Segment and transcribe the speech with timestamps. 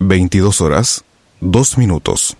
[0.00, 1.04] 22 horas,
[1.40, 2.36] 2 minutos.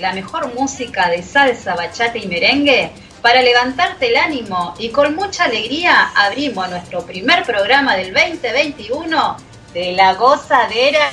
[0.00, 2.90] La mejor música de salsa, bachata y merengue,
[3.22, 9.36] para levantarte el ánimo y con mucha alegría abrimos nuestro primer programa del 2021
[9.72, 11.10] de La Gozadera.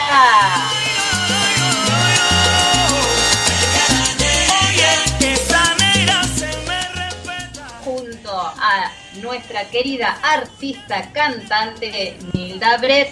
[9.21, 13.11] nuestra querida artista cantante Nilda Brett,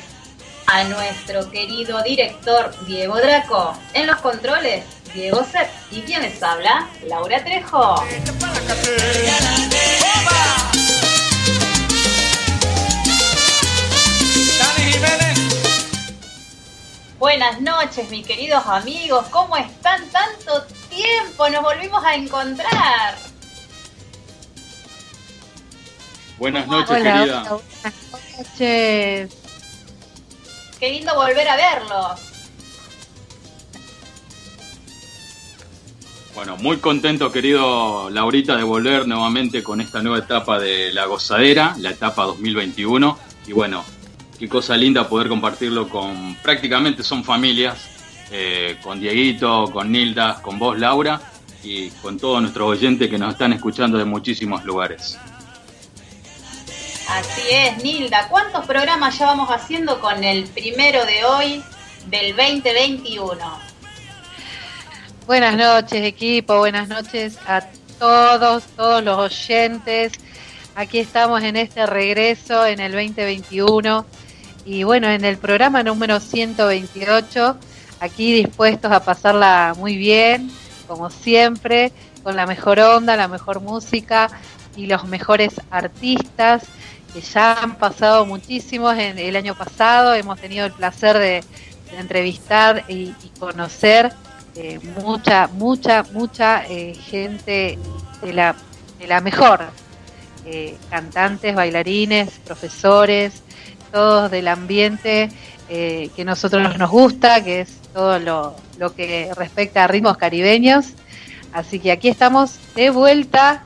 [0.67, 7.44] a nuestro querido director Diego Draco, en los controles Diego Sepp y quienes habla Laura
[7.44, 7.95] Trejo.
[17.19, 19.25] Buenas noches, mis queridos amigos.
[19.29, 20.07] ¿Cómo están?
[20.09, 23.16] Tanto tiempo, nos volvimos a encontrar.
[26.38, 27.43] Buenas noches, querida.
[27.43, 29.38] buenas noches.
[30.79, 32.31] Qué lindo volver a verlos.
[36.34, 41.75] Bueno, muy contento, querido Laurita, de volver nuevamente con esta nueva etapa de La Gozadera,
[41.78, 43.18] la etapa 2021.
[43.47, 43.84] Y bueno,
[44.40, 47.90] qué cosa linda poder compartirlo con prácticamente son familias,
[48.31, 51.22] eh, con Dieguito, con Nilda, con vos, Laura,
[51.64, 55.20] y con todos nuestros oyentes que nos están escuchando de muchísimos lugares.
[57.09, 58.30] Así es, Nilda.
[58.30, 61.64] ¿Cuántos programas ya vamos haciendo con el primero de hoy
[62.08, 63.71] del 2021?
[65.31, 66.58] Buenas noches, equipo.
[66.58, 67.62] Buenas noches a
[67.97, 70.12] todos, todos los oyentes.
[70.75, 74.06] Aquí estamos en este regreso en el 2021
[74.66, 77.56] y bueno, en el programa número 128,
[78.02, 80.52] aquí dispuestos a pasarla muy bien,
[80.86, 81.94] como siempre,
[82.24, 84.30] con la mejor onda, la mejor música
[84.75, 86.64] y los mejores artistas
[87.14, 91.41] que ya han pasado muchísimos en el año pasado, hemos tenido el placer de,
[91.97, 94.12] entrevistar y, conocer
[94.56, 97.78] eh, mucha, mucha, mucha eh, gente
[98.22, 98.56] de la,
[99.00, 99.62] de la mejor,
[100.45, 103.44] eh, cantantes, bailarines, profesores,
[103.91, 105.29] todos del ambiente
[105.69, 110.88] que nosotros nos gusta, que es todo lo, lo que respecta a ritmos caribeños.
[111.53, 113.63] Así que aquí estamos de vuelta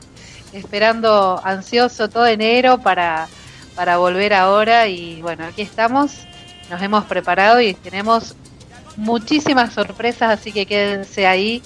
[0.54, 3.28] esperando ansioso todo enero para,
[3.74, 6.28] para volver ahora y bueno, aquí estamos,
[6.70, 8.36] nos hemos preparado y tenemos
[8.98, 11.62] muchísimas sorpresas, así que quédense ahí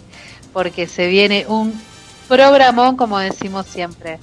[0.53, 1.79] porque se viene un
[2.27, 4.19] programón como decimos siempre.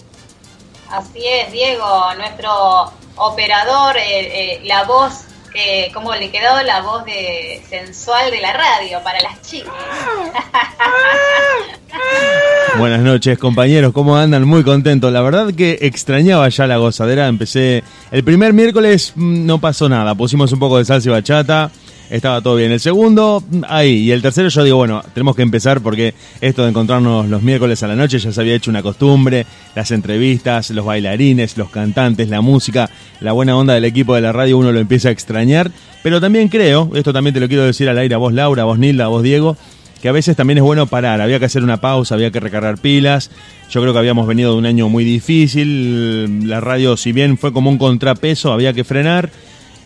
[0.90, 7.04] Así es, Diego, nuestro operador, eh, eh, la voz que, como le quedó la voz
[7.04, 9.72] de sensual de la radio para las chicas.
[12.78, 13.92] Buenas noches, compañeros.
[13.92, 14.44] ¿Cómo andan?
[14.44, 15.10] Muy contentos.
[15.12, 17.26] La verdad que extrañaba ya la gozadera.
[17.26, 17.82] Empecé.
[18.10, 20.14] El primer miércoles mm, no pasó nada.
[20.14, 21.70] Pusimos un poco de salsa y bachata.
[22.10, 22.72] Estaba todo bien.
[22.72, 23.98] El segundo, ahí.
[23.98, 27.82] Y el tercero yo digo, bueno, tenemos que empezar porque esto de encontrarnos los miércoles
[27.82, 29.46] a la noche ya se había hecho una costumbre.
[29.74, 34.32] Las entrevistas, los bailarines, los cantantes, la música, la buena onda del equipo de la
[34.32, 35.70] radio, uno lo empieza a extrañar.
[36.02, 38.66] Pero también creo, esto también te lo quiero decir al aire a vos Laura, a
[38.66, 39.56] vos Nilda, a vos Diego,
[40.00, 42.78] que a veces también es bueno parar, había que hacer una pausa, había que recargar
[42.78, 43.30] pilas.
[43.70, 47.52] Yo creo que habíamos venido de un año muy difícil, la radio si bien fue
[47.52, 49.30] como un contrapeso, había que frenar.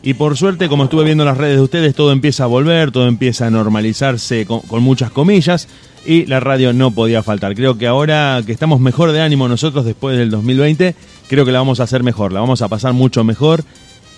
[0.03, 2.91] Y por suerte, como estuve viendo en las redes de ustedes, todo empieza a volver,
[2.91, 5.69] todo empieza a normalizarse con, con muchas comillas
[6.07, 7.55] y la radio no podía faltar.
[7.55, 10.95] Creo que ahora que estamos mejor de ánimo nosotros después del 2020,
[11.29, 13.63] creo que la vamos a hacer mejor, la vamos a pasar mucho mejor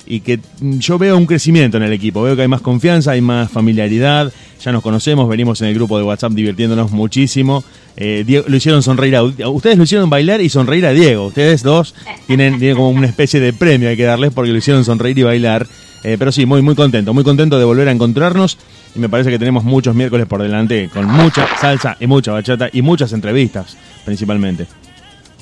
[0.07, 3.13] y que mm, yo veo un crecimiento en el equipo, veo que hay más confianza,
[3.13, 4.33] hay más familiaridad,
[4.63, 7.65] ya nos conocemos, venimos en el grupo de WhatsApp divirtiéndonos muchísimo.
[7.97, 11.27] Eh, lo hicieron sonreír a ustedes lo hicieron bailar y sonreír a Diego.
[11.27, 11.95] Ustedes dos
[12.27, 15.23] tienen, tienen como una especie de premio hay que darles porque lo hicieron sonreír y
[15.23, 15.67] bailar.
[16.05, 18.59] Eh, pero sí, muy muy contento, muy contento de volver a encontrarnos
[18.95, 22.69] y me parece que tenemos muchos miércoles por delante con mucha salsa y mucha bachata
[22.73, 24.67] y muchas entrevistas principalmente.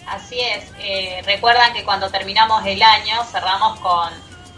[0.07, 0.65] Así es.
[0.83, 4.11] Eh, recuerdan que cuando terminamos el año cerramos con,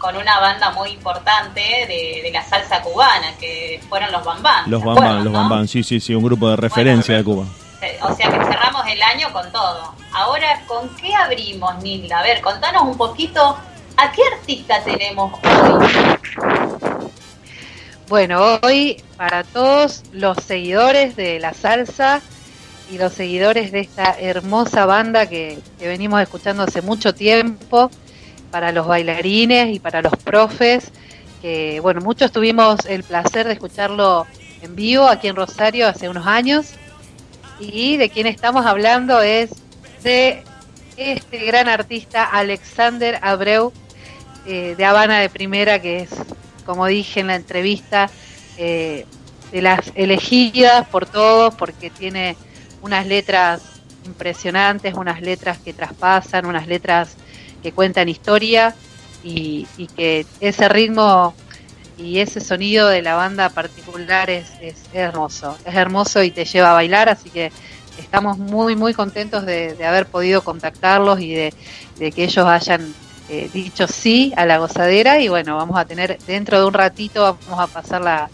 [0.03, 4.69] con una banda muy importante de, de la salsa cubana, que fueron los Bambán.
[4.69, 5.39] Los ¿se Bambán, acuerdan, los no?
[5.39, 7.45] Bambán, sí, sí, sí, un grupo de referencia de Cuba.
[7.81, 9.93] Eh, O sea que cerramos el año con todo.
[10.11, 12.19] Ahora, ¿con qué abrimos, Nilda?
[12.19, 13.57] A ver, contanos un poquito,
[13.95, 16.17] ¿a qué artista tenemos hoy?
[18.09, 22.19] Bueno, hoy para todos los seguidores de la salsa
[22.91, 27.89] y los seguidores de esta hermosa banda que, que venimos escuchando hace mucho tiempo,
[28.53, 30.91] para los bailarines y para los profes,
[31.41, 34.27] que bueno, muchos tuvimos el placer de escucharlo
[34.61, 36.67] en vivo aquí en Rosario hace unos años,
[37.59, 39.49] y de quien estamos hablando es
[40.03, 40.43] de
[40.97, 43.73] este gran artista Alexander Abreu,
[44.45, 46.11] eh, de Habana de Primera, que es,
[46.63, 48.11] como dije en la entrevista,
[48.59, 49.07] eh,
[49.51, 52.37] de las elegidas por todos, porque tiene
[52.83, 53.63] unas letras
[54.05, 57.17] impresionantes, unas letras que traspasan, unas letras
[57.63, 58.75] que cuentan historia
[59.23, 61.33] y, y que ese ritmo
[61.97, 64.51] y ese sonido de la banda particular es,
[64.93, 67.51] hermoso, es hermoso y te lleva a bailar, así que
[67.97, 71.53] estamos muy muy contentos de, haber podido contactarlos y de,
[72.11, 72.93] que ellos hayan
[73.29, 77.37] eh, dicho sí a la gozadera y bueno, vamos a tener dentro de un ratito,
[77.47, 78.29] vamos a pasar la,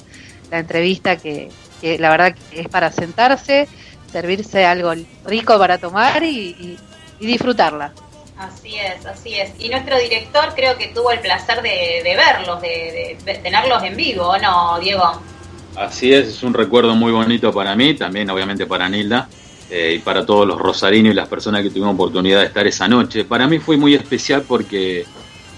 [0.52, 3.68] entrevista que, que la verdad que es para sentarse,
[4.12, 4.92] servirse algo
[5.24, 6.80] rico para tomar y
[7.20, 7.94] disfrutarla.
[8.40, 9.52] Así es, así es.
[9.60, 14.38] Y nuestro director creo que tuvo el placer de, verlos, de, tenerlos en vivo, ¿o
[14.38, 15.22] no, Diego?
[15.76, 19.28] Así es, es un recuerdo muy bonito para mí, también obviamente para Nilda
[19.70, 22.88] eh, y para todos los rosarinos y las personas que tuvimos oportunidad de estar esa
[22.88, 23.26] noche.
[23.26, 25.06] Para mí fue muy especial porque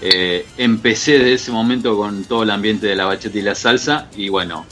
[0.01, 4.07] eh, empecé de ese momento con todo el ambiente de la bacheta y la salsa
[4.17, 4.65] y bueno,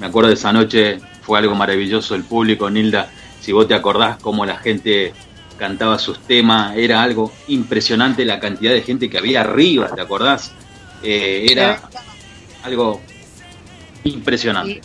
[0.00, 4.18] me acuerdo de esa noche, fue algo maravilloso el público, Nilda, si vos te acordás
[4.18, 5.14] cómo la gente
[5.58, 10.52] cantaba sus temas, era algo impresionante la cantidad de gente que había arriba, ¿te acordás?
[11.02, 11.80] Eh, era
[12.62, 13.00] algo
[14.04, 14.80] impresionante.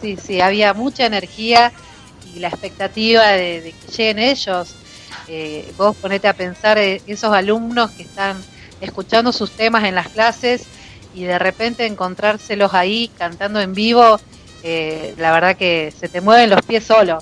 [0.00, 1.72] Sí, sí, había mucha energía
[2.34, 4.74] y la expectativa de, que lleguen ellos.
[5.28, 8.36] Eh, vos ponete a pensar eh, esos alumnos que están
[8.80, 10.66] escuchando sus temas en las clases
[11.14, 14.20] y de repente encontrárselos ahí cantando en vivo,
[14.62, 17.18] la verdad que se te mueven los pies solo.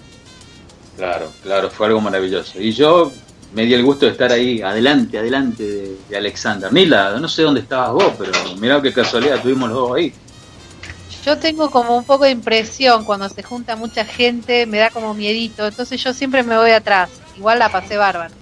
[0.96, 2.61] Claro, claro, fue algo maravilloso.
[2.61, 3.11] Y yo
[3.52, 6.73] me di el gusto de estar ahí, adelante, adelante de, de Alexander.
[6.73, 10.12] Nila, no sé dónde estabas vos, pero mirá qué casualidad, tuvimos los dos ahí.
[11.25, 15.14] Yo tengo como un poco de impresión cuando se junta mucha gente, me da como
[15.14, 17.11] miedito, entonces yo siempre me voy atrás.
[17.37, 18.35] Igual la pasé bárbaro.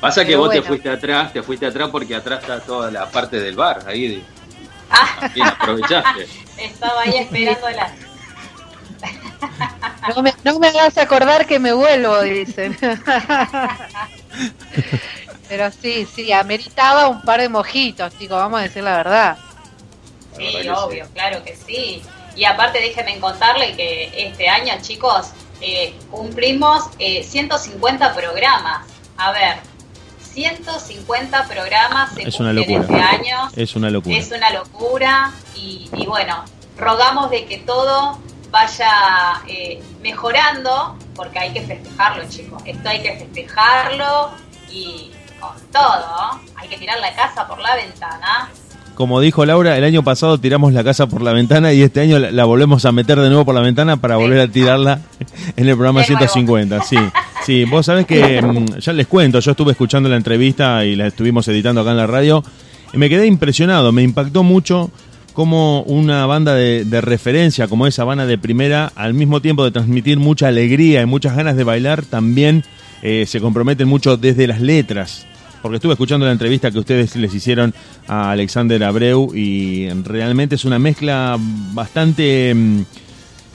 [0.00, 3.10] Pasa que Pero vos te fuiste atrás, te fuiste atrás porque atrás está toda la
[3.10, 4.22] parte del bar, ahí de-
[4.90, 6.26] Ah, también aprovechaste.
[6.58, 7.92] estaba ahí esperándola.
[10.14, 12.76] No me, no me hagas acordar que me vuelvo, dicen.
[15.48, 19.38] Pero sí, sí, ameritaba un par de mojitos, chicos, vamos a decir la verdad.
[20.38, 22.02] La verdad Sí, obvio, claro que sí.
[22.36, 28.86] Y aparte déjenme contarle que este año, chicos, eh, cumplimos eh, 150 programas.
[29.16, 29.56] A ver,
[30.32, 32.80] 150 programas se Es una locura.
[32.80, 33.48] este año.
[33.56, 34.16] Es una locura.
[34.16, 36.44] Es una locura y, y bueno,
[36.76, 38.18] rogamos de que todo
[38.50, 42.62] vaya eh, mejorando porque hay que festejarlo, chicos.
[42.64, 44.30] Esto hay que festejarlo
[44.70, 46.40] y con todo.
[46.56, 48.48] Hay que tirar la casa por la ventana.
[48.94, 52.18] Como dijo Laura, el año pasado tiramos la casa por la ventana y este año
[52.18, 55.02] la, la volvemos a meter de nuevo por la ventana para volver a tirarla
[55.56, 56.28] en el programa De nuevo.
[56.28, 56.82] 150.
[56.82, 56.96] Sí,
[57.44, 61.06] sí, vos sabés que mm, ya les cuento, yo estuve escuchando la entrevista y la
[61.06, 62.42] estuvimos editando acá en la radio
[62.92, 64.90] y me quedé impresionado, me impactó mucho
[65.38, 70.18] cómo una banda de, referencia como esa banda de primera, al mismo tiempo de transmitir
[70.18, 72.64] mucha alegría y muchas ganas de bailar, también
[73.02, 75.28] eh, se comprometen mucho desde las letras.
[75.62, 77.72] Porque estuve escuchando la entrevista que ustedes les hicieron
[78.08, 81.36] a Alexander Abreu y realmente es una mezcla
[81.72, 82.52] bastante...
[82.52, 82.82] Mm,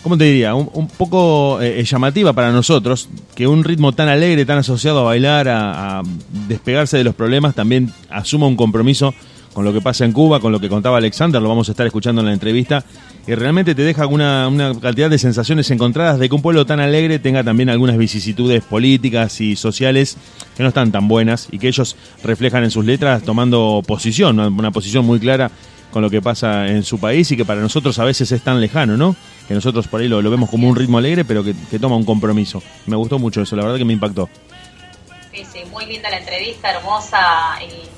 [0.04, 0.56] ¿cómo te diría?
[0.56, 5.04] Un, poco eh, eh, llamativa para nosotros, que un ritmo tan alegre, tan asociado a
[5.04, 6.02] bailar, a,
[6.48, 9.14] despegarse de los problemas, también asuma un compromiso
[9.54, 11.86] con lo que pasa en Cuba, con lo que contaba Alexander, lo vamos a estar
[11.86, 12.84] escuchando en la entrevista,
[13.26, 14.50] y realmente te deja una,
[14.82, 19.40] cantidad de sensaciones encontradas de que un pueblo tan alegre tenga también algunas vicisitudes políticas
[19.40, 20.18] y sociales
[20.58, 24.72] que no están tan buenas y que ellos reflejan en sus letras tomando posición, una
[24.72, 25.52] posición muy clara
[25.94, 28.60] con lo que pasa en su país y que para nosotros a veces es tan
[28.60, 29.16] lejano, ¿no?
[29.48, 32.62] Que nosotros por ahí lo, vemos como un ritmo alegre, pero que, toma un compromiso.
[32.88, 34.28] Me gustó mucho eso, la verdad que me impactó.
[35.32, 37.20] Sí, sí, muy linda la entrevista, hermosa
[37.62, 37.93] y,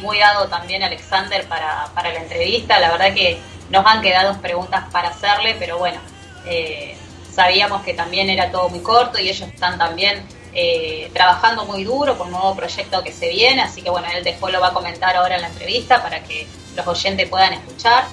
[0.00, 2.78] muy dado también Alexander para, para, la entrevista.
[2.78, 3.38] La verdad que
[3.70, 6.00] nos han quedado preguntas para hacerle, pero bueno,
[6.46, 6.96] eh,
[7.32, 12.18] sabíamos que también era todo muy corto y ellos están también eh, trabajando muy duro
[12.18, 14.72] por un nuevo proyecto que se viene, así que bueno, él después lo va a
[14.74, 16.46] comentar ahora en la entrevista para que
[16.76, 18.04] los oyentes puedan escuchar.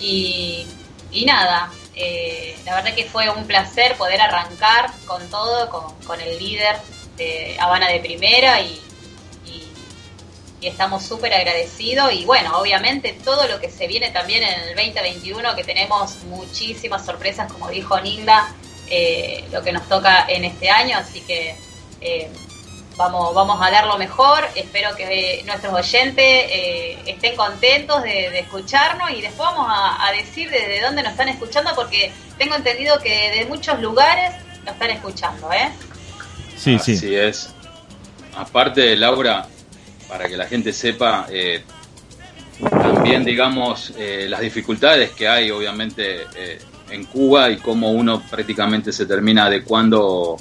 [0.00, 0.66] Y,
[1.24, 6.76] nada, eh, la verdad que fue un placer poder arrancar con todo, con, el líder
[7.16, 8.80] de Habana de Primera y,
[10.68, 15.54] estamos súper agradecidos y bueno, obviamente todo lo que se viene también en el 2021,
[15.56, 18.54] que tenemos muchísimas sorpresas, como dijo Nilda,
[18.88, 21.56] eh, lo que nos toca en este año, así que
[22.00, 22.30] eh,
[22.96, 24.46] vamos, vamos a dar lo mejor.
[24.54, 30.80] Espero que nuestros oyentes eh, estén contentos de, escucharnos y después vamos a, decir desde
[30.80, 35.70] dónde nos están escuchando porque tengo entendido que de muchos lugares nos están escuchando, ¿eh?
[36.56, 36.94] Sí, sí.
[36.94, 37.54] Así es.
[38.36, 39.46] Aparte, Laura,
[40.08, 41.62] para que la gente sepa, eh,
[42.70, 46.26] también digamos eh, las dificultades que hay obviamente
[46.90, 50.36] en Cuba y cómo uno prácticamente se termina adecuando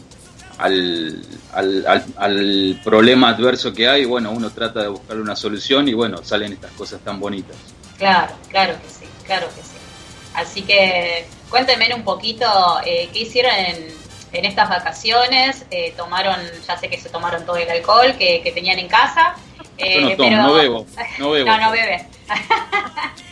[0.57, 1.21] al,
[1.53, 6.23] al, al, problema adverso que hay, bueno, uno trata de buscarle una solución y bueno,
[6.23, 7.55] salen estas cosas tan bonitas.
[7.97, 9.69] Claro, claro que sí, claro que sí.
[10.35, 12.45] Así que cuéntenme un poquito
[12.85, 13.87] eh, qué hicieron en,
[14.31, 15.65] en estas vacaciones.
[15.69, 19.35] Eh, tomaron, ya sé que se tomaron todo el alcohol que tenían en casa.
[19.83, 20.85] Eh, no tomo, no bebo,
[21.19, 21.49] no bebo.
[21.49, 22.07] no, no bebe.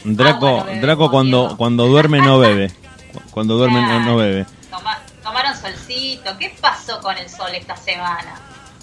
[0.03, 2.71] Draco, ah, Draco cuando, cuando duerme no bebe.
[3.31, 4.45] Cuando duerme no, bebe
[5.21, 6.37] tomaron solcito.
[6.37, 8.39] ¿Qué pasó con el sol esta semana?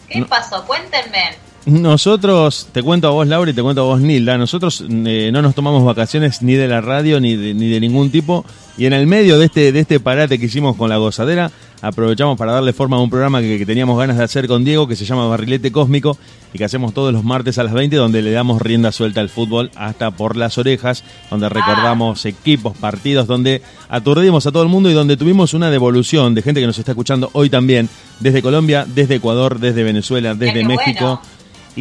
[0.09, 0.65] ¿Qué pasó?
[0.65, 1.37] Cuéntenme.
[1.69, 5.43] Nosotros, te cuento a vos Laura y te cuento a vos Nilda, nosotros eh, no
[5.43, 8.47] nos tomamos vacaciones ni de la radio ni de, ni de ningún tipo
[8.79, 11.51] y en el medio de este, de este parate que hicimos con la gozadera
[11.83, 14.97] aprovechamos para darle forma a un programa que, teníamos ganas de hacer con Diego que
[14.97, 16.17] se llama Barrilete Cósmico
[16.55, 19.29] y que hacemos todos los martes a las 20 donde le damos rienda suelta al
[19.29, 23.61] fútbol hasta por las orejas, donde recordamos equipos, partidos, donde
[23.91, 26.93] aturdimos a todo el mundo y donde tuvimos una devolución de gente que nos está
[26.93, 31.21] escuchando hoy también desde Colombia, desde Ecuador, desde Venezuela, desde México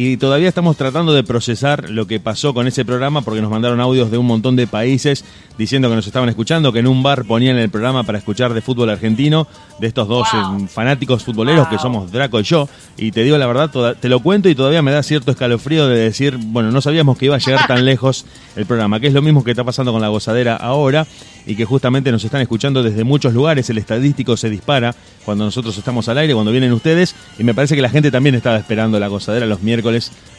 [0.00, 3.80] y todavía estamos tratando de procesar lo que pasó con ese programa porque nos mandaron
[3.80, 5.24] audios de un montón de países
[5.58, 8.60] diciendo que nos estaban escuchando, que en un bar ponían el programa para escuchar de
[8.60, 9.48] fútbol argentino,
[9.80, 12.68] de estos dos eh, fanáticos futboleros que somos Draco y yo.
[12.96, 15.98] Y te digo la verdad, te lo cuento y todavía me da cierto escalofrío de
[15.98, 18.24] decir, bueno, no sabíamos que iba a llegar tan lejos
[18.54, 21.08] el programa, que es lo mismo que está pasando con la gozadera ahora
[21.44, 23.68] y que justamente nos están escuchando desde muchos lugares.
[23.68, 27.16] El estadístico se dispara cuando nosotros estamos al aire, cuando vienen ustedes.
[27.38, 29.87] Y me parece que la gente también estaba esperando la gozadera los miércoles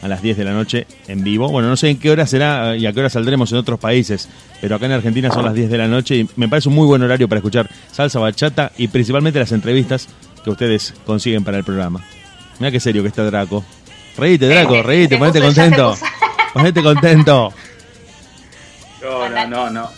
[0.02, 1.48] a las 10 de la noche en vivo.
[1.48, 4.28] Bueno, no sé en qué hora será y a qué hora saldremos en otros países,
[4.60, 6.86] pero acá en Argentina son las 10 de la noche y me parece un muy
[6.86, 10.08] buen horario para escuchar salsa bachata y principalmente las entrevistas
[10.42, 12.04] que ustedes consiguen para el programa.
[12.58, 13.64] Mira qué serio que está Draco.
[14.16, 15.96] Reíte, Draco, reíte, ponete contento.
[16.52, 17.52] Ponete contento.
[19.00, 19.90] No, no, no, no.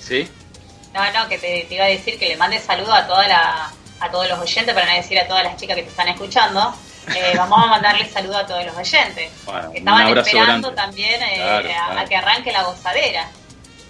[0.00, 0.28] ¿Sí?
[0.92, 4.10] No, no, que te, iba a decir que le mande saludo a toda la, a
[4.10, 6.74] todos los oyentes, para no decir a todas las chicas que te están escuchando.
[7.08, 9.30] Eh, vamos a mandarle saludo a todos los oyentes.
[9.72, 13.28] que estaban esperando también eh, a, que arranque la gozadera.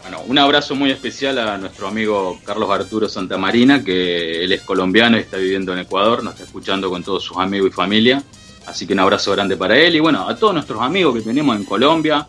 [0.02, 5.16] Bueno, un abrazo muy especial a nuestro amigo Carlos Arturo Santamarina, que él es colombiano
[5.16, 8.23] y está viviendo en Ecuador, nos está escuchando con todos sus amigos y familia.
[8.66, 11.57] Así que un abrazo grande para él y bueno, a todos nuestros amigos que tenemos
[11.57, 12.26] en Colombia,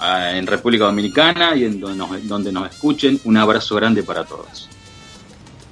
[0.00, 3.20] en República Dominicana y en donde nos, donde nos escuchen.
[3.24, 4.68] Un abrazo grande para todos.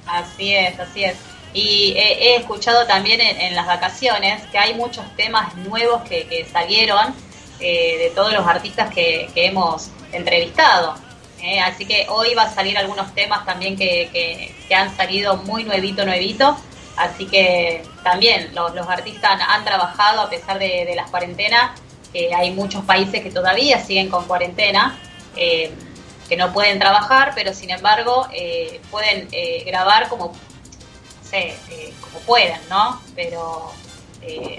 [0.07, 1.15] Así es, así es.
[1.55, 7.15] Y he, escuchado también en, las vacaciones que hay muchos temas nuevos que, salieron
[7.59, 10.95] eh, de todos los artistas que, hemos entrevistado.
[11.41, 16.05] Eh, así que hoy va a salir algunos temas también que, han salido muy nuevito,
[16.05, 16.57] nuevito.
[16.97, 21.81] Así que también los, artistas han, trabajado a pesar de, las cuarentenas
[22.37, 24.99] hay muchos países que todavía siguen con cuarentena.
[25.35, 25.73] Eh,
[26.27, 30.33] que no pueden trabajar, pero sin embargo eh, pueden eh, grabar como,
[31.37, 33.01] eh, como puedan, ¿no?
[33.15, 33.71] Pero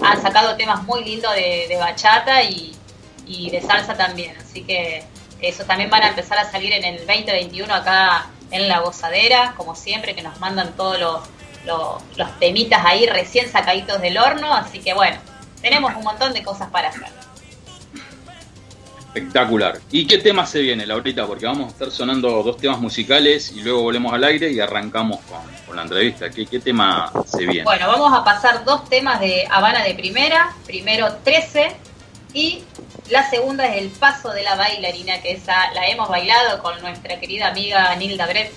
[0.02, 2.76] han sacado temas muy lindos de, bachata y,
[3.26, 5.02] de salsa también, así que
[5.40, 9.74] eso también van a empezar a salir en el 2021 acá en La Gozadera, como
[9.74, 11.20] siempre, que nos mandan todos los,
[12.16, 15.18] los temitas ahí recién sacaditos del horno, así que bueno,
[15.60, 17.08] tenemos un montón de cosas para hacer.
[19.08, 19.80] Espectacular.
[19.90, 21.26] ¿Y qué tema se viene, Laurita?
[21.26, 25.20] Porque vamos a estar sonando dos temas musicales y luego volvemos al aire y arrancamos
[25.22, 25.40] con,
[25.74, 26.30] la entrevista.
[26.30, 27.64] ¿Qué, tema se viene?
[27.64, 30.54] Bueno, vamos a pasar dos temas de Habana de primera.
[30.64, 31.74] Primero 13
[32.32, 32.62] y
[33.08, 37.18] la segunda es El Paso de la Bailarina, que esa la hemos bailado con nuestra
[37.18, 38.52] querida amiga Nilda Brett.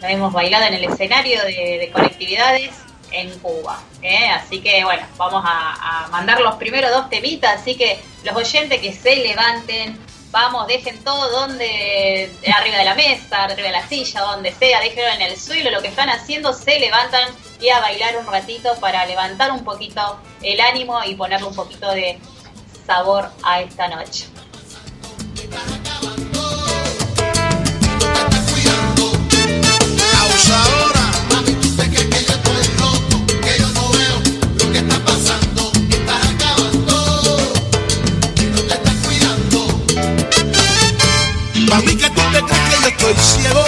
[0.00, 2.70] La hemos bailado en el escenario de, colectividades
[3.12, 3.80] en Cuba.
[4.02, 4.28] ¿eh?
[4.30, 8.80] Así que bueno, vamos a, a, mandar los primeros dos temitas, así que los oyentes
[8.80, 9.98] que se levanten,
[10.32, 15.10] vamos, dejen todo donde, arriba de la mesa, arriba de la silla, donde sea, déjenlo
[15.10, 17.28] en el suelo, lo que están haciendo, se levantan
[17.60, 21.92] y a bailar un ratito para levantar un poquito el ánimo y ponerle un poquito
[21.92, 22.18] de
[22.86, 24.26] sabor a esta noche.
[41.72, 43.64] Pa' mí que tú te crees que yo estoy ciego,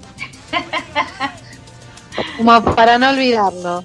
[2.38, 3.84] Como para no olvidarlo.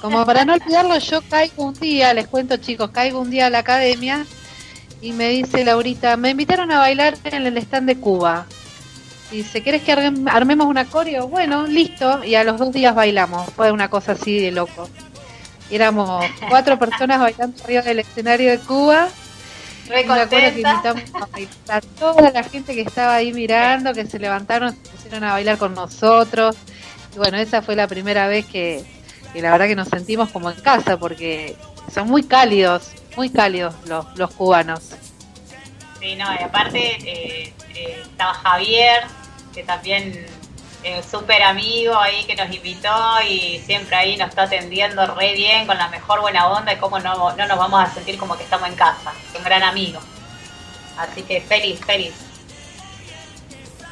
[0.00, 3.50] Como para no olvidarlo, yo caigo un día, les cuento chicos, caigo un día a
[3.50, 4.24] la academia
[5.00, 8.46] y me dice Laurita, me invitaron a bailar en el stand de Cuba.
[9.32, 11.26] Dice, ¿quieres que arme- armemos una coreo?
[11.26, 12.22] Bueno, listo.
[12.22, 13.48] Y a los dos días bailamos.
[13.54, 14.88] Fue una cosa así de loco.
[15.70, 19.08] Éramos cuatro personas bailando arriba del escenario de Cuba.
[19.88, 23.92] Re me acuerdo que invitamos a bailar a toda la gente que estaba ahí mirando,
[23.94, 26.56] que se levantaron, se pusieron a bailar con nosotros.
[27.14, 28.84] Y bueno, esa fue la primera vez que,
[29.32, 31.56] que la verdad que nos sentimos como en casa, porque
[31.92, 34.80] son muy cálidos, muy cálidos los, los cubanos.
[36.00, 39.04] Sí, no, y aparte eh, eh, estaba Javier,
[39.54, 40.26] que también
[40.82, 45.66] es súper amigo ahí que nos invitó y siempre ahí nos está atendiendo re bien,
[45.66, 48.44] con la mejor buena onda y cómo no, no nos vamos a sentir como que
[48.44, 50.00] estamos en casa, un gran amigo.
[50.96, 52.14] Así que feliz, feliz.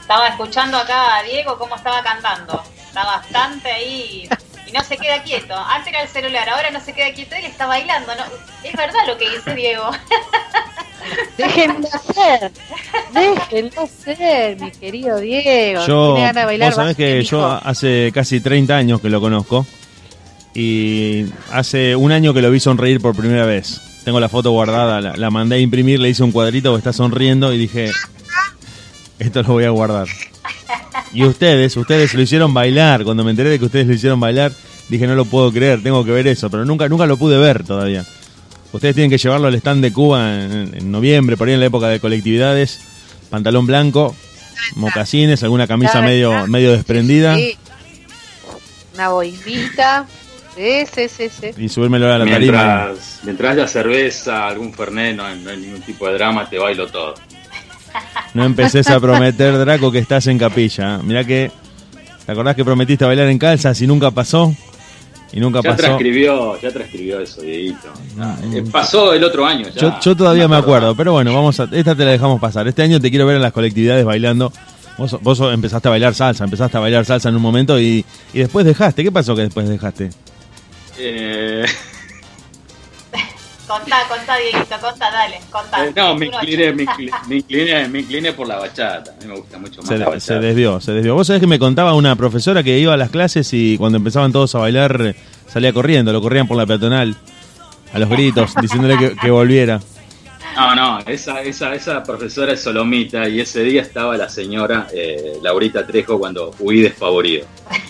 [0.00, 2.62] Estaba escuchando acá a Diego cómo estaba cantando.
[2.88, 4.28] Está bastante ahí
[4.70, 5.54] y no se queda quieto.
[5.54, 8.14] Antes era el celular, ahora no se queda quieto, él está bailando.
[8.14, 8.22] ¿no?
[8.62, 9.90] Es verdad lo que dice Diego.
[11.38, 12.52] Déjenlo ser,
[13.14, 15.86] déjenlo ser, mi querido Diego.
[15.86, 19.66] Yo, bailar, vos sabés que yo hace casi 30 años que lo conozco
[20.54, 23.80] y hace un año que lo vi sonreír por primera vez.
[24.04, 26.92] Tengo la foto guardada, la, la mandé a imprimir, le hice un cuadrito que está
[26.92, 27.90] sonriendo y dije,
[29.20, 30.08] esto lo voy a guardar.
[31.12, 33.04] Y ustedes, ustedes lo hicieron bailar.
[33.04, 34.52] Cuando me enteré de que ustedes lo hicieron bailar,
[34.88, 37.64] dije, no lo puedo creer, tengo que ver eso, pero nunca, nunca lo pude ver
[37.64, 38.04] todavía.
[38.72, 41.66] Ustedes tienen que llevarlo al stand de Cuba en, en noviembre, por ahí en la
[41.66, 42.80] época de colectividades.
[43.28, 44.14] Pantalón blanco,
[44.76, 47.56] mocasines, alguna camisa medio, medio desprendida Sí.
[48.94, 50.06] Una boinita.
[50.56, 51.62] Sí, sí, sí, sí.
[51.64, 52.84] y subírmelo a la tarima.
[52.86, 56.88] Mientras, mientras haya cerveza, algún fernet, no, no hay ningún tipo de drama, te bailo
[56.88, 57.14] todo.
[58.34, 60.98] No empeces a prometer, Draco, que estás en capilla.
[60.98, 61.50] Mirá que.
[62.26, 64.54] ¿Te acordás que prometiste bailar en calzas y nunca pasó?
[65.32, 65.82] Y nunca Ya pasó.
[65.82, 67.88] transcribió, ya transcribió eso, Dieguito.
[68.16, 69.80] No, Eh, pasó el otro año ya.
[69.80, 72.66] Yo, yo todavía me acuerdo, pero bueno, vamos a, esta te la dejamos pasar.
[72.68, 74.52] Este año te quiero ver en las colectividades bailando.
[74.98, 78.38] Vos, vos empezaste a bailar salsa, empezaste a bailar salsa en un momento y, y
[78.40, 79.02] después dejaste.
[79.04, 80.10] ¿Qué pasó que después dejaste?
[80.98, 81.64] Eh,
[83.70, 85.86] Contá, contá, Dieguito, contá, dale, contá.
[85.86, 89.12] eh, no, me incliné, me, incliné, me, incliné, me incliné por la bachata.
[89.12, 90.40] A mí me gusta mucho más Se, la se bachata.
[90.40, 91.14] desvió, se desvió.
[91.14, 94.32] Vos sabés que me contaba una profesora que iba a las clases y cuando empezaban
[94.32, 95.14] todos a bailar
[95.46, 97.14] salía corriendo, lo corrían por la peatonal
[97.92, 99.80] a los gritos, diciéndole que, que volviera.
[100.56, 105.34] No, no, esa, esa, esa profesora es Solomita y ese día estaba la señora eh,
[105.42, 107.46] Laurita Trejo cuando huí despavorido.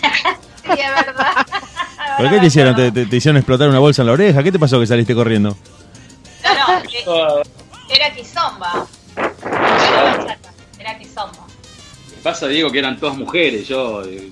[0.63, 1.40] Sí, es verdad.
[2.17, 2.75] ¿Por qué te hicieron?
[2.75, 4.43] ¿Te, te- te hicieron explotar una bolsa en la oreja?
[4.43, 5.55] ¿Qué te pasó que saliste corriendo?
[6.43, 7.43] No, no, eh,
[7.95, 8.87] era quizomba.
[10.79, 11.37] Era quizomba.
[12.23, 13.67] Pasa, Diego, que eran todas mujeres.
[13.67, 14.29] Yo, eh,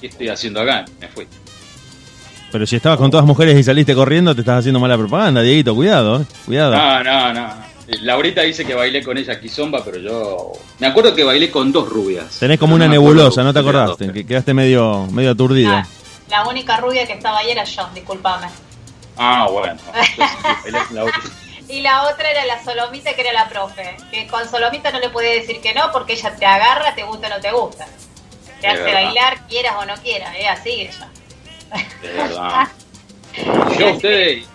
[0.00, 0.84] ¿qué estoy haciendo acá?
[1.00, 1.26] Me fui.
[2.52, 5.74] Pero si estabas con todas mujeres y saliste corriendo, te estás haciendo mala propaganda, Dieguito,
[5.74, 6.72] cuidado, eh, cuidado.
[6.76, 7.74] No, no, no.
[8.02, 10.52] Laurita dice que bailé con ella quizomba, pero yo.
[10.78, 12.38] Me acuerdo que bailé con dos rubias.
[12.38, 14.10] Tenés como una me acuerdo nebulosa, ¿no te acordaste?
[14.12, 15.72] Que quedaste medio, medio aturdido.
[15.72, 15.86] Ah,
[16.28, 18.48] la única rubia que estaba ahí era yo, discúlpame.
[19.16, 19.80] Ah, bueno.
[20.64, 21.32] Entonces.
[21.68, 23.96] Y la otra era la Solomita, que era la profe.
[24.10, 27.28] Que con Solomita no le puede decir que no, porque ella te agarra, te gusta
[27.28, 27.86] o no te gusta.
[28.60, 29.04] Te hace verdad.
[29.04, 31.08] bailar, quieras o no quieras, es así ella.
[32.02, 32.68] De verdad.
[33.78, 34.46] Yo a ustedes,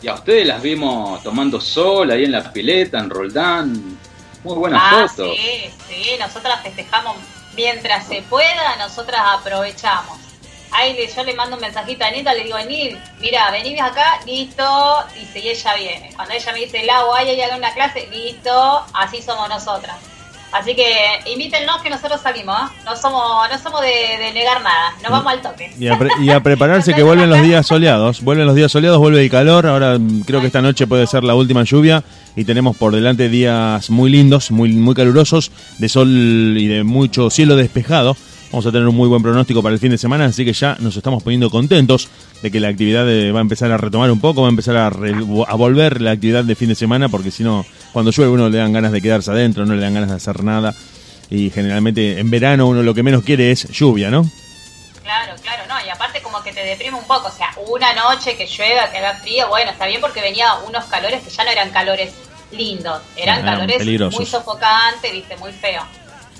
[0.00, 3.98] y a ustedes las vimos tomando sol ahí en la pileta, en Roldán.
[4.42, 5.36] Muy buenas ah, fotos.
[5.36, 7.16] sí, sí, nosotras festejamos
[7.54, 10.18] mientras se pueda, nosotras aprovechamos.
[10.74, 14.20] Ahí le- yo le mando un mensajito a Anita, le digo, Anil, mira, venís acá,
[14.26, 14.64] listo,
[15.14, 16.10] dice, y ella viene.
[16.16, 19.96] Cuando ella me dice, Lau, hay hay una clase, listo, así somos nosotras.
[20.52, 20.84] Así que
[21.32, 22.74] invítennos que nosotros salimos, ¿eh?
[22.84, 25.72] no somos no somos de, de negar nada, nos vamos al toque.
[25.78, 28.20] Y a, pre- y a prepararse que vuelven los días soleados.
[28.20, 29.66] Vuelven los días soleados, vuelve el calor.
[29.66, 32.04] Ahora mm, creo que esta noche puede ser la última lluvia.
[32.36, 36.08] Y tenemos por delante días muy lindos, muy, muy calurosos, de sol
[36.58, 38.14] y de mucho cielo despejado.
[38.52, 40.76] Vamos a tener un muy buen pronóstico para el fin de semana, así que ya
[40.78, 42.08] nos estamos poniendo contentos
[42.42, 44.76] de que la actividad eh, va a empezar a retomar un poco, va a empezar
[44.76, 45.14] a, re-
[45.48, 48.58] a volver la actividad de fin de semana, porque si no, cuando llueve uno le
[48.58, 50.74] dan ganas de quedarse adentro, no le dan ganas de hacer nada.
[51.30, 54.30] Y generalmente en verano uno lo que menos quiere es lluvia, ¿no?
[55.02, 58.36] Claro, claro, no, y aparte como que te deprime un poco, o sea, una noche
[58.36, 61.50] que llueva, que haga frío, bueno, está bien porque venía unos calores que ya no
[61.50, 62.12] eran calores
[62.52, 64.20] lindos, eran Eran calores peligrosos.
[64.20, 65.84] muy sofocantes, viste, muy feos.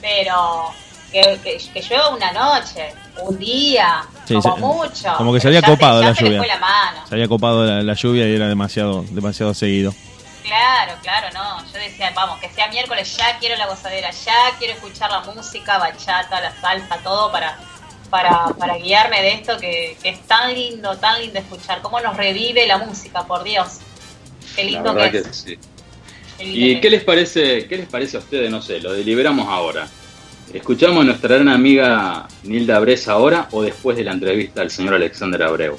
[0.03, 0.69] Pero
[1.13, 5.15] que, que, que llueva una noche, un día, Sí, como se- mucho.
[5.17, 6.39] como que se había copado la lluvia.
[6.39, 7.07] fue la mano.
[7.09, 9.95] Se había copado la, la lluvia y era demasiado, demasiado seguido.
[10.43, 11.65] Claro, claro, no.
[11.73, 15.79] Yo decía, vamos, que sea miércoles, ya quiero la gozadera, ya quiero escuchar la música,
[15.79, 17.59] bachata, la salsa, todo para,
[18.11, 21.81] para, para guiarme de esto que, que es tan lindo, tan lindo escuchar.
[21.81, 23.79] Cómo nos revive la música, por Dios.
[24.57, 25.27] Qué lindo que que es.
[25.37, 25.59] sí.
[26.39, 26.93] Qué lindo ¿Y que qué es.
[26.93, 28.51] les parece, qué les parece a ustedes?
[28.51, 29.87] No sé, lo deliberamos ahora.
[30.53, 34.95] ¿Escuchamos a nuestra gran amiga Nilda Bres ahora o después de la entrevista al señor
[34.95, 35.77] Alexander Abreu?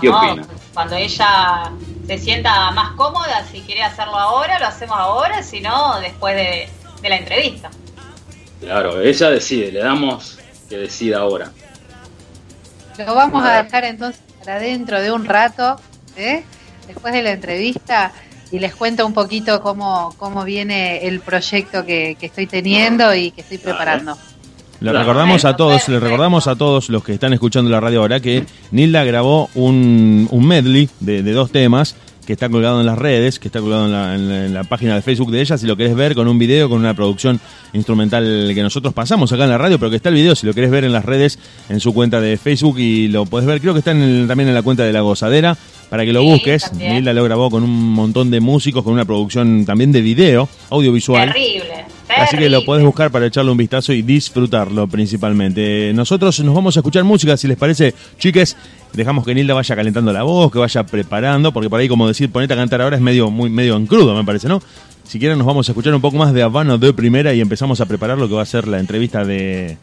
[0.00, 0.46] ¿Qué No, opina?
[0.74, 1.70] Cuando ella
[2.06, 6.68] se sienta más cómoda, si quiere hacerlo ahora, lo hacemos ahora, si no, después de,
[7.02, 7.70] de la entrevista.
[8.60, 11.52] Claro, ella decide, le damos que decida ahora.
[12.98, 15.76] Lo vamos a dejar entonces para dentro de un rato,
[16.16, 16.42] ¿eh?
[16.86, 18.12] después de la entrevista,
[18.52, 23.30] y les cuento un poquito cómo, cómo viene el proyecto que, que estoy teniendo y
[23.32, 24.16] que estoy preparando.
[24.80, 28.20] Le recordamos a todos, le recordamos a todos los que están escuchando la radio ahora
[28.20, 32.98] que Nilda grabó un, un medley de, de dos temas que está colgado en las
[32.98, 35.56] redes, que está colgado en la, en la- en la página de Facebook de ella,
[35.56, 37.40] si lo querés ver con un video, con una producción
[37.72, 40.52] instrumental que nosotros pasamos acá en la radio, pero que está el video, si lo
[40.52, 43.74] querés ver en las redes, en su cuenta de Facebook y lo podés ver, creo
[43.74, 45.56] que está en el- también en la cuenta de La Gozadera,
[45.90, 46.62] para que lo Sí, busques.
[46.70, 46.94] también.
[46.94, 51.32] Nilda lo grabó con un montón de músicos, con una producción también de video, audiovisual.
[51.32, 51.84] Terrible.
[52.16, 55.92] Así que lo podés buscar para echarle un vistazo y disfrutarlo principalmente.
[55.94, 58.56] Nosotros nos vamos a escuchar música, si les parece, chiques.
[58.92, 62.30] Dejamos que Nilda vaya calentando la voz, que vaya preparando, porque por ahí, como decir,
[62.30, 64.62] ponete a cantar ahora es medio, muy, medio en crudo, me parece, ¿no?
[65.04, 67.80] Si quieren, nos vamos a escuchar un poco más de Habano de primera y empezamos
[67.80, 69.76] a preparar lo que va a ser la entrevista de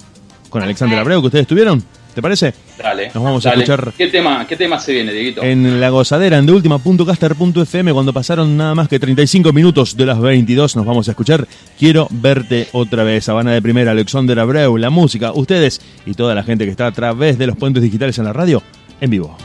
[0.50, 1.84] con Alexander Abreu, que ustedes tuvieron.
[2.14, 2.54] ¿Te parece?
[2.78, 3.12] Dale.
[3.14, 5.42] Nos vamos a escuchar- ¿Qué tema, ¿Qué tema se viene, Dieguito?
[5.44, 10.76] En la gozadera, en deultima.caster.fm, cuando pasaron nada más que 35 minutos de las 22,
[10.76, 11.48] nos vamos a escuchar
[11.80, 13.28] Quiero verte otra vez.
[13.30, 16.92] Habana de primera, Alexander Abreu, la música, ustedes y toda la gente que está a
[16.92, 18.62] través de los puentes digitales en la radio,
[19.02, 19.36] en vivo.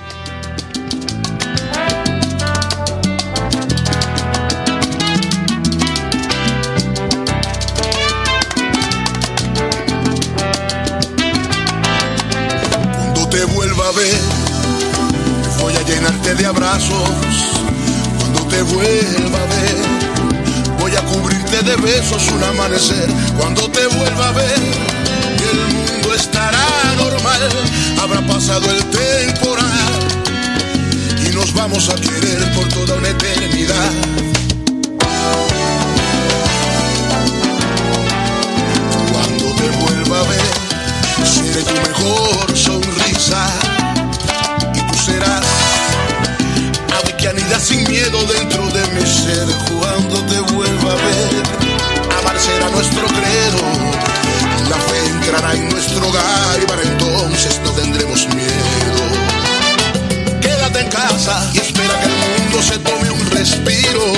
[21.88, 23.08] Besos un amanecer.
[23.38, 24.60] Cuando te vuelva a ver,
[25.50, 27.48] el mundo estará normal.
[28.02, 29.98] Habrá pasado el temporal
[31.24, 33.92] y nos vamos a querer por toda una eternidad.
[39.12, 40.54] Cuando te vuelva a ver,
[41.24, 43.42] seré tu mejor sonrisa
[44.74, 45.58] y tú serás
[47.60, 49.46] sin miedo dentro de mi ser.
[49.80, 51.67] Cuando te vuelva a ver,
[52.38, 53.62] será nuestro credo.
[54.70, 59.02] La fe entrará en nuestro hogar y para entonces no tendremos miedo.
[60.40, 64.12] Quédate en casa y espera que el mundo se tome un respiro.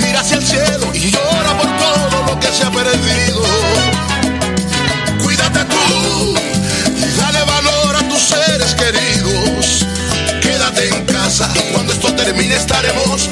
[0.00, 3.42] Mira hacia el cielo y llora por todo lo que se ha perdido.
[5.22, 6.34] Cuídate tú
[6.98, 9.86] y dale valor a tus seres queridos.
[10.42, 13.30] Quédate en casa y cuando esto termine estaremos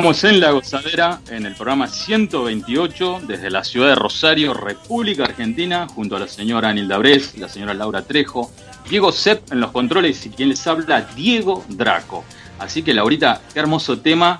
[0.00, 5.86] estamos en La Gozadera, en el programa 128, desde la ciudad de Rosario, República Argentina,
[5.94, 8.50] junto a la señora Anilda Bres, la señora Laura Trejo,
[8.88, 12.24] Diego Sepp en los controles y quien les habla, Diego Draco.
[12.58, 14.38] Así que, Laurita, qué hermoso tema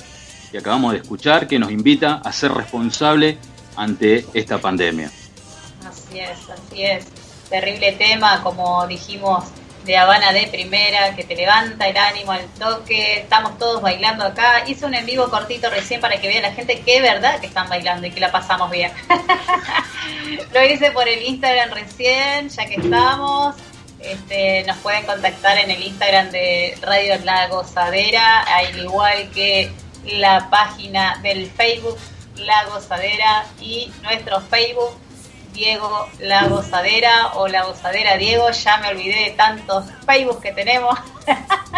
[0.51, 3.37] que acabamos de escuchar, que nos invita a ser responsable
[3.77, 5.11] ante esta pandemia.
[5.87, 7.05] Así es, así es.
[7.51, 9.45] Terrible tema, como dijimos,
[9.85, 13.21] de Habana de primera, que te levanta el ánimo al toque.
[13.21, 14.65] Estamos todos bailando acá.
[14.67, 17.69] Hice un en vivo cortito recién para que vea la gente que verdad que están
[17.69, 18.93] bailando y que la pasamos bien.
[20.53, 23.55] Lo hice por el Instagram recién, ya que estamos.
[24.01, 29.71] Este, nos pueden contactar en el Instagram de Radio La Gozadera, al igual que
[30.05, 31.99] la página del Facebook
[32.37, 34.97] La Gozadera y nuestro Facebook
[35.61, 40.99] Diego La Gozadera o La Gozadera Diego, ya me olvidé de tantos Facebook que tenemos.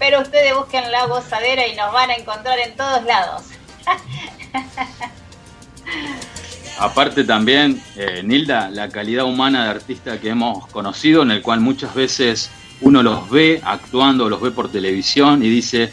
[0.00, 3.42] Pero ustedes busquen La Gozadera y nos van a encontrar en todos lados.
[6.80, 11.60] Aparte también, eh, Nilda, la calidad humana de artista que hemos conocido, en el cual
[11.60, 12.50] muchas veces
[12.80, 15.92] uno los ve actuando, los ve por televisión y dice,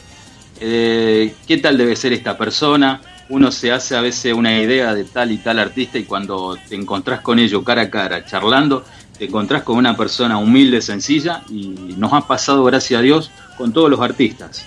[0.60, 3.00] eh, ¿qué tal debe ser esta persona?
[3.32, 6.76] Uno se hace a veces una idea de tal y tal artista y cuando te
[6.76, 8.84] encontrás con ello cara a cara, charlando,
[9.18, 13.72] te encontrás con una persona humilde, sencilla y nos ha pasado, gracias a Dios, con
[13.72, 14.66] todos los artistas.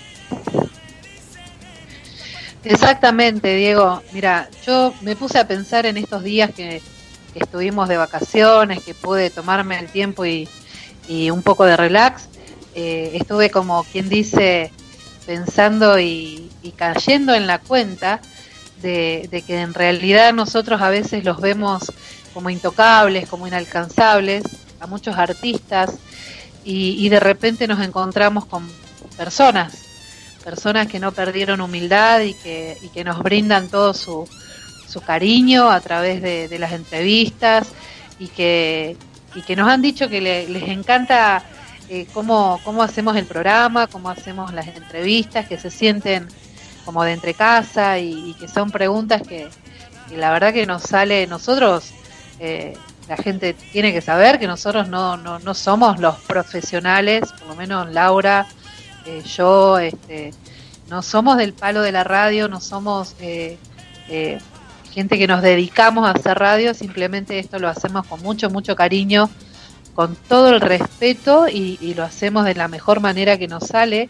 [2.65, 4.03] Exactamente, Diego.
[4.15, 6.81] Mira, yo me puse a pensar en estos días que,
[7.35, 10.49] estuvimos de vacaciones, que pude tomarme el tiempo y,
[11.07, 12.29] y un poco de relax.
[12.75, 14.73] Eh, estuve como quien dice
[15.27, 16.49] pensando y
[16.79, 18.23] cayendo en la cuenta
[18.85, 21.93] de, que en realidad nosotros a veces los vemos
[22.33, 24.45] como intocables, como inalcanzables,
[24.81, 25.91] a muchos artistas,
[26.65, 28.67] y, de repente nos encontramos con
[29.17, 29.73] personas,
[30.43, 34.29] personas que no perdieron humildad y que, que nos brindan todo su,
[34.89, 37.69] su cariño a través de, de las entrevistas
[38.19, 38.97] y que,
[39.35, 41.43] y que nos han dicho que le- les encanta
[41.91, 46.27] eh, cómo, cómo hacemos el programa, cómo hacemos las entrevistas, que se sienten
[46.85, 49.49] como de entre casa y, que son preguntas que,
[50.17, 51.93] la verdad que nos sale nosotros.
[52.41, 52.77] eh,
[53.09, 57.57] la gente tiene que saber que nosotros no, no, no somos los profesionales, por lo
[57.57, 58.47] menos Laura,
[59.05, 60.33] eh, yo, este,
[60.89, 63.59] no somos del palo de la radio, no somos eh,
[64.09, 64.39] eh,
[64.93, 69.29] gente que nos dedicamos a hacer radio, simplemente esto lo hacemos con mucho, mucho cariño,
[69.95, 74.09] con todo el respeto y lo hacemos de la mejor manera que nos sale.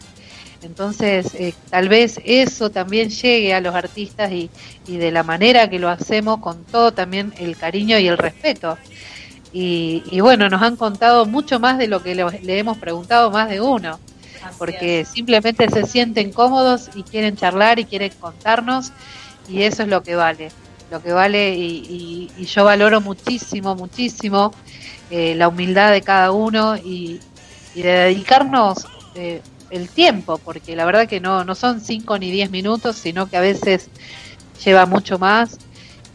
[0.61, 4.51] Entonces, eh, tal vez eso también llegue a los artistas y,
[4.85, 8.79] y de la manera que lo hacemos, con todo también el cariño y el respeto.
[9.51, 13.31] Y, y bueno, nos han contado mucho más de lo que le, le hemos preguntado
[13.31, 14.01] más de uno,
[14.39, 15.05] Así porque es.
[15.05, 18.93] simplemente se sienten cómodos y quieren charlar y quieren contarnos,
[19.45, 20.55] y eso es lo que vale,
[20.89, 24.57] lo que vale, y, y- y yo valoro muchísimo, muchísimo
[25.09, 27.23] eh, la humildad de cada uno y,
[27.73, 32.31] y de dedicarnos eh, el tiempo, porque la verdad que no, no son cinco ni
[32.31, 33.89] diez minutos, sino que a veces
[34.63, 35.57] lleva mucho más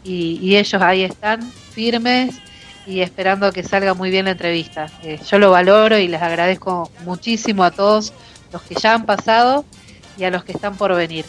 [0.03, 2.35] y, y ellos ahí están firmes
[2.85, 4.87] y esperando que salga muy bien la entrevista.
[5.03, 8.13] Eh, yo lo valoro y les agradezco muchísimo a todos
[8.51, 9.65] los que ya han pasado
[10.17, 11.25] y a los que están por venir.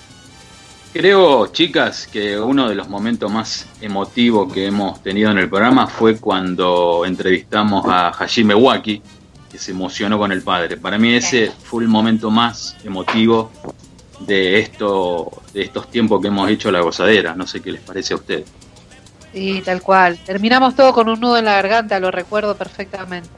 [0.93, 5.87] Creo, chicas, que uno de los momentos más emotivos que hemos tenido en el programa
[5.87, 9.01] fue cuando entrevistamos a Hajime Waki,
[9.53, 10.79] que se emocionó con el padre.
[10.79, 13.53] Para mí ese fue el momento más emotivo
[14.21, 17.35] de esto, de estos tiempos que hemos hecho la gozadera.
[17.35, 18.47] No sé qué les parece a ustedes.
[19.33, 20.19] Sí, tal cual.
[20.25, 23.29] Terminamos todo con un nudo en la garganta, lo recuerdo perfectamente.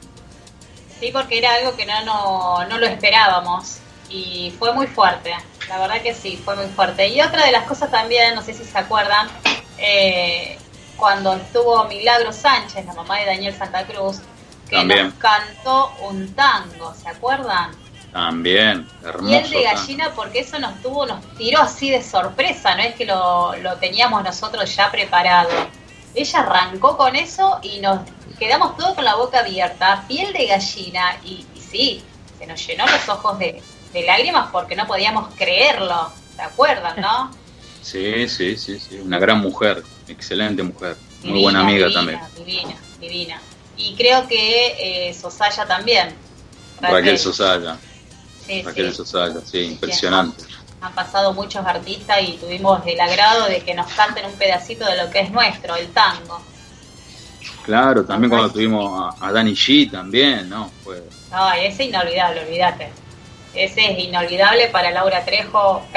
[1.01, 5.33] Sí, porque era algo que no, no, no lo esperábamos y fue muy fuerte.
[5.67, 7.09] La verdad que sí, fue muy fuerte.
[7.09, 9.27] Y otra de las cosas también, no sé si se acuerdan,
[9.77, 10.57] eh,
[10.95, 14.21] cuando estuvo Milagro Sánchez, la mamá de Daniel Santa Cruz,
[14.69, 15.05] que También.
[15.05, 17.71] nos cantó un tango, ¿se acuerdan?
[18.11, 19.27] También, hermoso.
[19.27, 23.05] Piel de gallina porque eso nos tuvo, nos tiró así de sorpresa, no es que
[23.05, 25.49] lo, lo teníamos nosotros ya preparado.
[26.13, 27.99] Ella arrancó con eso y nos
[28.39, 32.03] quedamos todos con la boca abierta, piel de gallina, y, y sí,
[32.39, 33.61] se nos llenó los ojos de,
[33.91, 37.31] de lágrimas porque no podíamos creerlo, ¿se acuerdan, no?
[37.85, 38.95] Sí, sí, sí, sí.
[38.97, 40.95] Una gran mujer, excelente mujer.
[41.21, 42.19] Muy Divina, buena amiga divina, también.
[42.35, 43.41] Divina, divina.
[43.77, 46.15] Y creo que eh, Sosaya también.
[46.81, 47.77] Raquel Sosaya.
[48.45, 48.97] Sí, Raquel sí.
[48.97, 50.43] Sosaya, sí, impresionante.
[50.81, 54.97] han pasado muchos artistas y tuvimos el agrado de que nos canten un pedacito de
[54.97, 56.41] lo que es nuestro, el tango.
[57.63, 60.69] Claro, también cuando tuvimos a, a Danny G también, ¿no?
[60.83, 61.01] Fue
[61.31, 62.89] Ay, ese es inolvidable, olvídate.
[63.55, 65.81] Ese es inolvidable para Laura Trejo.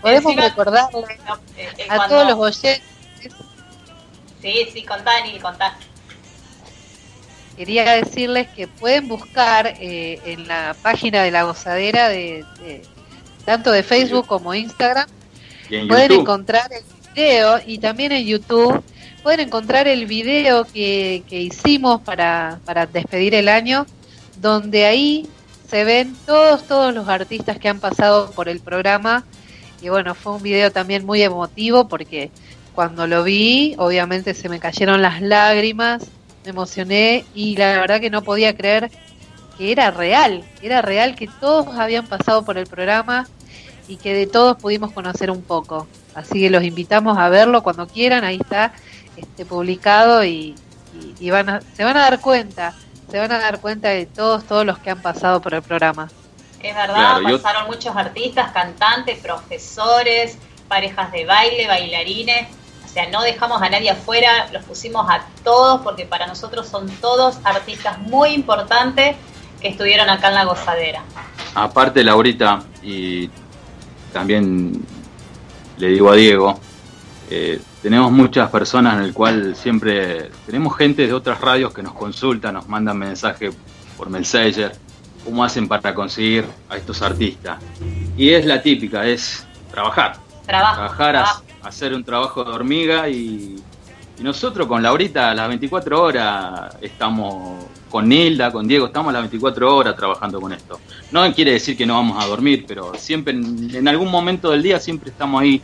[0.00, 2.82] Podemos Encima- recordarle No, eh, eh, a cuando- todos los oyentes,
[4.42, 5.76] Sí, sí, contá, Nil, contá.
[7.56, 12.82] quería decirles que pueden buscar eh, en la página de la gozadera de, de-
[13.44, 15.08] tanto de Facebook como Instagram
[15.70, 16.84] Y en pueden YouTube, encontrar el
[17.14, 18.82] video y también en YouTube
[19.22, 23.86] pueden encontrar el video que, que hicimos para, para despedir el año,
[24.40, 25.26] donde ahí
[25.68, 29.24] se ven todos, todos los artistas que han pasado por el programa.
[29.82, 32.30] Y bueno, fue un video también muy emotivo porque
[32.78, 36.04] cuando lo vi, obviamente se me cayeron las lágrimas,
[36.44, 38.88] me emocioné y la verdad que no podía creer
[39.56, 43.26] que era real, que era real que todos habían pasado por el programa
[43.88, 45.88] y que de todos pudimos conocer un poco.
[46.14, 48.72] Así que los invitamos a verlo cuando quieran, ahí está
[49.16, 50.54] este publicado y,
[50.94, 52.76] y- y van a, se van a dar cuenta,
[53.10, 56.08] se van a dar cuenta de todos, todos los que han pasado por el programa.
[56.62, 62.46] Es verdad, Claro, yo- pasaron muchos artistas, cantantes, profesores, parejas de baile, bailarines.
[62.88, 66.88] O sea, no dejamos a nadie afuera, los pusimos a todos porque para nosotros son
[67.00, 69.16] todos artistas muy importantes
[69.60, 71.02] que estuvieron acá en la gozadera.
[71.54, 73.28] aparte Laurita, y
[74.12, 74.82] también
[75.76, 76.58] le digo a Diego,
[77.30, 81.92] eh, tenemos muchas personas en el cual siempre tenemos gente de otras radios que nos
[81.92, 83.54] consultan, nos mandan mensajes
[83.96, 84.72] por Messenger,
[85.24, 87.58] cómo hacen para conseguir a estos artistas.
[88.16, 90.16] Y es la típica, es trabajar.
[90.46, 90.76] Trabajo.
[90.76, 91.47] trabajar, trabajo.
[91.62, 93.56] Hacer un trabajo de hormiga y,
[94.20, 99.22] nosotros con Laurita a las 24 horas estamos con Nilda, con Diego, estamos a las
[99.22, 100.80] 24 horas trabajando con esto.
[101.12, 104.80] No quiere decir que no vamos a dormir, pero siempre en, algún momento del día
[104.80, 105.62] siempre estamos ahí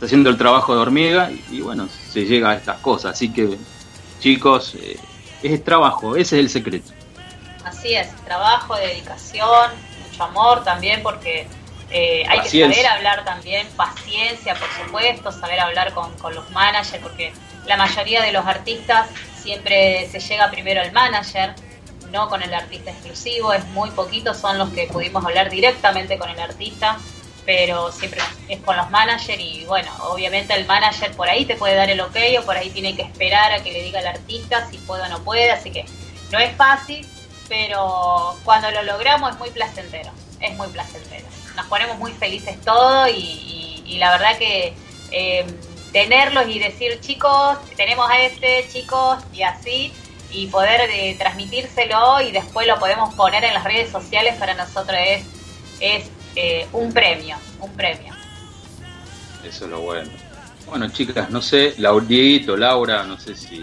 [0.00, 3.12] haciendo el trabajo de hormiga y, y bueno, se llega a estas cosas.
[3.12, 3.58] Así que
[4.18, 4.96] chicos, eh,
[5.42, 6.92] es trabajo, ese es el secreto.
[7.64, 9.70] Así es, trabajo, dedicación,
[10.10, 11.46] mucho amor también porque
[11.90, 17.02] eh, hay que saber hablar también, paciencia por supuesto, saber hablar con, con los managers
[17.02, 17.32] porque
[17.66, 19.08] la mayoría de los artistas
[19.42, 21.54] siempre se llega primero al manager,
[22.10, 26.28] no con el artista exclusivo, es muy poquito, son los que pudimos hablar directamente con
[26.30, 26.98] el artista,
[27.44, 31.74] pero siempre es con los managers y bueno, obviamente el manager por ahí te puede
[31.74, 34.68] dar el ok o por ahí tiene que esperar a que le diga al artista
[34.70, 35.84] si puede o no puede, así que
[36.30, 37.06] no es fácil,
[37.48, 40.10] pero cuando lo logramos es muy placentero,
[40.40, 41.26] es muy placentero.
[41.56, 44.72] Nos ponemos muy felices todos y, y- y la verdad que
[45.10, 45.44] eh,
[45.92, 49.92] tenerlos y decir chicos, tenemos a este, chicos, y así,
[50.30, 54.96] y poder eh, transmitírselo y después lo podemos poner en las redes sociales para nosotros
[55.04, 55.24] es,
[55.80, 56.04] es
[56.36, 58.14] eh, un premio, un premio.
[59.44, 60.10] Eso es lo bueno.
[60.68, 63.60] Bueno, chicas, no sé, Lau- Dieguito, Laura, no sé si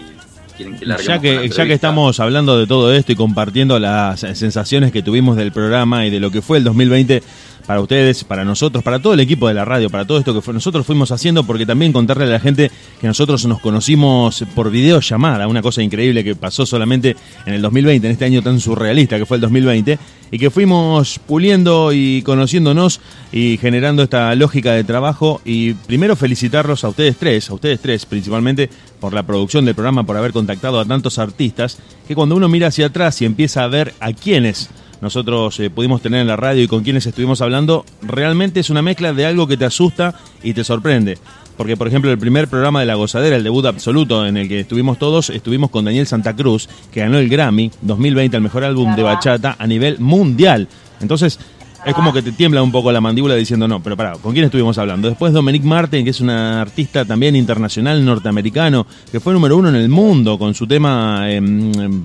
[0.56, 4.92] quieren que Ya que, ya que estamos hablando de todo esto y compartiendo las sensaciones
[4.92, 7.22] que tuvimos del programa y de lo que fue el 2020
[7.68, 10.52] para ustedes, para nosotros, para todo el equipo de la radio, para todo esto que
[10.54, 15.46] nosotros fuimos haciendo, porque también contarle a la gente que nosotros nos conocimos por videollamada,
[15.46, 17.14] una cosa increíble que pasó solamente
[17.44, 19.98] en el 2020, en este año tan surrealista que fue el 2020,
[20.30, 23.02] y que fuimos puliendo y conociéndonos
[23.32, 25.42] y generando esta lógica de trabajo.
[25.44, 30.04] Y primero felicitarlos a ustedes tres, a ustedes tres principalmente, por la producción del programa,
[30.04, 33.68] por haber contactado a tantos artistas, que cuando uno mira hacia atrás y empieza a
[33.68, 37.84] ver a quiénes nosotros eh, pudimos tener en la radio y con quienes estuvimos hablando,
[38.02, 41.18] realmente es una mezcla de algo que te asusta y te sorprende.
[41.56, 44.60] Porque, por ejemplo, el primer programa de La Gozadera, el debut absoluto en el que
[44.60, 48.94] estuvimos todos, estuvimos con Daniel Santa Cruz, que ganó el Grammy 2020 al mejor álbum
[48.94, 50.68] de bachata a nivel mundial.
[51.00, 51.38] Entonces,
[51.84, 54.44] es como que te tiembla un poco la mandíbula diciendo, no, pero pará, ¿con quién
[54.44, 55.08] estuvimos hablando?
[55.08, 59.76] Después Dominique Martin, que es una artista también internacional norteamericano, que fue número uno en
[59.76, 61.30] el mundo con su tema...
[61.30, 62.04] em, em,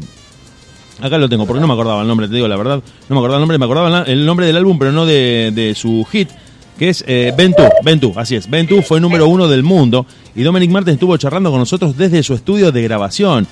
[1.04, 2.82] Acá lo tengo, porque no me acordaba el nombre, te digo la verdad.
[3.10, 5.76] No me acordaba el nombre, me acordaba el nombre del álbum, pero no de, de
[5.76, 6.30] su hit,
[6.80, 7.64] que es eh, Ventu.
[7.84, 8.50] Ventu, así es.
[8.50, 10.06] Ventu fue número uno del mundo.
[10.34, 13.46] Y Dominic Martin estuvo charlando con nosotros desde su estudio de grabación.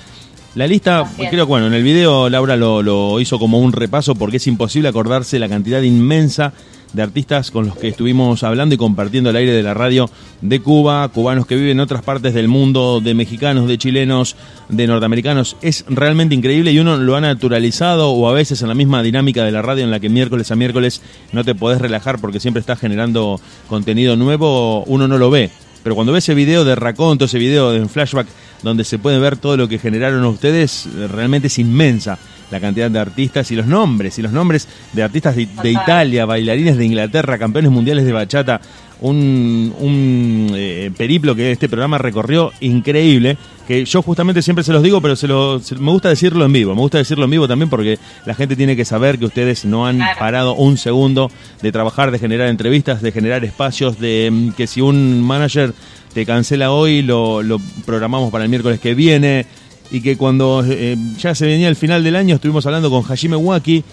[0.55, 4.15] La lista, creo que bueno, en el video Laura lo, lo hizo como un repaso
[4.15, 6.53] porque es imposible acordarse la cantidad inmensa
[6.93, 10.09] de artistas con los que estuvimos hablando y compartiendo el aire de la radio
[10.41, 14.35] de Cuba, cubanos que viven en otras partes del mundo, de mexicanos, de chilenos,
[14.69, 15.55] de norteamericanos.
[15.61, 19.43] Es realmente increíble y uno lo ha naturalizado o a veces en la misma dinámica
[19.43, 22.59] de la radio en la que miércoles a miércoles no te podés relajar porque siempre
[22.59, 25.49] estás generando contenido nuevo, uno no lo ve.
[25.83, 28.27] Pero cuando ve ese video de Raconto, ese video en flashback,
[28.61, 32.19] donde se puede ver todo lo que generaron ustedes, realmente es inmensa
[32.51, 35.47] la cantidad de artistas y los nombres, y los nombres de artistas de.
[35.71, 38.61] Italia, bailarines de Inglaterra, campeones mundiales de bachata,
[38.99, 43.35] un, un, eh, periplo que este programa recorrió increíble,
[43.67, 46.53] que yo justamente siempre se los digo, pero se lo, se- me gusta decirlo en
[46.53, 49.65] vivo, me gusta decirlo en vivo también porque la gente tiene que saber que ustedes
[49.65, 50.19] no han Claro.
[50.19, 51.31] parado un segundo
[51.61, 55.73] de trabajar, de generar entrevistas, de generar espacios, de mm, que si un manager
[56.13, 59.45] te cancela hoy, lo, lo programamos para el miércoles que viene.
[59.91, 63.35] Y que cuando eh, ya se venía el final del año, estuvimos hablando con Hajime
[63.35, 63.83] Waki,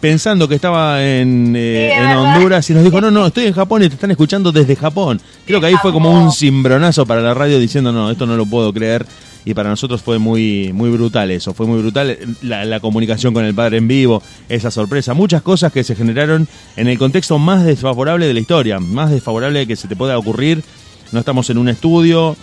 [0.00, 2.16] pensando que estaba en, eh, Sí, en.
[2.16, 5.20] Honduras, y nos dijo, no, no, estoy en Japón y te están escuchando desde Japón.
[5.46, 8.44] Creo que ahí fue como un cimbronazo para la radio diciendo, no, esto no lo
[8.44, 9.06] puedo creer.
[9.44, 13.44] Y para nosotros fue muy, muy brutal eso, fue muy brutal la, la comunicación con
[13.44, 17.64] el padre en vivo, esa sorpresa, muchas cosas que se generaron en el contexto más
[17.64, 20.62] desfavorable de la historia, más desfavorable que se te pueda ocurrir.
[21.10, 22.36] No estamos en un estudio,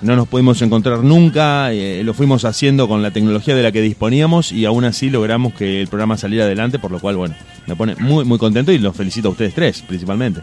[0.00, 3.80] no nos pudimos encontrar nunca, eh, lo fuimos haciendo con la tecnología de la que
[3.80, 7.34] disponíamos y aún así logramos que el programa saliera adelante, por lo cual, bueno,
[7.66, 10.42] me pone muy, muy contento y los felicito a ustedes tres, principalmente.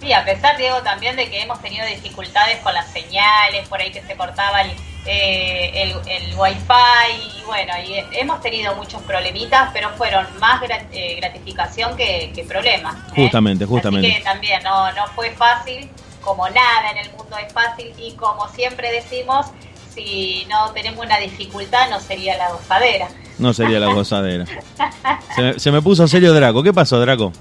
[0.00, 3.90] Sí, a pesar, Diego, también de que hemos tenido dificultades con las señales, por ahí
[3.90, 4.70] que se cortaba el,
[5.06, 10.62] eh, el, el wifi, y bueno, y eh, hemos tenido muchos problemitas, pero fueron más
[10.92, 12.94] eh, gratificación que, que problemas.
[12.94, 13.12] ¿eh?
[13.16, 14.06] Justamente, justamente.
[14.06, 15.88] Así que también no, no fue fácil,
[16.20, 19.46] como nada en el mundo es fácil, y como siempre decimos,
[19.94, 23.08] si no tenemos una dificultad no sería la gozadera.
[23.38, 24.44] No sería la gozadera.
[25.34, 26.62] Se, me- se me puso serio Draco.
[26.62, 27.32] ¿Qué pasó, Draco?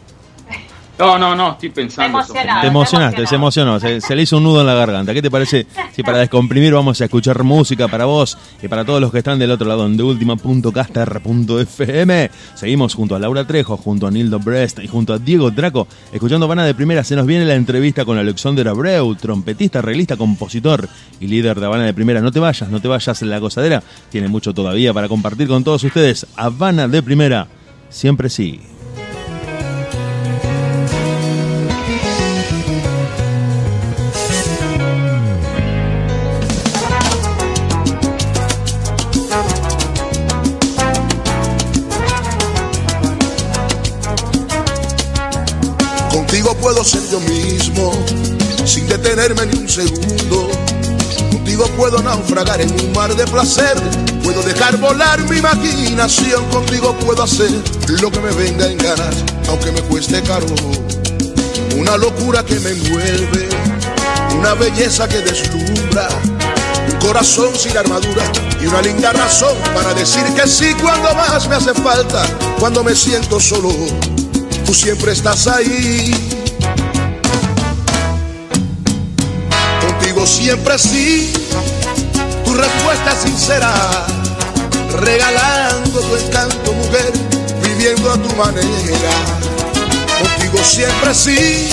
[1.00, 2.18] No, no, no, estoy pensando.
[2.18, 2.62] Emocionado.
[2.62, 5.14] Te emocionaste, se emocionó, se, se le hizo un nudo en la garganta.
[5.14, 9.00] ¿Qué te parece si para descomprimir vamos a escuchar música para vos y para todos
[9.00, 12.32] los que están del otro lado en deultima.caster.fm?
[12.56, 16.48] Seguimos junto a Laura Trejo, junto a Nildo Brest y junto a Diego Draco, escuchando
[16.48, 17.04] Habana de Primera.
[17.04, 20.90] Se nos viene la entrevista con Alexander Abreu, trompetista, arreglista, compositor
[21.20, 22.22] y líder de Habana de Primera.
[22.22, 23.84] No te vayas, no te vayas en la gozadera.
[24.10, 26.26] Tiene mucho todavía para compartir con todos ustedes.
[26.36, 27.46] Habana de Primera,
[27.90, 28.62] siempre sí.
[49.36, 50.50] Ni un segundo.
[51.32, 53.76] Contigo puedo naufragar en un mar de placer.
[54.24, 56.46] Puedo dejar volar mi imaginación.
[56.46, 57.50] Contigo puedo hacer
[58.02, 59.16] lo que me venga en ganas,
[59.50, 60.48] aunque me cueste caro.
[61.78, 63.50] Una locura que me envuelve,
[64.38, 66.08] una belleza que deslumbra.
[66.90, 68.24] Un corazón sin armadura
[68.62, 72.26] y una linda razón para decir que sí cuando más me hace falta,
[72.60, 73.72] cuando me siento solo
[74.66, 76.37] tú siempre estás ahí.
[80.28, 81.32] Siempre sí,
[82.44, 83.74] tu respuesta es sincera,
[85.00, 87.12] regalando tu encanto, mujer,
[87.64, 89.12] viviendo a tu manera.
[90.20, 91.70] Contigo siempre sí,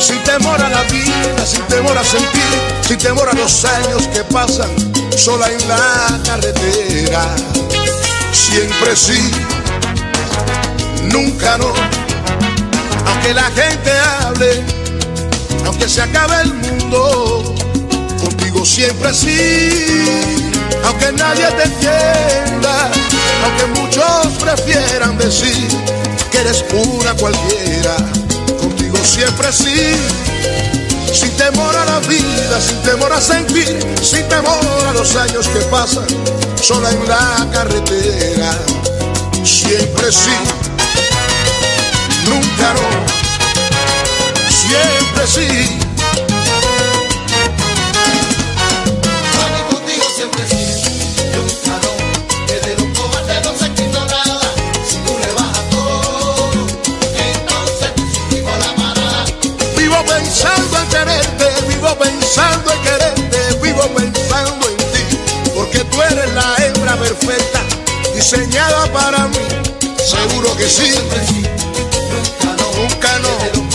[0.00, 2.42] sin temor a la vida, sin temor a sentir,
[2.86, 4.70] sin temor a los años que pasan
[5.16, 7.34] sola en la carretera.
[8.32, 9.30] Siempre sí
[11.12, 11.72] nunca no.
[13.06, 13.90] Aunque la gente
[14.20, 14.64] hable,
[15.66, 17.41] aunque se acabe el mundo,
[18.64, 19.98] siempre sí.
[20.84, 22.90] Aunque nadie te entienda,
[23.44, 25.68] aunque muchos prefieran decir
[26.30, 27.96] que eres una cualquiera,
[28.60, 29.94] contigo siempre sí.
[31.12, 35.60] Sin temor a la vida, sin temor a sentir, sin temor a los años que
[35.70, 36.06] pasan
[36.60, 38.58] sola en la carretera.
[39.44, 40.30] Siempre sí
[42.28, 42.88] nunca no,
[44.48, 45.81] siempre sí.
[68.22, 69.36] Diseñada para mí.
[69.98, 70.94] Seguro que sí,
[72.78, 73.71] nunca no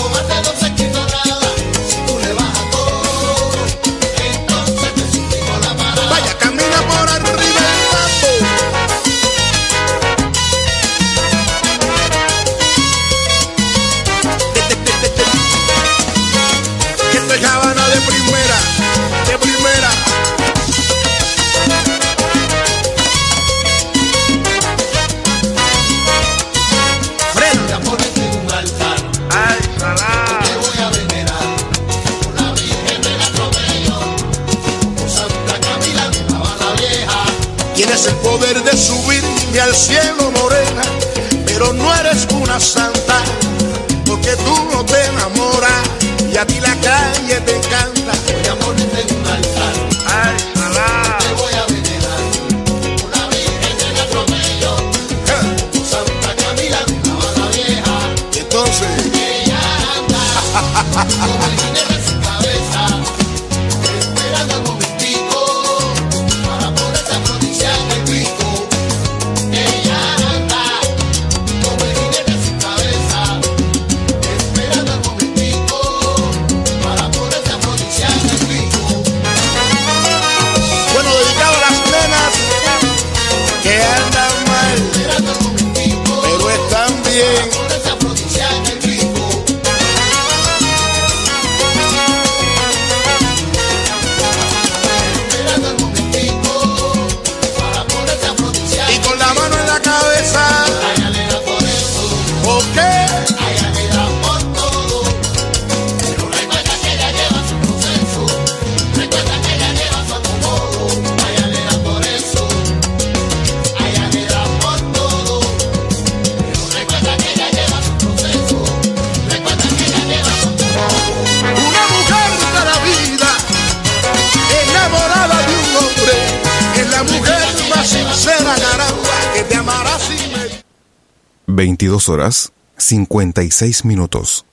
[131.88, 134.46] 22 horas 56 minutos.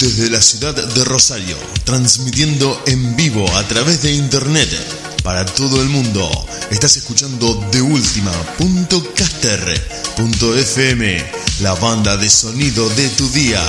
[0.00, 4.68] Desde la ciudad de Rosario, transmitiendo en vivo a través de internet
[5.22, 6.28] para todo el mundo.
[6.70, 7.82] Estás escuchando de
[10.56, 11.24] FM,
[11.60, 13.62] la banda de sonido de tu día.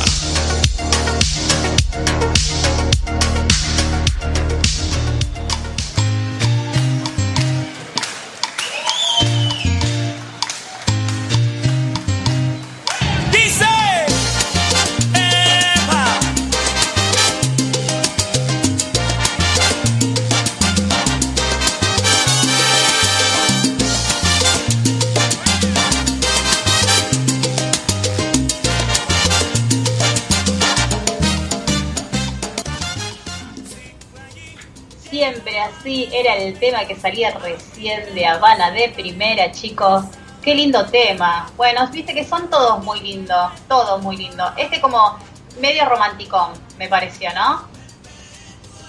[36.59, 40.05] Tema que salía recién de Habana de primera, chicos.
[40.41, 41.49] Qué lindo tema.
[41.57, 44.51] Bueno, viste que son todos muy lindos, todos muy lindos.
[44.57, 45.17] Este como
[45.59, 47.63] medio romanticón, me pareció, ¿no?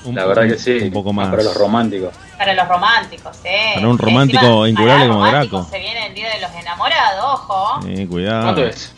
[0.04, 0.78] Un- La verdad que sí.
[0.78, 1.28] Un poco más.
[1.28, 2.14] Para los románticos.
[2.36, 3.72] Para los románticos, ¿eh?
[3.74, 5.66] Para un romántico Encima, incurable como Draco.
[5.70, 7.80] Se viene el Día de los Enamorados, ojo.
[7.88, 8.42] Eh, cuidado.
[8.44, 8.92] ¿Cuánto es?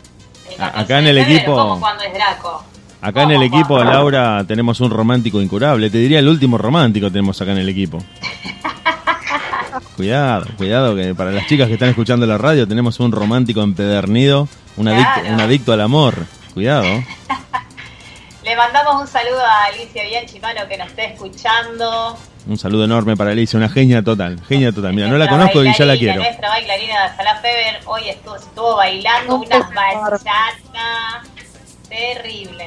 [0.47, 2.63] El A- 14 acá en el febrero, equipo- como cuando es Draco.
[3.01, 3.83] Acá en el ¿Cómo, equipo?
[3.83, 5.89] Laura, tenemos un romántico incurable.
[5.89, 7.97] Te diría el último romántico tenemos acá en el equipo.
[9.95, 14.47] Cuidado, cuidado, que para las chicas que están escuchando la radio tenemos un romántico empedernido,
[14.77, 15.33] un adicto, Claro.
[15.35, 16.25] un adicto al amor.
[16.53, 16.85] Cuidado.
[18.43, 22.17] Le mandamos un saludo a Alicia Bianchi, mano, que nos esté escuchando.
[22.47, 24.93] Un saludo enorme para Alicia, una genia total, genia total.
[24.93, 26.21] Mira, no la conozco y ya la quiero.
[26.21, 31.29] Nuestra bailarina Sala Feber hoy estuvo, estuvo bailando Un unas beso bachatas
[31.87, 32.65] terrible.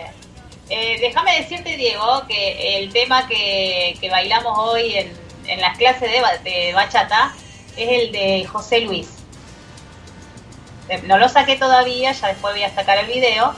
[0.70, 5.12] Eh, déjame decirte, Diego, que el tema que, que bailamos hoy en,
[5.46, 7.32] en las clases de, de bachata
[7.76, 9.08] es el de José Luis.
[10.88, 13.54] Eh, No lo saqué todavía, ya después voy a sacar el video.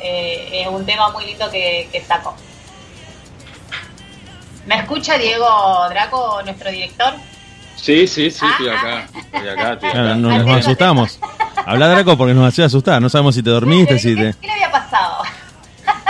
[0.00, 2.34] Eh, es un tema muy lindo que, que saco.
[4.66, 7.14] ¿Me escucha Diego Draco, nuestro director?
[7.76, 9.06] Sí, sí, sí, estoy acá.
[9.32, 10.02] Estoy acá, estoy acá.
[10.14, 11.18] no nos asustamos.
[11.66, 13.00] Habla Draco porque nos hace asustar.
[13.00, 14.38] No sabemos si te dormiste, si ¿Qué, te.
[14.40, 15.22] qué le había pasado?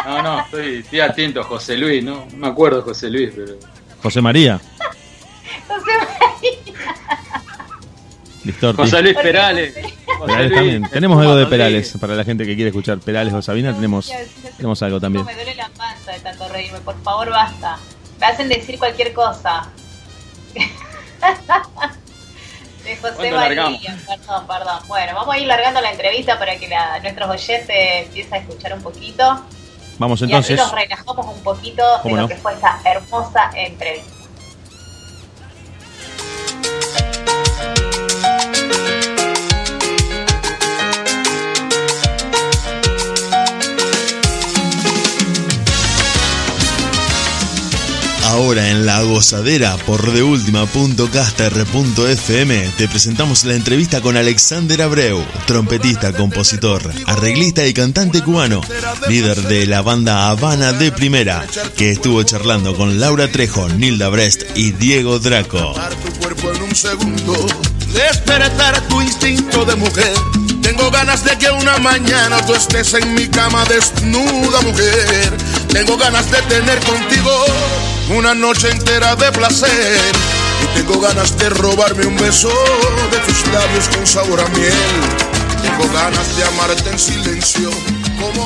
[0.06, 2.26] No, no, estoy, estoy atento, José Luis, ¿no?
[2.30, 3.54] No me acuerdo de José Luis, pero.
[4.02, 4.60] José María.
[5.66, 5.92] José
[8.44, 8.82] Listorti.
[8.82, 9.74] José Luis Perales.
[9.74, 9.92] José
[10.26, 10.88] Perales Luis, también.
[10.90, 11.46] Tenemos algo de.
[11.46, 11.94] Perales.
[12.00, 14.12] Para la gente que quiere escuchar Perales o Sabina, tenemos,
[14.56, 15.24] tenemos algo también.
[15.24, 17.76] Me duele la panza de tanto reírme, por favor, basta.
[18.20, 19.68] Me hacen decir cualquier cosa.
[22.84, 23.80] De José ¿Cuánto María, largamos?
[24.06, 24.78] perdón, perdón.
[24.86, 27.68] Bueno, vamos a ir largando la entrevista para que la- nuestros oyentes
[28.06, 29.44] empiecen a escuchar un poquito.
[29.98, 30.56] Vamos Y así entonces.
[30.58, 32.28] nos relajamos un poquito de ¿Cómo lo no?
[32.28, 34.12] que fue esta hermosa entrevista.
[48.36, 56.82] Ahora en La Gozadera por deultima.caster.fm te presentamos la entrevista con Alexander Abreu, trompetista, compositor,
[57.06, 58.60] arreglista y cantante cubano,
[59.08, 61.46] líder de la banda Habana de Primera,
[61.78, 65.72] que estuvo charlando con Laura Trejo, Nilda Brest y Diego Draco.
[75.76, 77.30] Tengo ganas de tener contigo
[78.16, 80.00] una noche entera de placer.
[80.64, 82.48] Y tengo ganas de robarme un beso
[83.10, 84.72] de tus labios con sabor a miel.
[85.60, 87.70] Tengo ganas de amarte en silencio.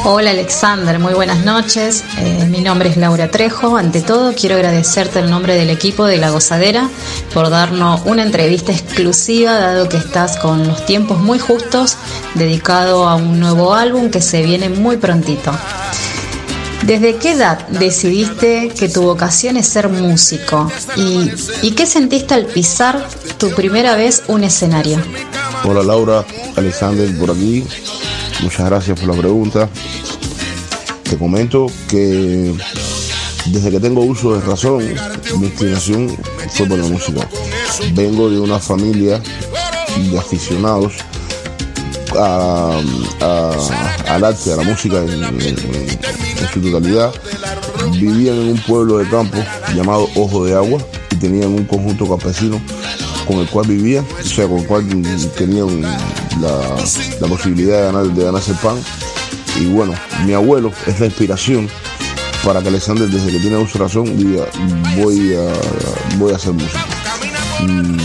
[0.05, 2.03] Hola Alexander, muy buenas noches.
[2.19, 3.77] Eh, mi nombre es Laura Trejo.
[3.77, 6.91] Ante todo, quiero agradecerte el nombre del equipo de La Gozadera
[7.33, 11.97] por darnos una entrevista exclusiva, dado que estás con los tiempos muy justos,
[12.35, 15.53] dedicado a un nuevo álbum que se viene muy prontito.
[16.91, 20.69] ¿Desde qué edad decidiste que tu vocación es ser músico?
[20.97, 23.07] ¿Y, qué sentiste al pisar
[23.39, 24.99] tu primera vez un escenario?
[25.63, 26.25] Hola Laura,
[26.57, 27.65] Alexander por aquí.
[28.43, 29.69] Muchas gracias por la pregunta.
[31.05, 32.57] Te comento que
[33.47, 34.85] desde que tengo uso de razón,
[35.39, 36.19] mi inclinación
[36.55, 37.21] fue por la música.
[37.93, 39.23] Vengo de una familia
[40.11, 40.95] de aficionados
[42.19, 42.81] a-
[44.09, 45.05] al arte, a la música
[46.49, 47.13] su totalidad.
[47.93, 49.39] Vivían en un pueblo de campo
[49.75, 50.81] llamado Ojo de Agua
[51.11, 52.61] y tenían un conjunto campesino
[53.27, 54.85] con el cual vivían, o sea, con el cual
[55.37, 58.77] tenían la, posibilidad de, ganar, de ganarse pan.
[59.61, 61.69] Y bueno, mi abuelo es la inspiración
[62.45, 64.47] para que Alexander, desde que tiene uso razón, diga,
[64.97, 66.85] voy a, voy a hacer música.
[67.61, 67.97] Mm,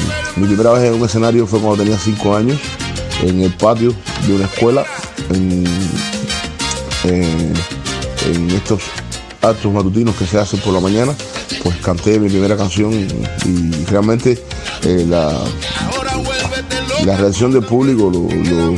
[0.42, 2.60] mi primera vez en un escenario fue cuando tenía 5 años,
[3.24, 3.94] en el patio
[4.28, 4.86] de una escuela,
[5.30, 5.64] en,
[7.06, 7.54] en-
[8.26, 8.82] en estos
[9.42, 11.14] actos matutinos que se hacen por la mañana,
[11.64, 12.92] pues canté mi primera canción
[13.46, 14.44] y realmente
[14.84, 15.32] eh, la,
[17.06, 18.76] la reacción del público, lo, lo-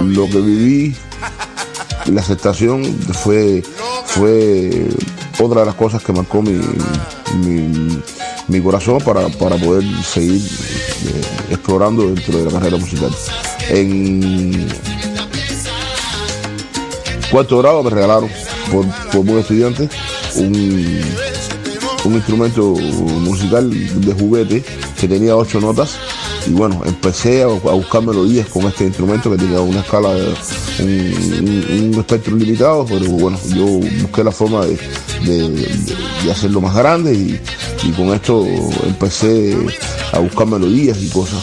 [0.00, 0.94] lo que, viví,
[2.06, 2.84] la aceptación
[3.22, 3.62] fue,
[4.04, 4.88] fue
[5.40, 6.60] otra de las cosas que marcó mi,
[7.44, 7.98] mi,
[8.48, 13.10] mi corazón para, para poder seguir eh, explorando dentro de la carrera musical.
[13.68, 14.68] En
[17.30, 18.28] cuarto grado me regalaron
[18.72, 19.88] por, por buen estudiante
[20.36, 21.00] un,
[22.04, 22.62] un instrumento
[23.20, 23.70] musical
[24.00, 24.64] de juguete
[24.98, 25.96] que tenía ocho notas
[26.46, 30.32] y bueno, empecé a, a buscar melodías con este instrumento que tenía una escala, de,
[30.80, 33.64] un, un- espectro limitado, pero bueno, yo
[34.02, 34.78] busqué la forma de,
[35.24, 37.40] de- de- hacerlo más grande y,
[37.82, 38.46] y con esto
[38.84, 39.56] empecé
[40.12, 41.42] a buscar melodías y cosas.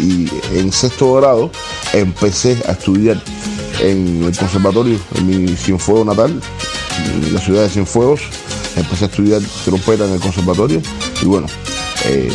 [0.00, 0.28] Y
[0.58, 1.50] en sexto grado
[1.94, 3.22] empecé a estudiar
[3.80, 6.40] en el conservatorio, en mi Cienfuegos natal,
[7.04, 8.20] en la ciudad de Cienfuegos.
[8.76, 10.80] Empecé a estudiar trompeta en el conservatorio
[11.20, 11.46] y bueno,
[12.06, 12.30] eh,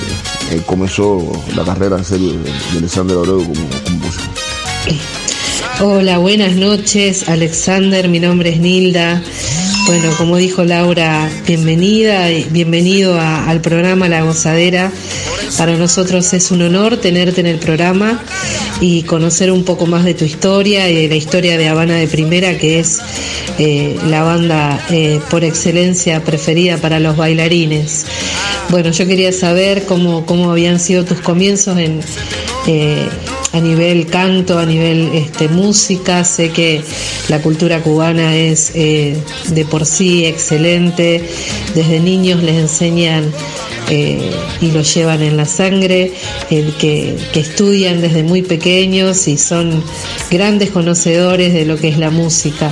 [0.52, 4.26] eh, comenzó la carrera en serio de, de Alexander Abreu como, como músico.
[5.80, 8.08] Hola, buenas noches, Alexander.
[8.08, 9.22] Mi nombre es Nilda.
[9.88, 14.92] Bueno, como dijo Laura, bienvenida y bienvenido al programa La Gozadera.
[15.58, 18.22] Para nosotros es un honor tenerte en el programa
[18.80, 22.08] y conocer un poco más de tu historia y de la historia de Habana de
[22.08, 23.00] Primera, que es
[23.58, 28.06] eh, la banda eh, por excelencia preferida para los bailarines.
[28.70, 32.02] Bueno, yo quería saber cómo, cómo habían sido tus comienzos en,
[32.68, 33.08] eh,
[33.58, 36.24] a nivel canto, a nivel este, música.
[36.24, 36.82] Sé que
[37.28, 39.18] la cultura cubana es eh,
[39.50, 41.24] de por sí excelente.
[41.74, 43.32] Desde niños les enseñan
[43.90, 44.32] eh,
[44.62, 46.14] y lo llevan en la sangre,
[46.50, 49.84] que, que estudian desde muy pequeños y son
[50.30, 52.72] grandes conocedores de lo que es la música.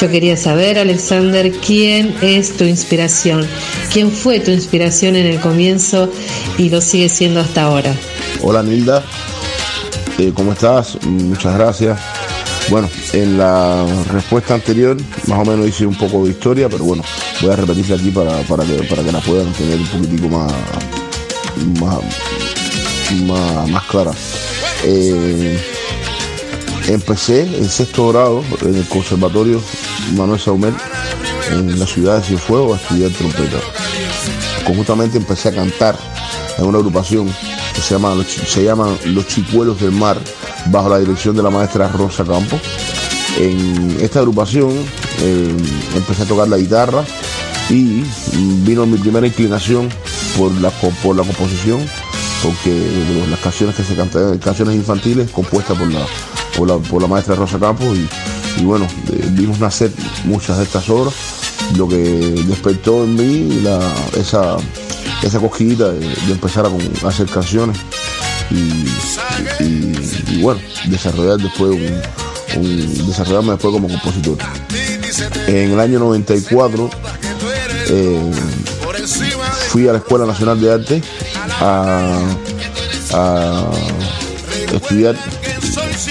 [0.00, 3.46] Yo quería saber, Alexander, quién es tu inspiración,
[3.92, 6.10] quién fue tu inspiración en el comienzo
[6.58, 7.94] y lo sigue siendo hasta ahora.
[8.40, 9.04] Hola Nilda,
[10.18, 10.96] Eh, ¿cómo estás?
[11.02, 11.98] Muchas gracias.
[12.70, 14.96] Bueno, en la respuesta anterior
[15.26, 17.02] más o menos hice un poco de historia, pero bueno,
[17.42, 20.52] voy a repetirla aquí para, para, que, para que la puedan tener un poquitico más,
[21.80, 21.98] más,
[23.26, 24.12] más, más clara.
[24.84, 25.58] Eh,
[26.88, 29.60] empecé en sexto grado en el Conservatorio
[30.14, 30.72] Manuel Saumer
[31.50, 33.58] en la ciudad de Cienfuegos a estudiar trompeta.
[34.64, 35.98] Conjuntamente empecé a cantar
[36.56, 37.28] en una agrupación
[37.74, 40.18] que se llama, Los se llaman Los Chicuelos del Mar,
[40.66, 42.60] bajo la dirección de la maestra Rosa Campos.
[43.38, 44.70] En esta agrupación
[45.20, 45.56] eh,
[45.94, 47.04] empecé a tocar la guitarra
[47.68, 48.04] y
[48.64, 49.88] vino mi primera inclinación
[50.38, 51.80] por la, por la composición,
[52.42, 56.06] porque eh, las canciones que se cantan, canciones infantiles compuestas por la,
[56.56, 57.96] por la, por la maestra Rosa Campos
[58.58, 59.90] y, bueno, eh, vimos nacer
[60.24, 61.14] muchas de estas obras,
[61.76, 63.64] lo que despertó en mí
[64.16, 64.56] esa,
[65.24, 67.76] esa cosquillita de, de empezar a, hacer canciones
[68.50, 71.70] y, bueno, desarrollar después
[72.56, 74.38] un, desarrollarme después como compositor.
[75.46, 76.90] En el año 94
[77.88, 78.32] eh,
[79.68, 81.02] fui a la Escuela Nacional de Arte
[81.60, 82.20] a,
[84.72, 85.14] estudiar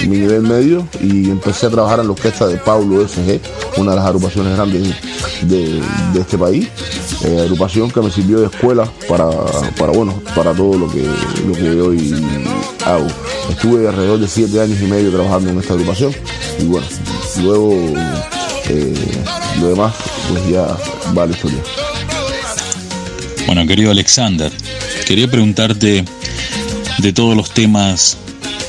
[0.06, 3.40] mi nivel medio y empecé a trabajar en la orquesta de Paulo SG,
[3.76, 4.94] una de las agrupaciones grandes
[5.42, 5.82] de,
[6.14, 6.68] de este país.
[7.24, 9.30] Eh, agrupación que me sirvió de escuela para,
[9.78, 11.08] para, bueno, para todo lo que,
[11.46, 12.14] lo que hoy
[12.84, 13.06] hago.
[13.48, 16.14] Estuve alrededor de siete años y medio trabajando en esta agrupación
[16.60, 16.86] y bueno,
[17.40, 17.72] luego
[18.68, 18.94] eh,
[19.58, 19.94] lo demás
[20.28, 20.76] pues ya
[21.16, 21.60] va la historia.
[23.46, 24.52] Bueno, querido Alexander,
[25.06, 26.04] quería preguntarte
[26.98, 28.18] de todos los temas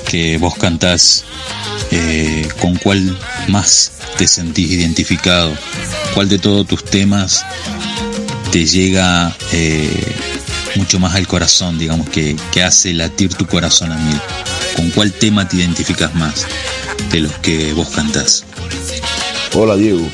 [0.07, 1.25] que vos cantás,
[1.91, 3.17] eh, ¿con cuál
[3.49, 5.51] más te sentís identificado?
[6.13, 7.45] ¿Cuál de todos tus temas
[8.55, 10.15] te llega eh,
[10.77, 14.13] mucho más al corazón, digamos, que, que hace latir tu corazón a mí?
[14.77, 16.47] ¿Con cuál tema te identificas más
[17.11, 18.45] de los que vos cantás?
[19.55, 20.07] Hola Diego.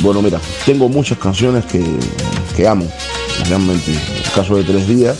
[0.00, 1.84] Bueno, mira, tengo muchas canciones que,
[2.56, 2.90] que amo,
[3.46, 3.90] realmente.
[3.92, 5.14] El caso de Tres Días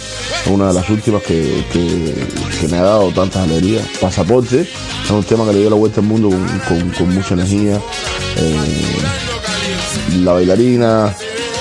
[0.46, 3.84] es una de las últimas que, que- me ha dado tantas alegrías.
[4.00, 7.34] Pasaporte es un tema que le dio la vuelta al mundo con, con- con mucha
[7.34, 7.78] energía.
[8.38, 8.56] Eh,
[10.22, 11.14] la bailarina,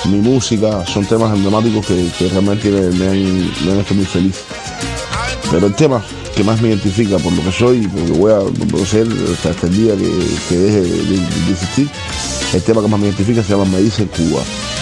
[0.06, 4.36] mi música, son temas emblemáticos que, realmente me, han, hecho muy feliz.
[5.52, 6.04] Pero el tema
[6.36, 8.06] que más me identifica por lo que soy, por lo
[8.54, 11.90] que voy a ser hasta, el día que, deje de, existir,
[12.54, 14.42] el tema que más me identifica se llama Me dice Cuba.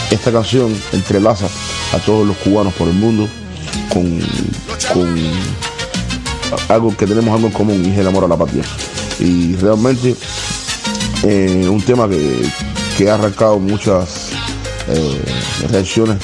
[0.09, 1.47] Esta canción entrelaza
[1.93, 3.28] a todos los cubanos por el mundo
[3.93, 4.19] con,
[6.67, 8.63] algo que tenemos algo en común y es el amor a la patria.
[9.19, 10.15] Y realmente
[11.24, 12.09] eh, un tema
[12.97, 14.32] que ha arrancado muchas
[14.88, 15.21] eh,
[15.69, 16.17] reacciones,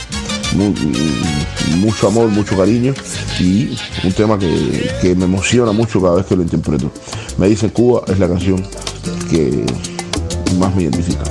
[0.56, 0.74] mu-
[1.78, 2.94] mucho amor, mucho cariño
[3.40, 6.92] y un tema que, que me emociona mucho cada vez que lo interpreto.
[7.38, 8.64] Me dice Cuba es la canción
[9.30, 9.66] que
[10.58, 11.24] más me identifica.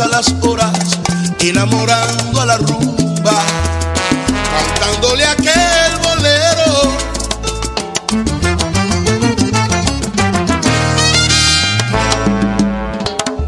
[0.00, 0.98] Pasa las horas
[1.40, 3.44] enamorando a la rumba,
[4.76, 6.96] cantándole aquel bolero.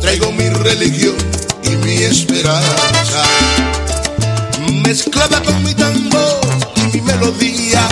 [0.00, 1.16] Traigo mi religión
[1.64, 3.22] y mi esperanza
[4.84, 6.40] mezclada con mi tambor
[6.76, 7.88] y mi melodía.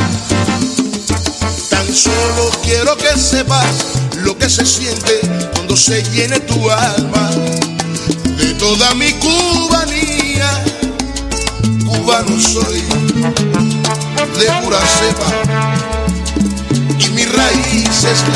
[1.70, 3.86] Tan solo quiero que sepas
[4.22, 5.20] lo que se siente
[5.54, 6.99] cuando se llene tu alma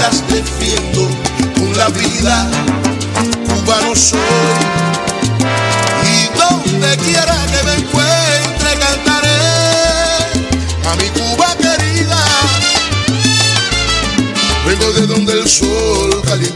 [0.01, 1.09] las defiendo
[1.55, 2.49] con la vida.
[3.47, 4.19] Cubano soy
[6.05, 9.43] y donde quiera que me encuentre cantaré
[10.91, 12.23] a mi Cuba querida.
[14.67, 16.54] Vengo de donde el sol calienta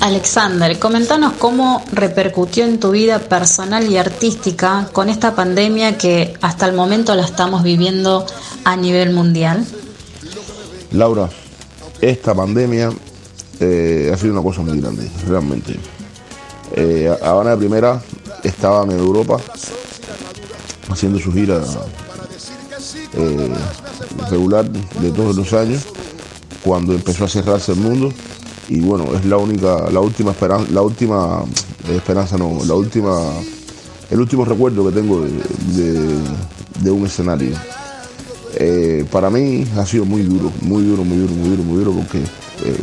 [0.00, 6.66] Alexander, comentanos cómo repercutió en tu vida personal y artística con esta pandemia que hasta
[6.66, 8.26] el momento la estamos viviendo
[8.64, 9.64] a nivel mundial.
[10.92, 11.28] Laura,
[12.00, 12.92] esta pandemia
[13.60, 15.78] eh, ha sido una cosa muy grande, realmente.
[16.74, 18.02] Eh, Habana de Primera
[18.42, 19.38] estaba en Europa
[20.88, 21.62] haciendo su gira
[23.14, 23.54] eh,
[24.30, 25.82] regular de todos los años
[26.62, 28.12] cuando empezó a cerrarse el mundo
[28.68, 31.44] y bueno es la única la última esperanza la última
[31.88, 33.16] eh, esperanza no la última
[34.10, 35.24] el último recuerdo que tengo
[35.74, 37.56] de, un escenario
[38.58, 41.92] eh, para mí ha sido muy duro, muy duro, muy duro, muy duro, muy duro,
[41.92, 42.76] porque eh,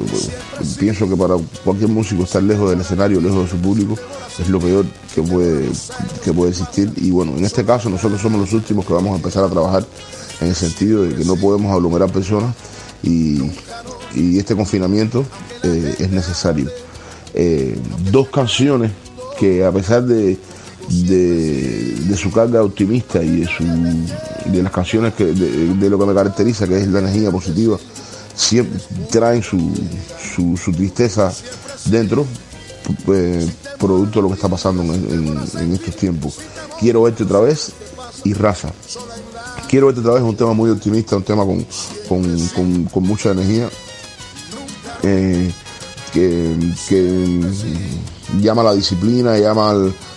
[0.78, 3.96] pienso que para cualquier músico estar lejos del escenario, lejos de su público,
[4.38, 4.86] es lo peor
[5.16, 5.68] que puede,
[6.24, 6.94] que puede existir.
[6.98, 9.84] Y bueno, en este caso nosotros somos los últimos que vamos a empezar a trabajar
[10.42, 12.54] en el sentido de que no podemos aglomerar personas
[13.02, 13.40] y,
[14.16, 15.26] y este confinamiento
[15.64, 16.70] eh, es necesario.
[17.34, 17.78] Eh,
[18.12, 18.92] dos canciones
[19.40, 20.38] que a pesar de,
[20.90, 23.64] de, su carga optimista y de, su,
[24.52, 27.78] de las canciones que, de, lo que me caracteriza, que es la energía positiva,
[28.36, 28.80] siempre
[29.10, 29.72] traen su,
[30.36, 31.34] su, su tristeza
[31.86, 32.26] dentro,
[33.08, 33.48] eh,
[33.80, 36.38] producto de lo que está pasando en, estos tiempos.
[36.80, 37.72] Quiero verte otra vez
[38.24, 38.72] y raza.
[39.70, 41.66] Quiero verte otra vez es un tema muy optimista, un tema con,
[42.08, 43.70] con- con mucha energía.
[45.04, 45.52] Eh,
[46.14, 46.56] que,
[48.42, 49.72] llama a la disciplina, llama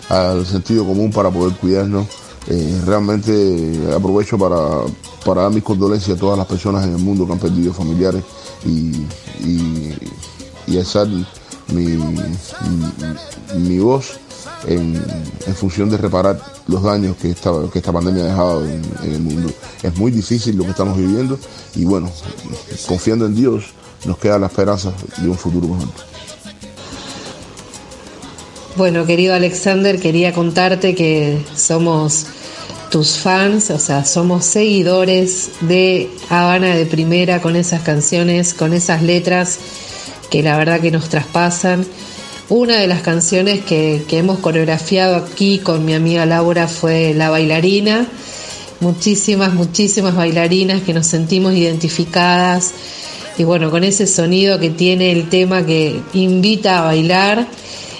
[0.08, 2.06] al, sentido común para poder cuidarnos.
[2.48, 7.32] Eh, realmente aprovecho para, dar mis condolencias a todas las personas en el mundo que
[7.32, 8.22] han perdido familiares
[8.64, 9.04] y,
[10.68, 11.08] y, alzar
[11.72, 11.96] mi,
[13.78, 14.12] voz
[14.68, 15.02] en,
[15.56, 19.50] función de reparar los daños que esta, que esta pandemia ha dejado en el mundo.
[19.82, 21.38] Es muy difícil lo que estamos viviendo
[21.74, 22.08] y bueno,
[22.86, 23.74] confiando en Dios
[24.06, 25.88] nos queda la esperanza de un futuro mejor.
[28.76, 32.26] Bueno, querido Alexander, quería contarte que somos
[32.90, 39.02] tus fans, o sea, somos seguidores de Habana de Primera con esas canciones, con esas
[39.02, 39.58] letras
[40.30, 41.86] que la verdad que nos traspasan.
[42.48, 47.30] Una de las canciones que, que hemos coreografiado aquí con mi amiga Laura fue La
[47.30, 48.06] bailarina.
[48.80, 52.72] Muchísimas, muchísimas bailarinas que nos sentimos identificadas.
[53.38, 57.46] Y bueno, con ese sonido que tiene el tema que invita a bailar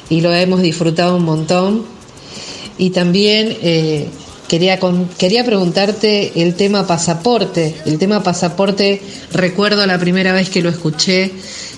[0.09, 1.85] y lo hemos disfrutado un montón.
[2.79, 4.09] Y también eh,
[4.49, 4.79] quería,
[5.19, 7.75] quería preguntarte el tema pasaporte.
[7.85, 9.03] El tema pasaporte,
[9.33, 11.33] recuerdo la primera vez que lo escuché,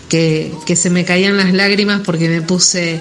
[0.09, 3.01] que, que se me caían las lágrimas porque me puse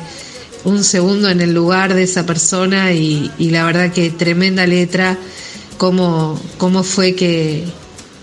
[0.64, 5.18] un segundo en el lugar de esa persona y, y la verdad que tremenda letra,
[5.78, 7.64] cómo, cómo fue que,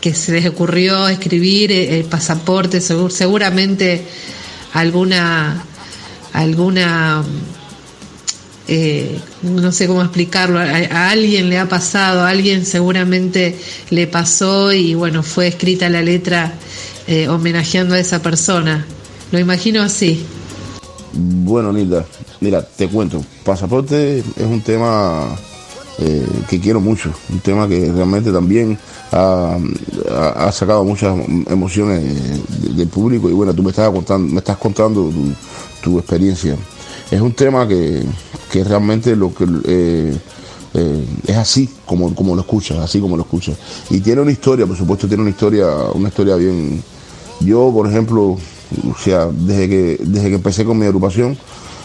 [0.04, 4.04] que se les ocurrió escribir eh, el pasaporte, segur- seguramente
[4.74, 5.64] alguna,
[6.34, 7.24] alguna
[8.68, 13.58] eh, no sé cómo explicarlo, a, a alguien le ha pasado, a alguien seguramente
[13.88, 16.52] le pasó y bueno, fue escrita la letra
[17.06, 18.84] eh, homenajeando a esa persona.
[19.32, 20.22] Lo imagino así.
[21.14, 22.04] Bueno, Nilda,
[22.40, 23.24] mira, te cuento.
[23.42, 25.34] Pasaporte es un tema
[25.98, 28.76] eh, que quiero mucho, un tema que realmente también
[29.12, 29.56] ha,
[30.36, 31.16] ha- sacado muchas
[31.48, 35.32] emociones de- del público y bueno, tú me estás contando, me estás contando tu,
[35.82, 36.56] tu experiencia.
[37.10, 38.02] Es un tema que,
[38.50, 40.16] que realmente lo que eh,
[40.74, 43.56] eh, es así como, como lo escuchas, así como lo escuchas.
[43.90, 46.82] Y tiene una historia, por supuesto, tiene una historia, una historia bien.
[47.40, 48.22] Yo, por ejemplo,
[48.90, 51.36] o sea, desde que, desde que empecé con mi agrupación,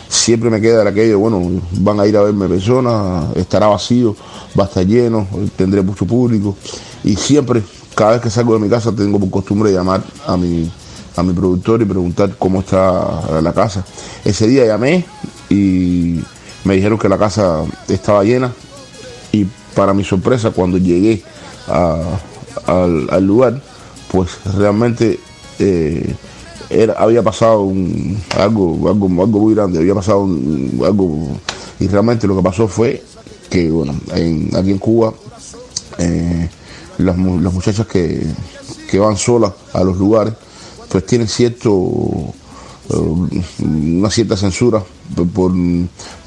[0.10, 4.16] siempre me queda aquello, bueno, van a ir a verme personas, estará vacío,
[4.60, 6.58] va a estar lleno, tendré mucho público.
[7.04, 7.62] Y siempre,
[7.96, 10.70] cada vez que salgo de mi casa, tengo por costumbre llamar a mi,
[11.16, 13.86] a mi productor y preguntar cómo está la casa.
[14.26, 15.06] Ese día llamé
[15.50, 16.20] y
[16.64, 18.52] me dijeron que la casa estaba llena
[19.32, 19.46] y
[19.76, 21.24] para mi sorpresa cuando llegué
[22.66, 23.62] al lugar,
[24.12, 25.20] pues realmente
[25.60, 26.16] eh,
[26.98, 27.72] había pasado
[28.38, 31.28] algo, algo, algo muy grande, había pasado un- algo
[31.80, 33.04] y realmente lo que pasó fue
[33.50, 35.14] que bueno, en- aquí en Cuba
[35.98, 36.48] eh,
[37.00, 38.22] las, las muchachas que,
[38.90, 40.34] que van solas a los lugares
[40.90, 41.72] pues tienen cierto
[42.90, 43.30] eh,
[43.64, 44.84] una cierta censura
[45.34, 45.52] por,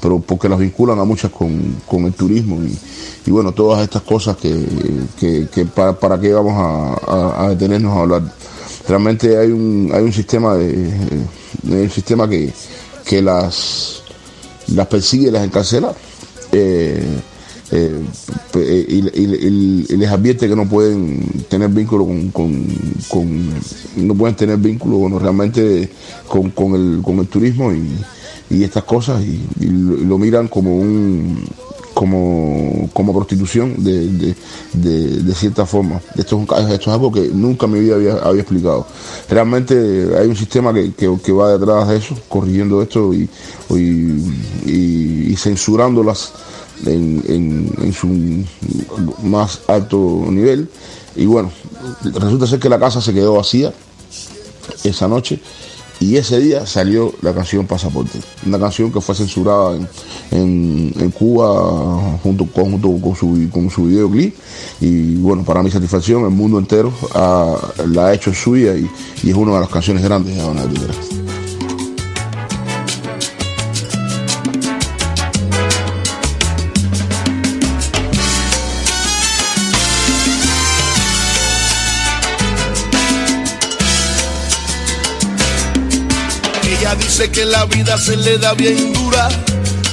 [0.01, 2.57] por- porque las vinculan a muchas con, con el turismo
[3.25, 6.53] y, bueno todas estas cosas que, que- para, para qué vamos
[7.07, 8.23] a detenernos a hablar
[8.87, 10.89] realmente hay un hay un sistema de,
[11.63, 12.51] un sistema que,
[13.05, 14.03] que las
[14.67, 15.93] las persigue las encarcela.
[16.51, 17.03] Eh,
[17.71, 18.01] eh,
[18.55, 22.29] y, les advierte que no pueden tener vínculo con,
[23.07, 23.49] con-
[23.95, 25.89] no pueden tener vínculo bueno, realmente
[26.27, 27.89] con, con el, con el turismo y,
[28.51, 31.43] y estas cosas y lo miran como un
[31.93, 34.35] como, como prostitución de, de,
[34.73, 36.01] de- cierta forma.
[36.15, 38.85] Esto es, esto es algo que nunca en mi vida había, explicado.
[39.29, 39.75] Realmente
[40.17, 43.29] hay un sistema que, que- va detrás de eso, corrigiendo esto y,
[43.75, 46.31] y, censurándolas
[46.85, 48.07] en, en- en su
[49.27, 50.69] más alto nivel.
[51.15, 51.51] Y bueno,
[52.03, 53.73] resulta ser que la casa se quedó vacía
[54.83, 55.39] esa noche
[56.03, 62.17] y ese día salió la canción Pasaporte, una canción que fue censurada en, en- Cuba
[62.23, 64.35] junto con, con su, con su videoclip
[64.81, 66.91] y bueno, para mi satisfacción el mundo entero
[67.87, 68.89] la ha hecho suya y,
[69.23, 71.22] y es una de las canciones grandes de Habana Libre.
[87.31, 89.29] Que la vida se le da bien dura,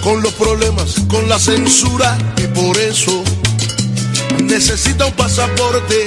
[0.02, 3.22] con los problemas, con la censura, y por eso
[4.42, 6.06] necesita un pasaporte.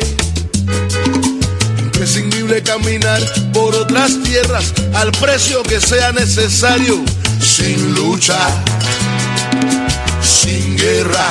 [1.78, 3.22] Imprescindible caminar
[3.54, 7.02] por otras tierras al precio que sea necesario,
[7.40, 8.40] sin lucha,
[10.22, 11.28] sin guerra.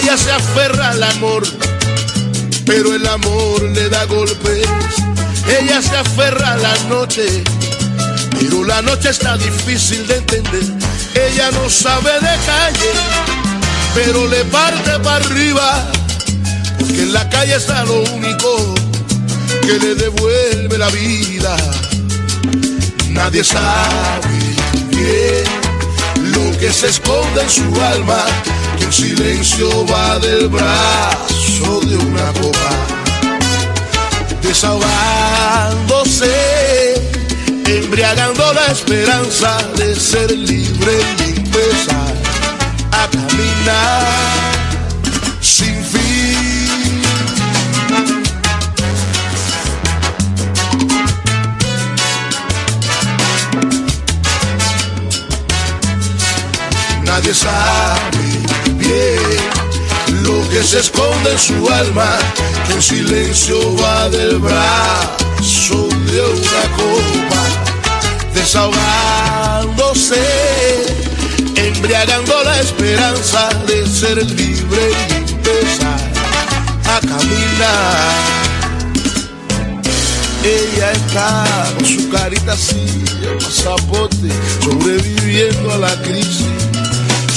[0.00, 1.42] Ella se aferra al amor,
[2.64, 4.66] pero el amor le da golpes.
[5.60, 7.42] Ella se aferra a la noche,
[8.42, 10.64] pero la noche está difícil de entender.
[11.14, 12.90] Ella no sabe de calle,
[13.94, 15.86] pero le parte para arriba.
[16.78, 18.74] Porque en la calle está lo único
[19.60, 21.56] que le devuelve la vida.
[23.10, 24.56] Nadie sabe
[24.90, 25.44] bien
[26.34, 28.24] lo que se esconde en su alma,
[28.76, 32.70] que en silencio va del brazo de una copa,
[34.42, 36.61] desahogándose
[37.78, 42.14] embriagando la esperanza de ser libre y empezar
[42.92, 44.52] a caminar
[45.40, 47.02] sin fin.
[57.04, 58.00] Nadie sabe
[58.76, 62.18] bien lo que se esconde en su alma,
[62.66, 67.61] que en silencio va del brazo de una copa
[68.42, 70.20] desahogándose,
[71.54, 76.00] embriagando la esperanza de ser libre y empezar
[76.86, 78.18] a caminar.
[80.42, 81.44] Ella está
[81.76, 84.28] con su carita así, el pasaporte
[84.60, 86.46] sobreviviendo a la crisis,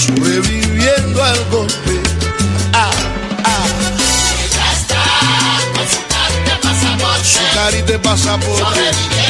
[0.07, 2.01] sobreviviendo al golpe.
[2.73, 2.89] Ah,
[3.43, 3.67] ah.
[4.55, 5.03] Ya está,
[5.75, 7.25] con su carita pasaporte.
[7.25, 9.24] Su carita de pasaporte.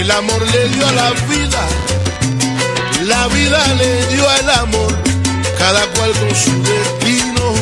[0.00, 1.62] El amor le dio a la vida,
[3.04, 4.94] la vida le dio al amor,
[5.58, 7.54] cada cual con su destino,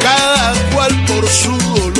[0.00, 1.95] cada cual por su dolor.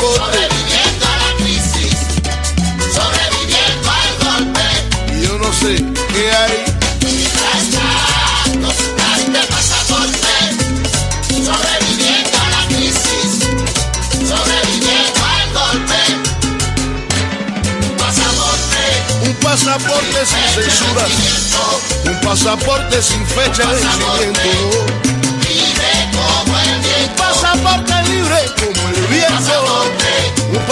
[0.00, 1.96] Sobreviviendo a la crisis.
[2.90, 4.64] Sobreviviendo al golpe.
[5.14, 6.64] Y yo no sé qué hay.
[8.96, 10.34] Carta de pasaporte.
[11.28, 13.30] Sobreviviendo a la crisis.
[14.26, 16.00] Sobreviviendo al golpe.
[17.98, 18.82] Pasaporte.
[19.26, 21.12] Un pasaporte sin censuras.
[22.06, 25.09] Un pasaporte sin fecha de vencimiento.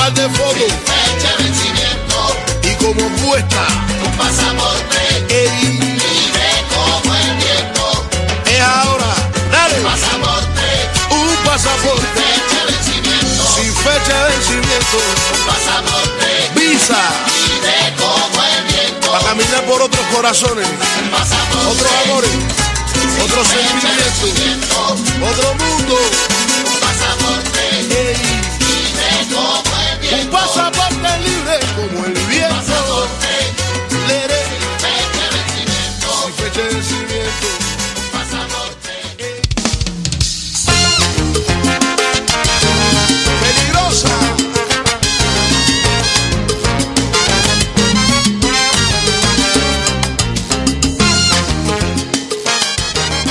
[0.09, 2.19] Par de fotos Fecha de vencimiento.
[2.63, 3.67] y como puesta.
[4.05, 5.01] Un pasaporte.
[5.29, 8.05] Ey, Libre como el viento.
[8.47, 9.13] es ahora.
[9.53, 9.75] Dale.
[9.81, 10.67] Pasaporte.
[11.11, 13.43] Un pasaporte Fecha de vencimiento.
[13.57, 14.99] sin fecha de vencimiento.
[15.47, 16.51] Pasaporte.
[16.55, 19.13] Visa Libre como el viento.
[19.13, 20.67] para caminar por otros corazones,
[21.13, 21.67] Pasaporte.
[21.73, 22.31] otros amores,
[23.25, 24.31] otros sentimientos,
[25.31, 25.97] otro mundo.
[26.81, 27.63] Pasaporte.
[27.91, 28.17] Ey,
[28.61, 29.78] Libre como el
[30.15, 33.09] un pasaporte libre como el viento.
[35.29, 36.09] Vencimiento.
[36.25, 37.49] sin fecha de vencimiento.
[38.13, 38.93] Pasaporte.
[43.43, 44.15] Peligrosa.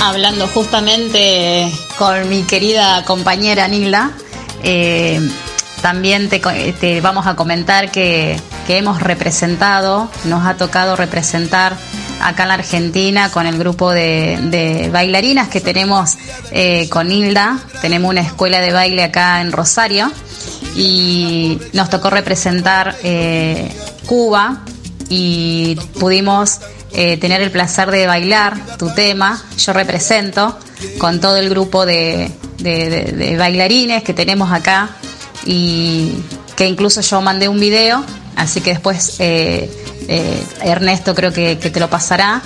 [0.00, 4.12] Hablando justamente con mi querida compañera Nilda,
[4.62, 5.20] eh,
[5.82, 6.50] también te, co-
[6.80, 11.76] te vamos a comentar que, que hemos representado, nos ha tocado representar
[12.20, 16.16] acá en la Argentina con el grupo de, bailarinas que tenemos
[16.50, 17.58] eh, con Hilda.
[17.80, 20.10] Tenemos una escuela de baile acá en Rosario
[20.74, 23.70] y nos tocó representar eh,
[24.06, 24.60] Cuba
[25.08, 26.58] y pudimos
[26.92, 29.40] eh, tener el placer de bailar tu tema.
[29.58, 30.58] Yo represento
[30.98, 34.90] con todo el grupo de- de bailarines que tenemos acá
[35.48, 36.12] y
[36.56, 38.04] que incluso yo mandé un video,
[38.36, 39.70] así que después eh,
[40.06, 42.42] eh, Ernesto creo que, que te lo pasará.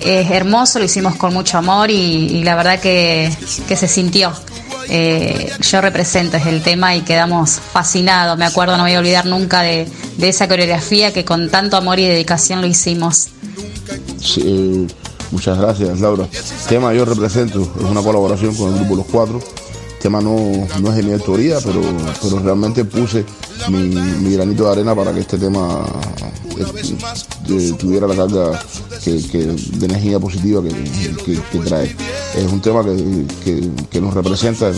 [0.00, 3.32] Es hermoso, lo hicimos con mucho amor y, la verdad que,
[3.68, 4.32] que se sintió.
[4.88, 8.36] Eh, yo represento es el tema y quedamos fascinados.
[8.36, 9.86] Me acuerdo, no voy a olvidar nunca de,
[10.16, 13.28] de esa coreografía que con tanto amor y dedicación lo hicimos.
[15.30, 16.26] Muchas gracias, Laura.
[16.68, 19.40] Tema yo represento, es una colaboración con el grupo Los Cuatro.
[20.02, 21.80] Tema no, no es de mi autoría, pero,
[22.20, 23.24] pero realmente puse
[23.68, 25.86] mi, granito de arena para que este tema
[26.58, 26.64] eh,
[27.48, 28.60] eh, tuviera la carga
[29.04, 31.94] que, de energía positiva que, trae.
[32.34, 34.72] Es un tema que, nos representa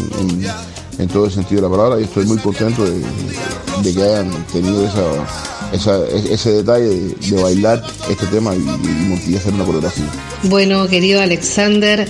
[0.98, 3.02] en, todo el sentido de la palabra y estoy muy contento de,
[3.94, 4.86] que hayan tenido
[5.72, 10.04] esa, ese detalle de, bailar este tema y, y- y hacer una coreografía.
[10.42, 12.06] Bueno, querido Alexander,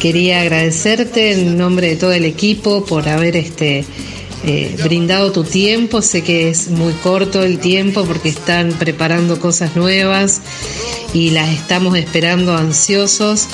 [0.00, 3.84] quería agradecerte en nombre de todo el equipo por haber este
[4.46, 6.02] eh, brindado tu tiempo.
[6.02, 10.42] Sé que es muy corto el tiempo porque están preparando cosas nuevas
[11.14, 13.48] y las estamos esperando ansiosos.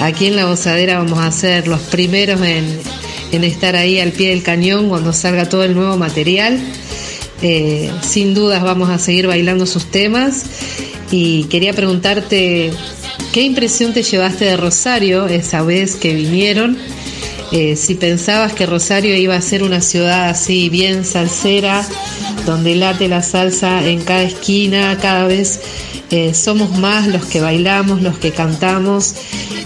[0.00, 4.42] Aquí en la gozadera vamos a ser los primeros en, estar ahí al pie del
[4.42, 6.60] cañón cuando salga todo el nuevo material.
[7.42, 10.44] Eh, sin dudas vamos a seguir bailando sus temas
[11.10, 12.72] y quería preguntarte
[13.32, 16.76] qué impresión te llevaste de Rosario esa vez que vinieron.
[17.50, 21.86] Eh, si pensabas que Rosario iba a ser una ciudad así bien salsera,
[22.44, 25.60] donde late la salsa en cada esquina, cada vez
[26.10, 29.14] eh, somos más los que bailamos, los que cantamos.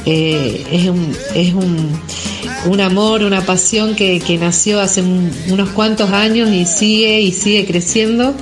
[0.06, 2.00] Eh, es un, es un,
[2.66, 7.32] un amor, una pasión que, que nació hace un- unos cuantos años y sigue y
[7.32, 8.34] sigue creciendo.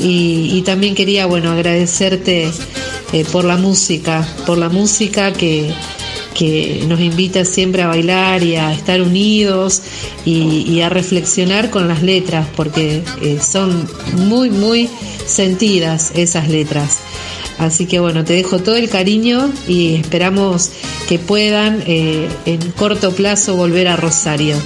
[0.00, 2.50] Y, y también quería, bueno, agradecerte
[3.14, 5.72] eh, por la música, por la música que,
[6.34, 9.82] que nos invita siempre a bailar y a estar unidos
[10.24, 14.90] y, a reflexionar con las letras, porque eh, son muy, muy
[15.26, 16.98] sentidas esas letras.
[17.58, 20.70] Así que bueno, te dejo todo el cariño y esperamos
[21.08, 24.56] que puedan eh, en corto plazo volver a Rosario.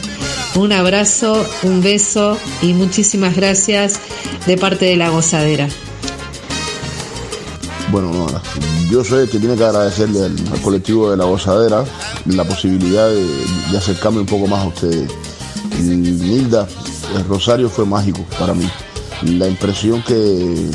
[0.55, 4.01] Un abrazo, un beso y muchísimas gracias
[4.47, 5.69] de parte de la gozadera.
[7.91, 8.27] Bueno, no,
[8.91, 11.85] yo soy el que tiene que agradecerle al, colectivo de la gozadera
[12.27, 15.11] la posibilidad de, acercarme un poco más a ustedes.
[15.81, 16.67] Nilda,
[17.17, 18.69] el Rosario fue mágico para mí.
[19.23, 20.71] La impresión que,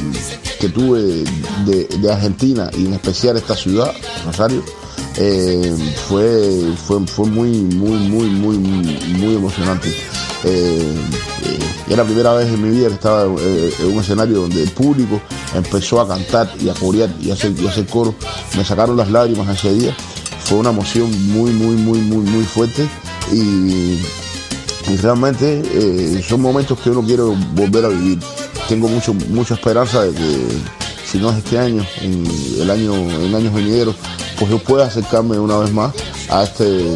[0.60, 1.23] que tuve
[1.65, 3.94] de, de Argentina y en especial esta ciudad,
[4.26, 4.64] Rosario,
[5.18, 5.76] eh,
[6.07, 9.94] fue, fue, fue muy, muy, muy, muy, muy emocionante.
[10.44, 10.95] Eh,
[11.45, 14.64] eh, era la primera vez en mi vida que estaba eh, en un escenario donde
[14.64, 15.22] el público
[15.53, 17.53] empezó a cantar y a corear y a hacer,
[17.88, 18.15] coro.
[18.57, 19.95] Me sacaron las lágrimas ese día.
[20.44, 22.88] Fue una emoción muy, muy, muy, muy, muy fuerte
[23.32, 23.99] y,
[24.91, 28.20] y realmente eh, son momentos que uno quiere volver a vivir.
[28.68, 30.48] Tengo mucho, mucha esperanza de que
[31.06, 32.26] si no es este año, en
[32.60, 33.95] el año, en años venideros,
[34.39, 35.93] pues yo pueda acercarme una vez más
[36.30, 36.88] a este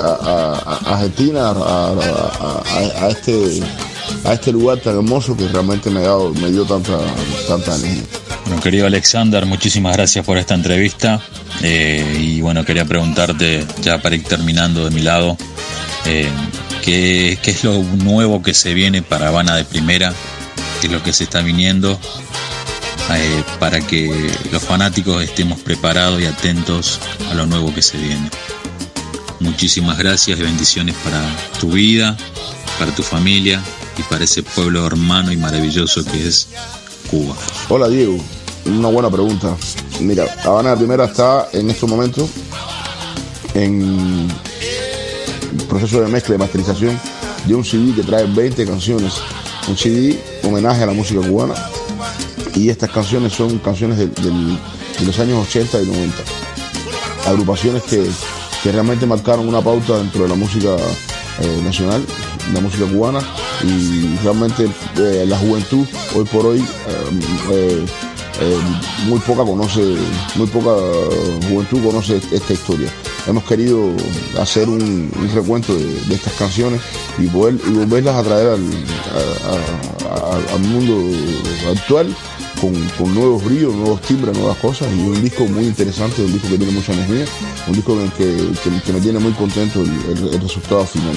[0.00, 3.60] a, Argentina, a, este
[4.24, 6.98] a este lugar tan hermoso que realmente me, dado- me dio tanta
[7.46, 8.02] tanta energía.
[8.46, 11.20] Bueno, querido Alexander, muchísimas gracias por esta entrevista.
[11.62, 15.36] Eh, y bueno, quería preguntarte, ya para ir terminando de mi lado,
[16.06, 16.28] eh,
[16.82, 20.12] ¿qué, qué es lo nuevo que se viene para Habana de Primera?
[20.80, 21.98] ¿Qué es lo que se está viniendo?
[23.12, 27.00] Eh, para que los fanáticos estemos preparados y atentos
[27.30, 28.30] a lo nuevo que se viene.
[29.40, 31.20] Muchísimas gracias y bendiciones para
[31.58, 32.16] tu vida,
[32.78, 33.62] para tu familia
[33.98, 36.48] y para ese pueblo hermano y maravilloso que es
[37.10, 37.34] Cuba.
[37.68, 38.18] Hola Diego,
[38.66, 39.56] una buena pregunta.
[40.00, 42.30] Mira, Habana Primera está en estos momentos
[43.54, 44.28] en
[45.68, 47.00] proceso de mezcla y masterización
[47.46, 49.14] de un CD que trae 20 canciones.
[49.68, 51.54] Un CD homenaje a la música cubana.
[52.54, 56.16] Y estas canciones son canciones del- de los años 80 y 90.
[57.26, 58.06] Agrupaciones que,
[58.62, 60.76] que realmente marcaron una pauta dentro de la música
[61.40, 62.04] eh, nacional,
[62.52, 63.20] la música cubana.
[63.62, 65.86] Y realmente eh, la juventud
[66.16, 66.64] hoy por hoy
[67.50, 67.84] eh,
[69.06, 69.96] muy poca conoce,
[70.36, 70.70] muy poca
[71.48, 72.88] juventud conoce esta historia.
[73.26, 73.92] Hemos querido
[74.40, 76.80] hacer un, recuento de, de estas canciones
[77.18, 78.64] y, poder, y volverlas a traer al,
[80.54, 80.96] al mundo
[81.70, 82.16] actual
[82.60, 86.58] con, nuevos brillos, nuevos timbres, nuevas cosas y un disco muy interesante, un disco que
[86.58, 87.24] tiene mucha energía,
[87.66, 88.24] un disco el que,
[88.62, 91.16] que- que me tiene muy contento el, el- el resultado final.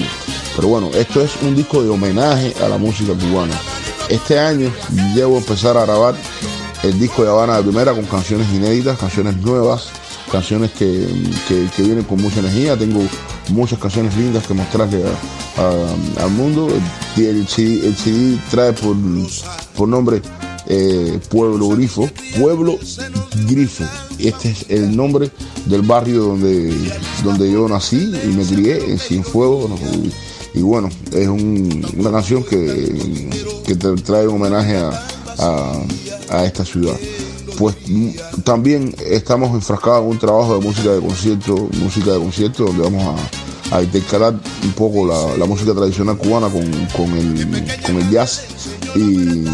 [0.56, 3.54] Pero bueno, esto es un disco de homenaje a la música cubana.
[4.08, 4.70] Este año
[5.14, 6.14] debo empezar a grabar
[6.82, 9.88] el disco de Habana de Primera con canciones inéditas, canciones nuevas,
[10.30, 11.06] canciones que,
[11.48, 12.76] que- vienen con mucha energía.
[12.76, 13.00] Tengo
[13.50, 16.68] muchas canciones lindas que mostrarle a- a- al mundo.
[17.16, 18.96] Y el CD, el CD trae por,
[19.76, 20.20] por nombre
[20.66, 22.08] eh, Pueblo Grifo.
[22.40, 22.78] Pueblo
[23.48, 23.84] Grifo.
[24.18, 25.30] Este es el nombre
[25.66, 26.72] del barrio donde,
[27.22, 29.70] donde yo nací y me crié, en Cienfuegos.
[30.54, 33.30] Y, y bueno, es un- una canción que,
[33.66, 34.90] que te trae un homenaje a,
[35.38, 35.82] a-
[36.30, 36.96] a esta ciudad.
[37.58, 38.08] Pues mm,
[38.44, 43.02] también estamos enfrascados en un trabajo de música de concierto, música de concierto, donde vamos
[43.02, 43.43] a,
[43.74, 46.62] a intercalar un poco la, la música tradicional cubana con,
[46.96, 48.42] con el, con el jazz
[48.94, 49.44] y,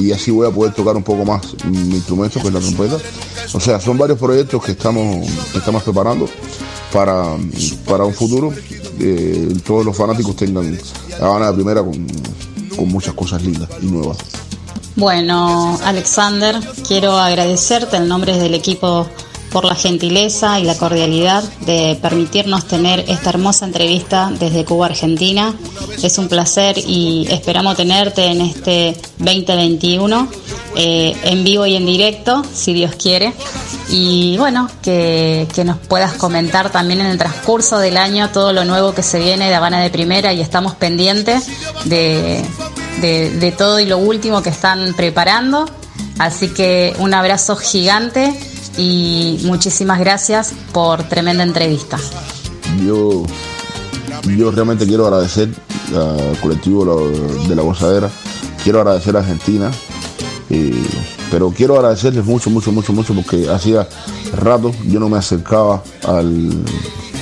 [0.00, 2.96] y así voy a poder tocar un poco más mi instrumento, que es la trompeta.
[3.52, 6.28] O sea, son varios proyectos que estamos, estamos preparando
[6.92, 7.36] para,
[7.86, 8.52] para un futuro.
[8.98, 10.78] eh, todos los fanáticos tengan
[11.20, 12.06] la Habana de primera con,
[12.74, 14.16] con muchas cosas lindas y nuevas.
[14.96, 16.58] Bueno, Alexander,
[16.88, 19.06] quiero agradecerte en nombre del equipo
[19.56, 25.54] por la gentileza y la cordialidad de permitirnos tener esta hermosa entrevista desde Cuba, Argentina.
[26.02, 30.28] Es un placer y esperamos tenerte en este 2021
[30.76, 33.32] eh, en vivo y en directo, si Dios quiere.
[33.88, 38.66] Y bueno, que, que nos puedas comentar también en el transcurso del año todo lo
[38.66, 41.46] nuevo que se viene de Habana de Primera y estamos pendientes
[41.86, 42.44] de,
[43.00, 45.64] de, de todo y lo último que están preparando.
[46.18, 48.38] Así que un abrazo gigante
[48.76, 51.98] y muchísimas gracias por tremenda entrevista.
[52.84, 53.24] Yo,
[54.36, 55.48] yo realmente quiero agradecer
[55.94, 57.08] al colectivo
[57.48, 58.10] de la gozadera,
[58.62, 59.70] quiero agradecer a Argentina,
[60.50, 60.74] eh,
[61.30, 63.88] pero quiero agradecerles mucho, mucho, mucho, mucho, porque hacía
[64.36, 66.50] rato yo no me acercaba al,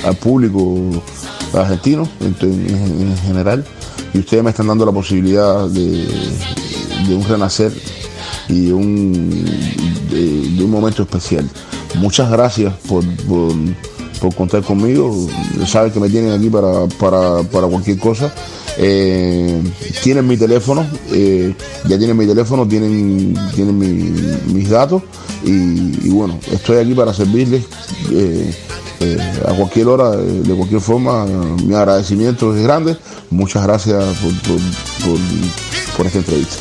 [0.03, 0.75] al público
[1.53, 3.63] argentino en, en- en general,
[4.13, 6.05] y ustedes me están dando la posibilidad de,
[7.07, 7.71] de un renacer
[8.49, 9.45] y un,
[10.09, 11.49] de, un momento especial.
[11.95, 13.53] Muchas gracias por, por,
[14.35, 15.15] contar conmigo.
[15.67, 18.33] Saben que me tienen aquí para, para, para cualquier cosa.
[18.77, 19.61] Eh,
[20.03, 21.53] tienen mi teléfono, eh,
[21.87, 25.01] ya tienen mi teléfono, tienen, tienen mi- mis datos
[25.45, 27.63] y, bueno, estoy aquí para servirles
[28.11, 28.51] eh,
[29.47, 31.25] a cualquier hora, de cualquier forma.
[31.63, 32.97] Mi agradecimiento es grande.
[33.29, 34.61] Muchas gracias por, por,
[35.03, 35.19] por,
[35.97, 36.55] por esta entrevista.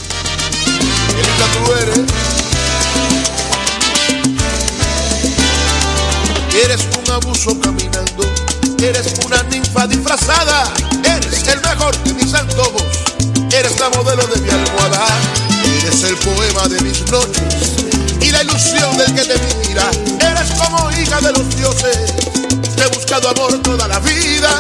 [13.64, 15.06] Eres la modelo de mi almohada,
[15.82, 17.72] eres el poema de mis noches
[18.20, 22.12] y la ilusión del que te mira, eres como hija de los dioses,
[22.76, 24.50] te he buscado amor toda la vida,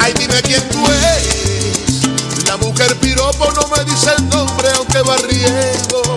[0.00, 2.02] ay dime quién tú eres,
[2.48, 6.15] la mujer piropo no me dice el nombre aunque va riendo.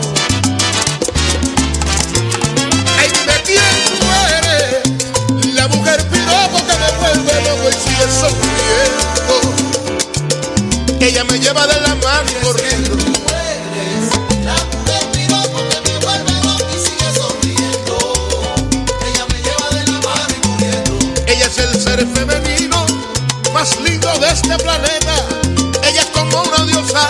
[11.02, 12.98] Ella me lleva de la mano corriendo.
[14.44, 17.98] La mujer piropo que me vuelve loco y sigue sonriendo.
[19.08, 21.00] Ella me lleva de la mano corriendo.
[21.26, 22.86] Ella es el ser femenino
[23.54, 25.16] más lindo de este planeta.
[25.84, 27.10] Ella es como una diosa,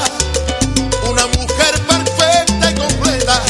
[1.09, 3.41] una mujer perfecta y completa.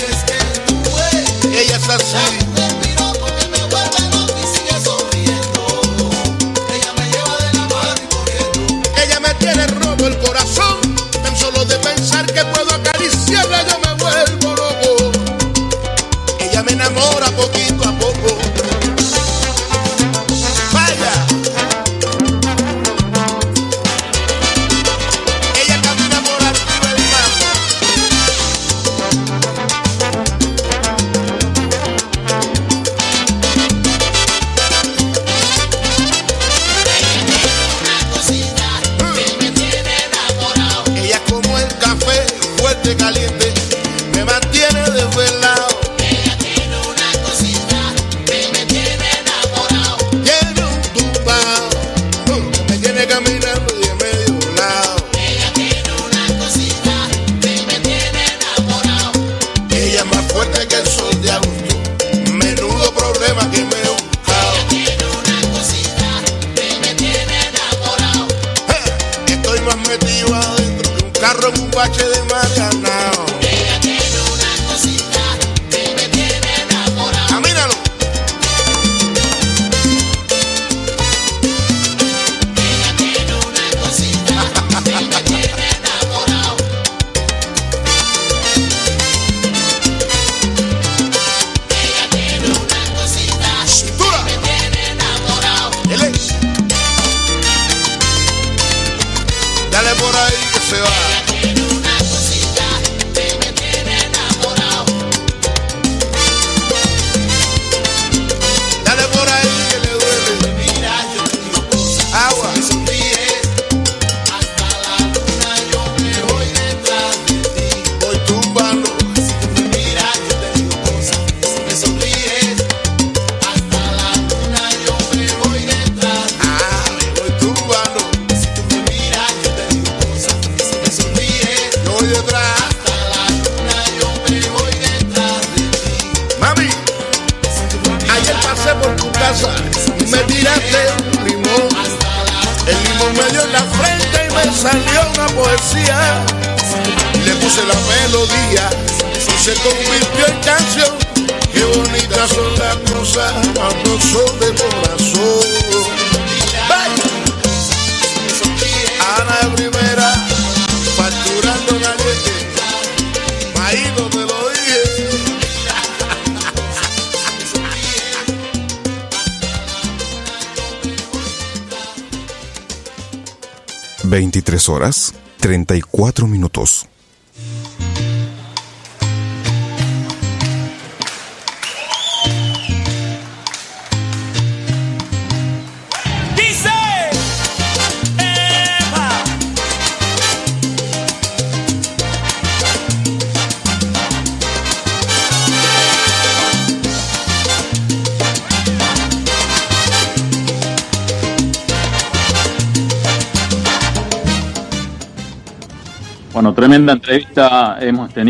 [1.53, 2.38] Ella es así.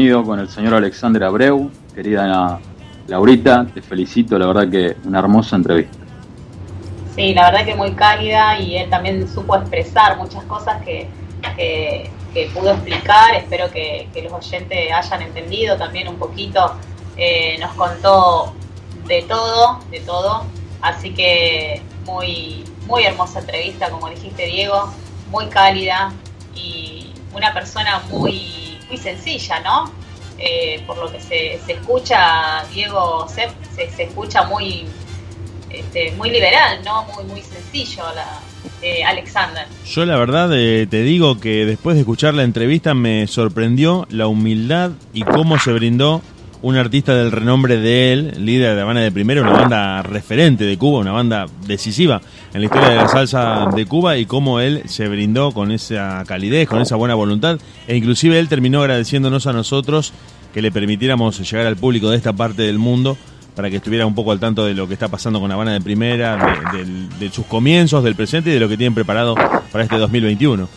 [0.08, 1.70] Con el señor Alexander Abreu.
[1.94, 2.58] Querida
[3.08, 5.98] Laurita, te felicito, la verdad que una hermosa entrevista.
[7.16, 11.10] Sí, la verdad que muy cálida y él también supo expresar muchas cosas que,
[11.58, 13.36] que, pudo explicar.
[13.36, 16.76] Espero que, que los oyentes hayan entendido también un poquito.
[17.18, 18.54] Eh, nos contó
[19.06, 20.46] de todo, de todo.
[20.82, 24.94] Así que muy, muy hermosa entrevista, como dijiste Diego,
[25.30, 26.14] muy cálida
[26.56, 28.49] y una persona muy,
[28.90, 29.92] muy sencilla, ¿no?
[30.38, 34.86] Eh, por lo que se, se escucha, Diego se, se, se escucha muy
[35.70, 37.06] este, muy liberal, ¿no?
[37.16, 38.40] Muy, muy sencillo, la,
[38.82, 39.66] eh, Alexander.
[39.86, 44.28] Yo la verdad eh, te digo que después de escuchar la entrevista me sorprendió la
[44.28, 46.22] humildad y cómo se brindó
[46.62, 50.78] un artista del renombre de él, líder de Habana de Primera, una banda referente de
[50.78, 52.22] Cuba, una banda decisiva
[52.54, 56.24] en la historia de la salsa de Cuba y cómo él se brindó con esa
[56.28, 60.14] calidez, con esa buena voluntad e inclusive él terminó agradeciéndonos a nosotros
[60.54, 63.18] que le permitiéramos llegar al público de esta parte del mundo
[63.56, 65.82] para que estuviera un poco al tanto de lo que está pasando con Habana de
[65.82, 66.74] Primera,
[67.20, 70.68] de sus comienzos, del presente y de lo que tienen preparado para este 2021.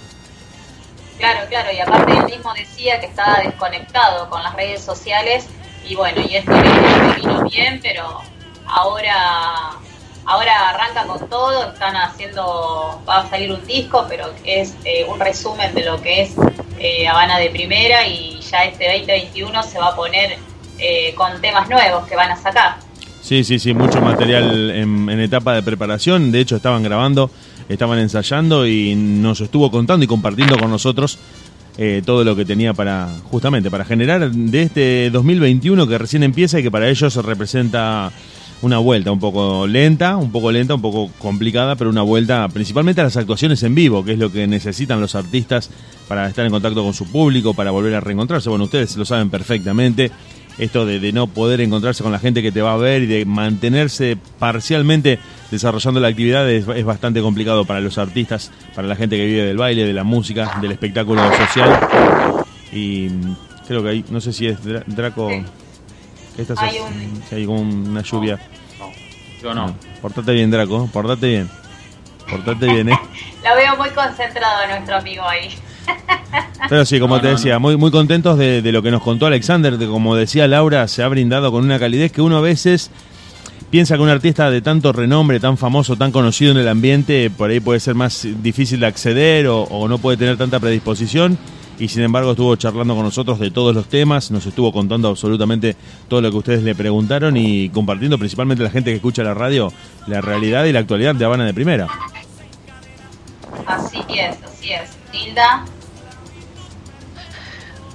[1.19, 5.47] Claro, claro, y aparte él mismo decía que estaba desconectado con las redes sociales
[5.87, 8.21] y bueno, y esto le, le vino bien, pero
[8.67, 9.79] ahora
[10.25, 15.19] ahora arranca con todo, están haciendo, va a salir un disco, pero es eh, un
[15.19, 16.35] resumen de lo que es
[16.79, 20.39] eh, Habana de Primera y ya este 2021 se va a poner
[20.79, 22.77] eh, con temas nuevos que van a sacar.
[23.21, 26.33] Sí, sí, sí, mucho material en etapa de preparación.
[26.33, 27.31] De hecho, estaban grabando,
[27.69, 31.19] estaban ensayando y nos estuvo contando y compartiendo con nosotros
[31.79, 36.61] eh, todo lo que tenía para, justamente, para generar de este 2021 que recién empieza
[36.61, 38.13] y que para ellos representa
[38.63, 43.01] una vuelta un poco lenta, un poco lenta, un poco complicada, pero una vuelta principalmente
[43.01, 45.69] a las actuaciones en vivo, que es lo que necesitan los artistas
[46.09, 48.49] para estar en contacto con su público, para volver a reencontrarse.
[48.49, 50.13] Bueno, ustedes lo saben perfectamente
[50.59, 53.07] esto de, de no poder encontrarse con la gente que te va a ver y
[53.07, 55.19] de mantenerse parcialmente
[55.53, 59.45] desarrollando la actividad es, es bastante complicado para los artistas, para la gente que vive
[59.45, 61.79] del baile, de la música, del espectáculo social.
[62.73, 63.09] Y
[63.69, 65.29] creo que hay, no sé si es Dra- Draco.
[66.35, 68.41] ¿qué estás Hay un- si hay una lluvia.
[69.43, 69.77] Yo no.
[70.01, 71.49] Portate bien, Draco, portate bien.
[72.31, 72.99] Portate bien, ¿eh?
[73.45, 75.49] Lo veo muy concentrado a nuestro amigo ahí.
[76.69, 79.03] Pero sí, como No, te no, decía, muy muy contentos de, de lo que nos
[79.03, 82.41] contó Alexander, de como decía Laura, se ha brindado con una calidez que uno a
[82.41, 82.91] veces
[83.73, 87.49] piensa que un artista de tanto renombre, tan famoso, tan conocido en el ambiente, por
[87.49, 91.39] ahí puede ser más difícil de acceder o, o no puede tener tanta predisposición.
[91.79, 95.75] Y sin embargo estuvo charlando con nosotros de todos los temas, nos estuvo contando absolutamente
[96.07, 99.73] todo lo que ustedes le preguntaron y compartiendo principalmente la gente que escucha la radio
[100.07, 101.89] la realidad y la actualidad de Habana de Primera.
[103.67, 104.91] Así es, así es.
[105.15, 105.65] Hilda,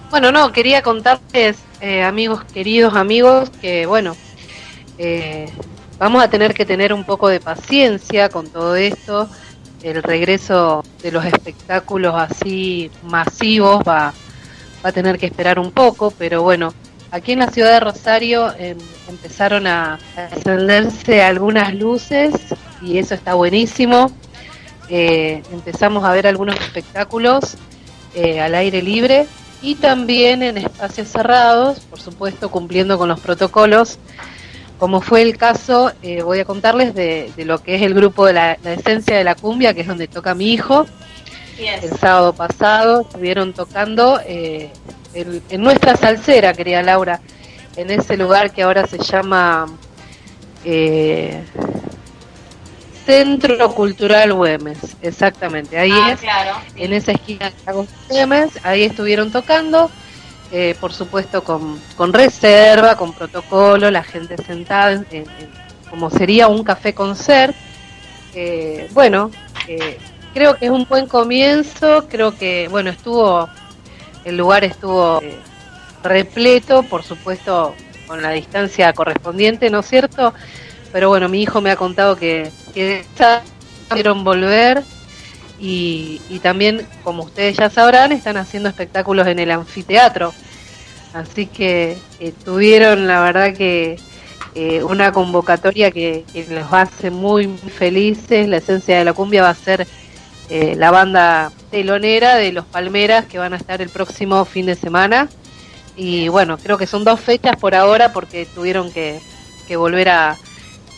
[0.10, 4.16] Bueno, no, quería contarles, eh, amigos, queridos amigos, que bueno,
[4.98, 5.50] eh,
[5.98, 9.30] vamos a tener que tener un poco de paciencia con todo esto.
[9.84, 14.14] El regreso de los espectáculos así masivos va,
[14.84, 16.74] a tener que esperar un poco, pero bueno,
[17.12, 18.78] aquí en la ciudad de Rosario em,
[19.10, 22.34] empezaron a, a encenderse algunas luces
[22.82, 24.12] y eso está buenísimo.
[24.90, 27.58] Eh, empezamos a ver algunos espectáculos
[28.16, 29.28] eh, al aire libre
[29.62, 34.00] y también en espacios cerrados, por supuesto cumpliendo con los protocolos,
[34.78, 38.26] como fue el caso, eh, voy a contarles de, de lo que es el grupo
[38.26, 40.86] de la, la Esencia de la Cumbia, que es donde toca mi hijo.
[41.84, 44.70] El sábado pasado estuvieron tocando eh,
[45.16, 47.20] el- en nuestra salsera, querida Laura,
[47.76, 49.66] en ese lugar que ahora se llama
[50.64, 51.44] eh,
[53.06, 56.58] Centro Cultural Güemes, exactamente, ahí Ah, es claro.
[56.76, 59.90] en esa esquina de Lagos Güemes, ahí estuvieron tocando,
[60.52, 65.26] eh, por supuesto con, con reserva, con protocolo, la gente sentada, en-
[65.90, 67.56] como sería un café concert.
[68.34, 69.32] Eh, bueno,
[69.68, 69.98] eh,
[70.34, 73.50] creo que es un buen comienzo, creo que, bueno, estuvo,
[74.26, 75.38] el lugar estuvo eh,
[76.04, 77.74] repleto, por supuesto,
[78.06, 80.34] con la distancia correspondiente, ¿no es cierto?
[80.92, 83.44] Pero bueno, mi hijo me ha contado que, que ya
[84.24, 84.84] volver
[85.60, 90.34] y, y también, como ustedes ya sabrán, están haciendo espectáculos en el anfiteatro.
[91.14, 93.98] Así que eh, tuvieron, la verdad que
[94.56, 98.48] eh, una convocatoria que, que los hace muy, muy felices.
[98.48, 99.88] La esencia de la cumbia va a ser
[100.50, 104.76] eh, la banda telonera de los Palmeras que van a estar el próximo fin de
[104.76, 105.30] semana.
[105.96, 109.20] Y bueno, creo que son dos fechas por ahora porque tuvieron que,
[109.68, 110.38] que volver a,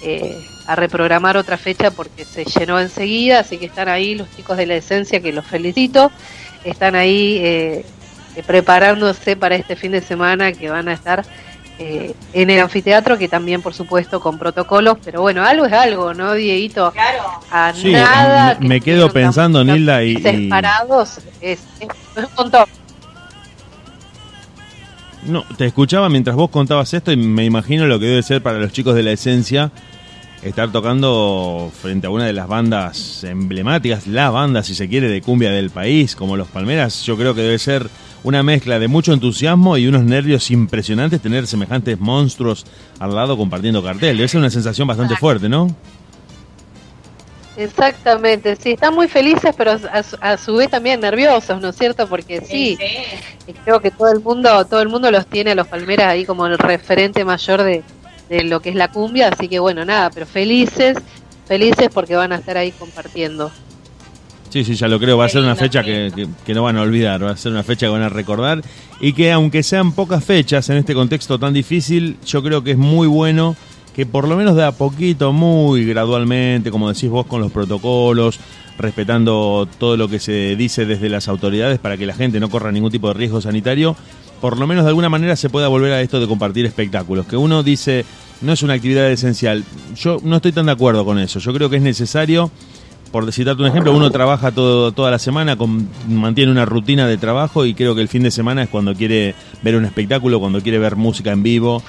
[0.03, 0.37] eh,
[0.69, 4.67] a reprogramar otra fecha porque se llenó enseguida, así que están ahí los chicos de
[4.67, 6.11] la esencia que los felicito,
[6.63, 7.85] están ahí eh,
[8.35, 11.25] eh, preparándose para este fin de semana que van a estar
[11.79, 16.13] eh, en el anfiteatro, que también por supuesto con protocolos, pero bueno, algo es algo,
[16.13, 16.91] ¿no, Dieguito?
[16.91, 17.23] Claro.
[17.49, 22.27] A Sí, nada me, me que quedo pensando, Nilda, y, y- separados, es, es un
[22.37, 22.65] montón.
[25.23, 28.59] no, te escuchaba mientras vos contabas esto y me imagino lo que debe ser para
[28.59, 29.71] los chicos de la esencia
[30.43, 35.21] estar tocando frente a una de las bandas emblemáticas, la banda, si se quiere, de
[35.21, 37.03] cumbia del país, como los Palmeras.
[37.05, 37.89] Yo creo que debe ser
[38.23, 42.65] una mezcla de mucho entusiasmo y unos nervios impresionantes tener semejantes monstruos
[42.99, 44.17] al lado compartiendo cartel.
[44.17, 45.73] Debe ser una sensación bastante fuerte, ¿no?
[47.57, 51.75] Exactamente, sí, están muy felices, pero a, su- a su vez también nerviosos, ¿no es
[51.75, 52.07] cierto?
[52.07, 52.77] Porque sí,
[53.47, 56.23] y creo que todo el mundo, todo el mundo los tiene a los Palmeras ahí
[56.23, 57.83] como el referente mayor de,
[58.29, 60.97] de lo que es la cumbia, así que bueno, nada, pero felices,
[61.47, 63.51] felices porque van a estar ahí compartiendo.
[64.49, 65.17] Sí, sí, ya lo creo.
[65.17, 67.51] Va a ser una fecha que, que- que no van a olvidar, va a ser
[67.51, 68.61] una fecha que van a recordar
[68.99, 72.77] y que aunque sean pocas fechas en este contexto tan difícil, yo creo que es
[72.77, 73.55] muy bueno
[73.95, 78.39] que por lo menos de a poquito, muy gradualmente, como decís vos, con los protocolos,
[78.79, 82.71] respetando todo lo que se dice desde las autoridades para que la gente no corra
[82.71, 83.95] ningún tipo de riesgo sanitario,
[84.41, 87.25] por lo menos de alguna manera se pueda volver a esto de compartir espectáculos.
[87.25, 88.05] Que uno dice,
[88.41, 89.63] no es una actividad esencial.
[89.95, 91.39] Yo no estoy tan de acuerdo con eso.
[91.39, 92.51] Yo creo que es necesario
[93.11, 95.57] por citarte un ejemplo, uno trabaja todo, toda la semana,
[96.07, 99.33] mantiene una rutina de trabajo y creo que el fin de semana es cuando quiere
[99.63, 101.81] ver un espectáculo, cuando quiere ver música en vivo.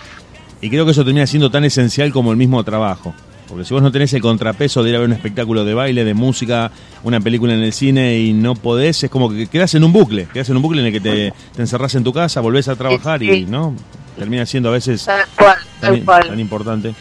[0.63, 3.15] Y creo que eso termina siendo tan esencial como el mismo trabajo.
[3.51, 6.05] Porque si vos no tenés el contrapeso de ir a ver un espectáculo de baile,
[6.05, 6.71] de música,
[7.03, 10.29] una película en el cine y no podés, es como que quedás en un bucle,
[10.33, 12.77] quedás en un bucle en el que te, te encerrás en tu casa, volvés a
[12.77, 13.75] trabajar y no
[14.17, 16.29] termina siendo a veces Tal cual, tal tan, cual.
[16.29, 16.95] tan importante.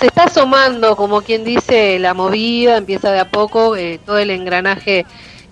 [0.00, 4.30] se está asomando, como quien dice, la movida, empieza de a poco, eh, todo el
[4.30, 5.06] engranaje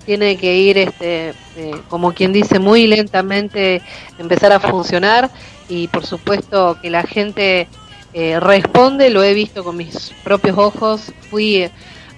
[0.05, 3.83] tiene que ir, este, eh, como quien dice, muy lentamente
[4.19, 5.31] empezar a funcionar
[5.69, 7.69] y por supuesto que la gente
[8.17, 11.71] eh, responde, lo he visto con mis propios ojos, fui eh,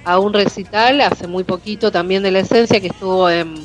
[0.05, 3.57] a un recital hace muy poquito también de la esencia que estuvo en,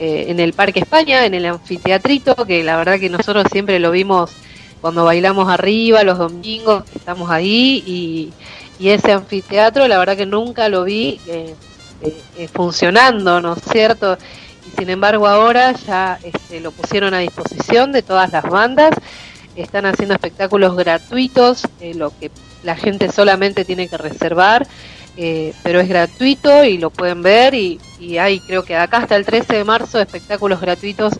[0.00, 3.92] eh, en el Parque España, en el anfiteatrito, que la verdad que nosotros siempre lo
[3.92, 4.32] vimos
[4.80, 8.32] cuando bailamos arriba los domingos, estamos ahí y,
[8.78, 11.54] y ese anfiteatro la verdad que nunca lo vi eh,
[12.02, 14.16] eh, eh, funcionando, ¿no es cierto?
[14.66, 18.90] Y sin embargo ahora ya este, lo pusieron a disposición de todas las bandas,
[19.62, 22.30] están haciendo espectáculos gratuitos, eh, lo que
[22.62, 24.66] la gente solamente tiene que reservar,
[25.16, 29.16] eh, pero es gratuito y lo pueden ver y, y hay creo que acá hasta
[29.16, 31.14] el 13 de marzo espectáculos gratuitos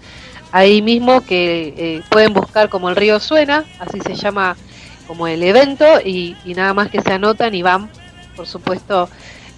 [0.53, 4.57] ahí mismo que eh, pueden buscar como el río suena, así se llama
[5.07, 7.91] como el evento y, nada más que se anotan y van,
[8.37, 9.09] por supuesto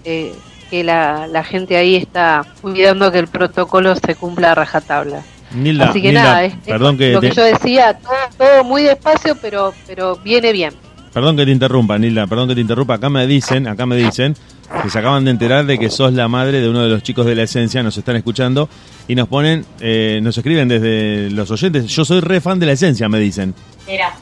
[0.04, 5.22] que la, la gente ahí está cuidando que el protocolo se cumpla a rajatabla.
[5.54, 8.64] Nilda, Así que Nilda, nada, es, es perdón que lo que yo decía, todo, todo
[8.64, 10.72] muy despacio, pero, pero viene bien.
[11.12, 12.94] Perdón que te interrumpa, Nilda, perdón que te interrumpa.
[12.94, 14.36] Acá me dicen, acá me dicen
[14.82, 17.26] que se acaban de enterar de que sos la madre de uno de los chicos
[17.26, 18.68] de la esencia, nos están escuchando
[19.08, 21.86] y nos ponen, eh, nos escriben desde los oyentes.
[21.86, 23.54] Yo soy re fan de la esencia, me dicen.
[23.86, 24.14] Mira.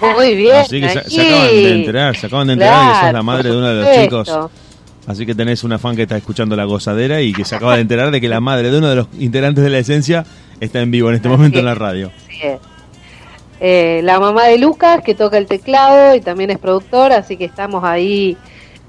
[0.00, 0.56] Muy bien.
[0.56, 3.22] Así que se, acaban de enterar, se acaban de enterar de que sos Claro, la
[3.22, 4.50] madre de uno de los chicos.
[5.06, 7.82] Así que tenés una fan que está escuchando la gozadera y que se acaba de
[7.82, 10.24] enterar de que la madre de uno de los integrantes de la esencia
[10.60, 12.10] está en vivo en este momento en la radio.
[12.42, 12.58] Es.
[13.60, 17.44] Eh, la mamá de Lucas, que toca el teclado y también es productor, así que
[17.44, 18.36] estamos ahí,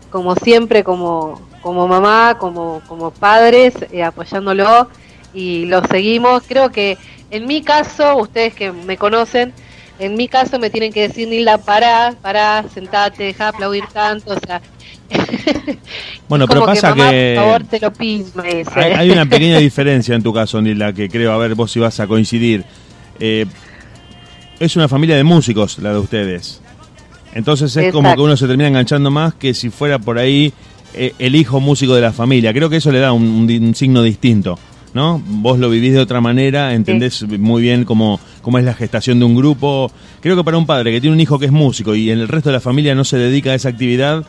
[0.10, 4.90] como siempre, como, como mamá, como, como padres, eh, apoyándolo
[5.34, 6.44] y lo seguimos.
[6.48, 6.98] Creo que
[7.32, 9.54] en mi caso, ustedes que me conocen,
[10.00, 14.34] en mi caso me tienen que decir, Nilda, pará, pará, sentate, deja de aplaudir tanto,
[14.34, 14.62] o sea...
[16.28, 17.34] Bueno, pero pasa mamá, que...
[17.36, 18.26] Por favor, te lo pido.
[18.76, 21.80] Hay, hay una pequeña diferencia en tu caso, Nilda, que creo, a ver, vos si
[21.80, 22.64] vas a coincidir.
[23.20, 23.46] Eh,
[24.60, 26.62] es una familia de músicos, la de ustedes.
[27.34, 30.54] Entonces es como que uno se termina enganchando más que si fuera por ahí
[30.94, 32.54] eh, el hijo músico de la familia.
[32.54, 34.58] Creo que eso le da un, un di- un signo distinto,
[34.96, 35.22] ¿no?
[35.28, 39.26] Vos lo vivís de otra manera, entendés muy bien cómo, cómo es la gestación de
[39.26, 39.92] un grupo.
[40.22, 42.30] Creo que para un padre que tiene un hijo que es músico y en el
[42.30, 44.26] resto de la familia no se dedica a esa actividad,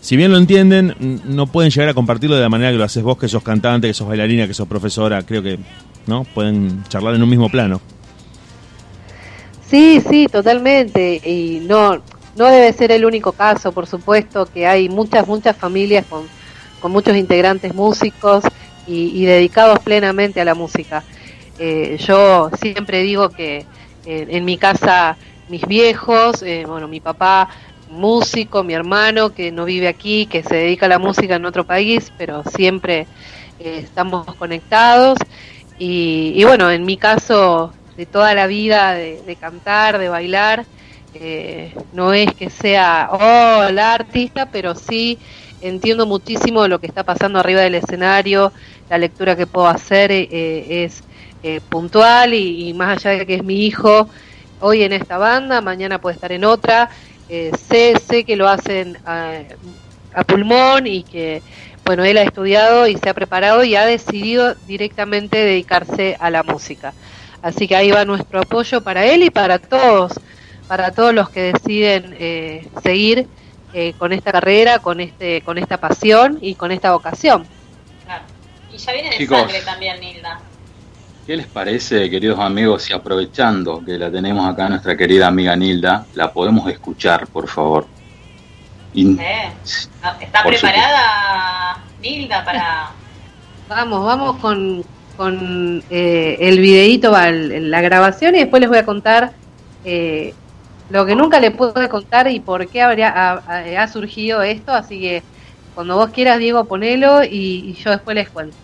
[0.00, 3.04] si bien lo entienden, no pueden llegar a compartirlo de la manera que lo haces
[3.04, 5.22] vos, que sos cantante, que sos bailarina, que sos profesora.
[5.22, 5.60] Creo que,
[6.08, 6.24] ¿no?
[6.24, 7.80] Pueden charlar en un mismo plano.
[9.68, 11.20] Sí, sí, totalmente.
[11.24, 12.02] Y no,
[12.34, 16.22] no debe ser el único caso, por supuesto, que hay muchas, muchas familias con,
[16.80, 18.42] con muchos integrantes músicos
[18.86, 21.04] y, y dedicados plenamente a la música.
[21.58, 23.66] Eh, yo siempre digo que
[24.06, 27.50] eh, en mi casa mis viejos, eh, bueno, mi papá
[27.90, 31.64] músico, mi hermano que no vive aquí, que se dedica a la música en otro
[31.64, 33.06] país, pero siempre
[33.58, 35.18] estamos conectados.
[35.78, 40.64] Y, y bueno, en mi caso, de toda la vida de, de cantar, de bailar,
[41.92, 45.18] no es que sea, oh, la artista, pero sí
[45.60, 48.52] entiendo muchísimo lo que está pasando arriba del escenario,
[48.88, 51.04] la lectura que puedo hacer eh, es
[51.42, 54.08] eh, puntual y, y más allá de que es mi hijo,
[54.58, 56.90] hoy en esta banda, mañana puede estar en otra,
[57.28, 59.42] eh, sé, sé que lo hacen a,
[60.12, 61.44] a pulmón y que,
[61.84, 66.42] bueno, él ha estudiado y se ha preparado y ha decidido directamente dedicarse a la
[66.42, 66.96] música.
[67.42, 70.12] Así que ahí va nuestro apoyo para él y para todos,
[70.66, 73.30] para todos los que deciden eh, seguir
[73.72, 77.46] eh, con esta carrera, con este, con esta pasión y con esta vocación.
[78.04, 78.24] Claro.
[78.72, 79.38] Y ya viene de Chicos.
[79.38, 80.40] sangre también, Nilda.
[81.26, 86.06] ¿Qué les parece, queridos amigos, si aprovechando que la tenemos acá nuestra querida amiga Nilda,
[86.14, 87.86] la podemos escuchar, por favor?
[88.92, 89.52] Y- ¿Eh?
[90.20, 92.90] ¿Está Por preparada Nilda para...?
[93.68, 94.84] Vamos, vamos con,
[95.16, 99.30] con eh, el videíto, la grabación y después les voy a contar
[99.84, 100.34] eh,
[100.90, 104.72] lo que nunca le pude contar y por qué habría, ha, surgido esto.
[104.72, 105.22] Así que
[105.74, 108.56] cuando vos quieras, Diego, ponelo y, y yo después les cuento.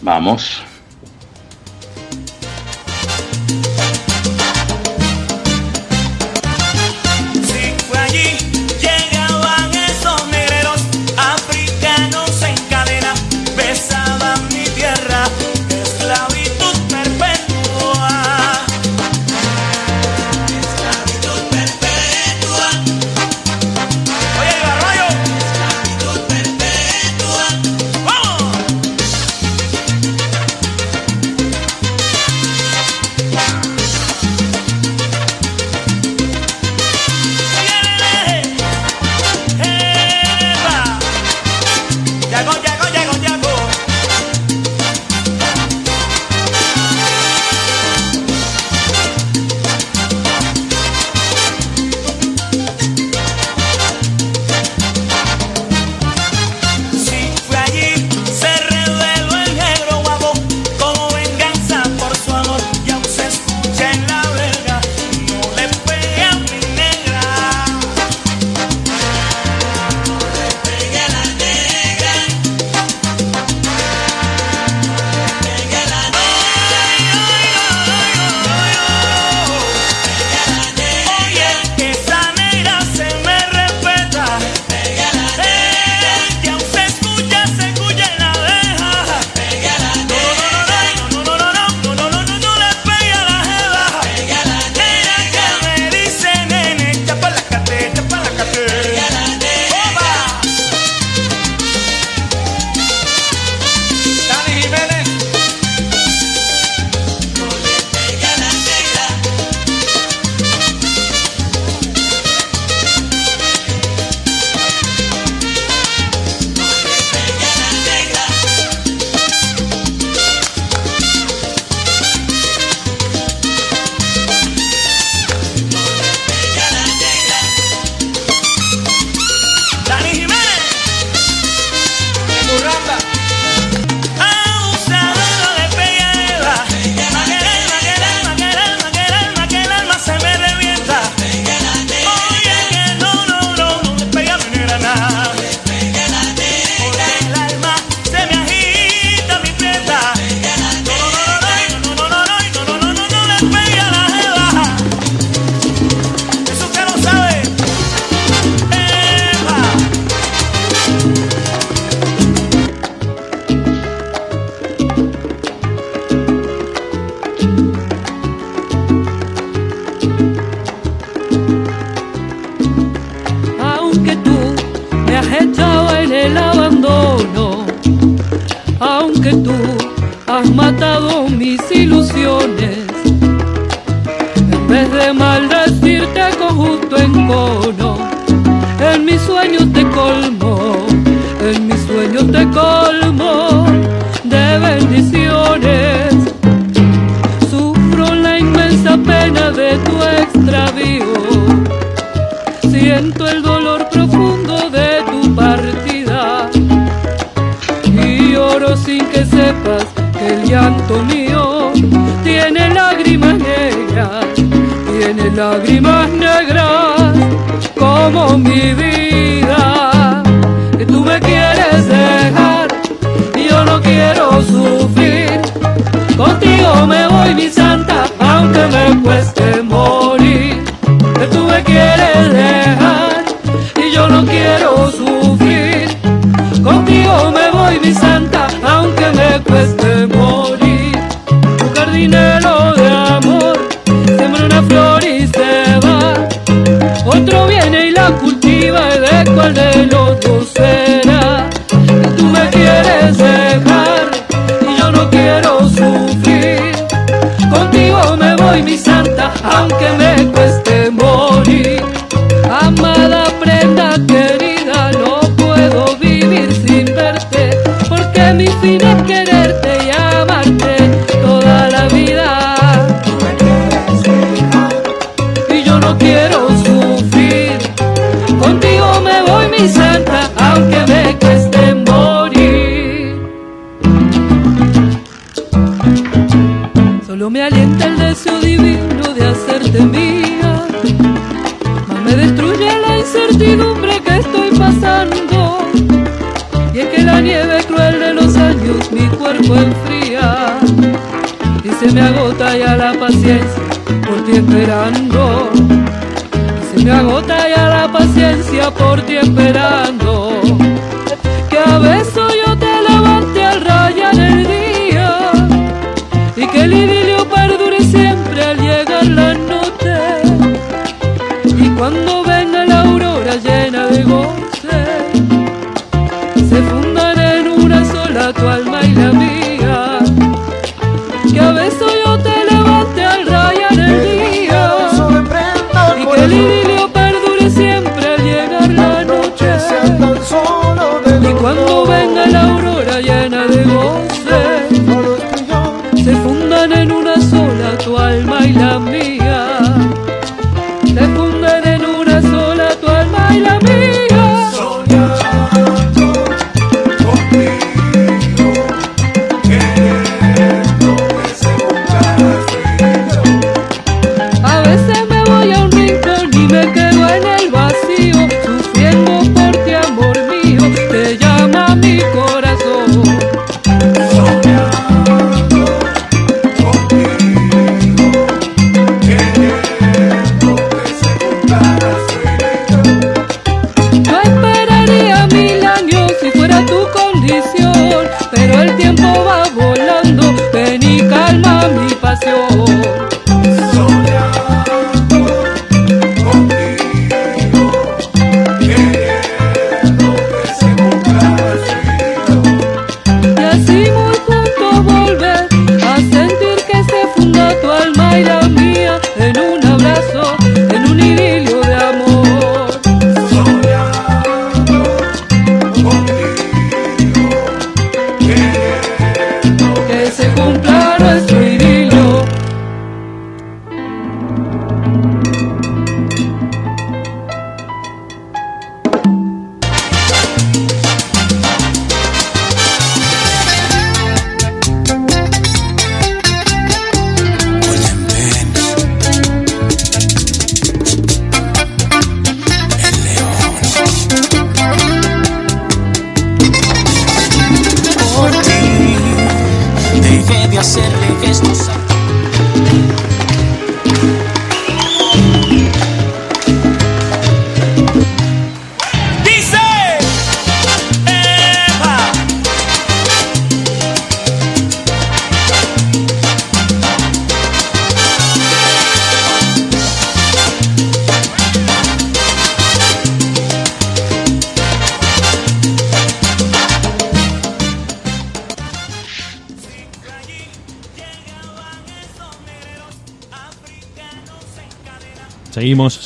[0.00, 0.62] Vamos.
[7.44, 8.36] Si fue allí,
[8.80, 10.82] llegaban esos negreros
[11.16, 13.14] africanos en cadena,
[13.56, 14.51] besaban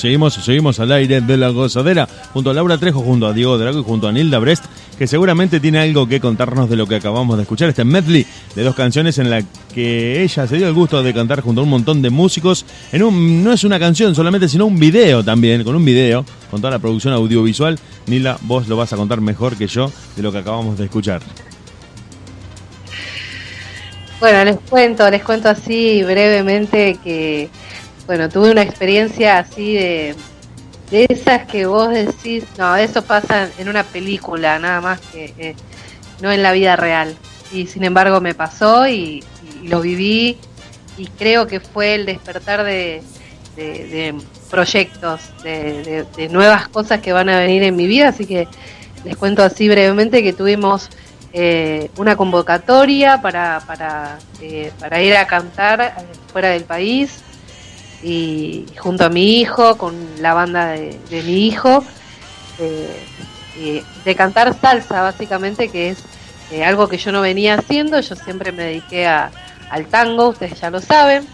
[0.06, 3.80] Seguimos, seguimos, al aire de la gozadera junto a Laura Trejo, junto a Diego Drago
[3.80, 4.64] y junto a Nilda Brest,
[4.96, 8.24] que seguramente tiene algo que contarnos de lo que acabamos de escuchar, este medley
[8.54, 9.42] de dos canciones en la
[9.74, 13.02] que ella se dio el gusto de cantar junto a un montón de músicos en
[13.02, 16.70] un no es una canción solamente, sino un video también, con un video, con toda
[16.70, 17.76] la producción audiovisual.
[18.06, 21.20] Nilda, vos lo vas a contar mejor que yo de lo que acabamos de escuchar.
[24.20, 27.50] Bueno, les cuento, les cuento así brevemente que,
[28.06, 30.14] bueno, tuve una experiencia así de,
[30.90, 35.54] de esas que vos decís, no, eso pasa en una película, nada más que eh,
[36.20, 37.16] no en la vida real.
[37.52, 39.22] Y sin embargo me pasó y,
[39.62, 40.38] lo viví
[40.96, 43.02] y creo que fue el despertar de,
[44.50, 48.46] proyectos, de, de- de nuevas cosas que van a venir en mi vida, así que
[49.04, 50.88] les cuento así brevemente que tuvimos
[51.32, 56.02] eh, una convocatoria para, para, eh, para ir a cantar eh,
[56.32, 57.12] fuera del país
[58.02, 61.84] y junto a mi hijo, con la banda de, mi hijo,
[62.58, 65.98] eh, de cantar salsa básicamente, que es
[66.50, 69.30] eh, algo que yo no venía haciendo, yo siempre me dediqué a-
[69.70, 71.26] al tango, ustedes ya lo saben,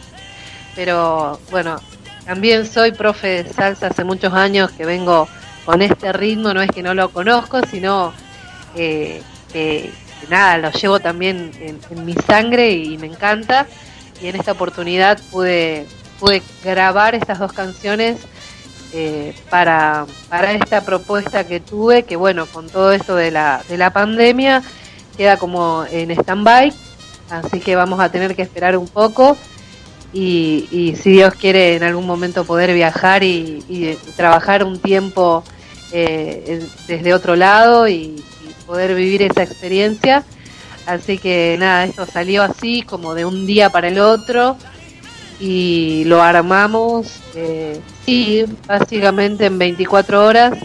[0.75, 1.81] pero bueno,
[2.25, 5.29] también soy profe de salsa hace muchos años que vengo
[5.67, 8.13] con este ritmo, no es que no lo conozco, sino
[8.75, 9.23] eh,
[9.53, 9.91] que,
[10.31, 13.67] nada, lo llevo también en mi sangre y me encanta.
[14.23, 15.87] Y en esta oportunidad pude,
[16.23, 18.16] pude grabar estas dos canciones
[18.93, 23.77] eh, para, para esta propuesta que tuve, que bueno, con todo esto de la, de
[23.77, 24.62] la pandemia
[25.16, 26.73] queda como en stand-by,
[27.28, 29.36] así que vamos a tener que esperar un poco
[30.12, 35.43] y, y si Dios quiere en algún momento poder viajar y, trabajar un tiempo
[35.90, 40.23] eh, desde otro lado y, y poder vivir esa experiencia.
[40.86, 44.57] Así que nada, esto salió así como de un día para el otro
[45.43, 50.56] y lo armamos, eh, sí, básicamente en 24 horas.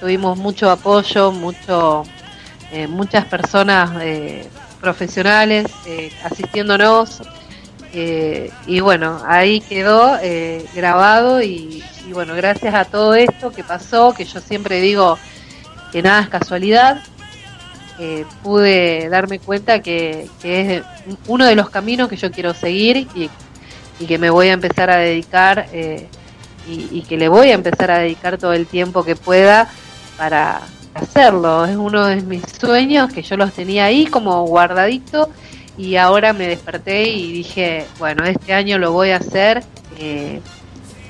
[0.00, 2.02] Tuvimos mucho apoyo, mucho,
[2.72, 4.48] eh, muchas personas eh,
[4.80, 7.22] profesionales eh, asistiéndonos.
[7.92, 10.18] eh, y bueno, ahí quedó
[10.74, 15.16] grabado y, y bueno, gracias a todo esto que pasó, que yo siempre digo
[15.92, 17.00] que nada es casualidad,
[18.42, 20.82] pude darme cuenta que, que es
[21.28, 23.30] uno de los caminos que yo quiero seguir y,
[23.98, 26.08] y que me voy a empezar a dedicar eh,
[26.68, 29.68] y, y que le voy a empezar a dedicar todo el tiempo que pueda
[30.16, 30.60] para
[30.94, 31.64] hacerlo.
[31.66, 35.28] Es uno de mis sueños que yo los tenía ahí como guardadito
[35.76, 39.64] y ahora me desperté y dije, bueno, este año lo voy a hacer
[39.98, 40.40] eh,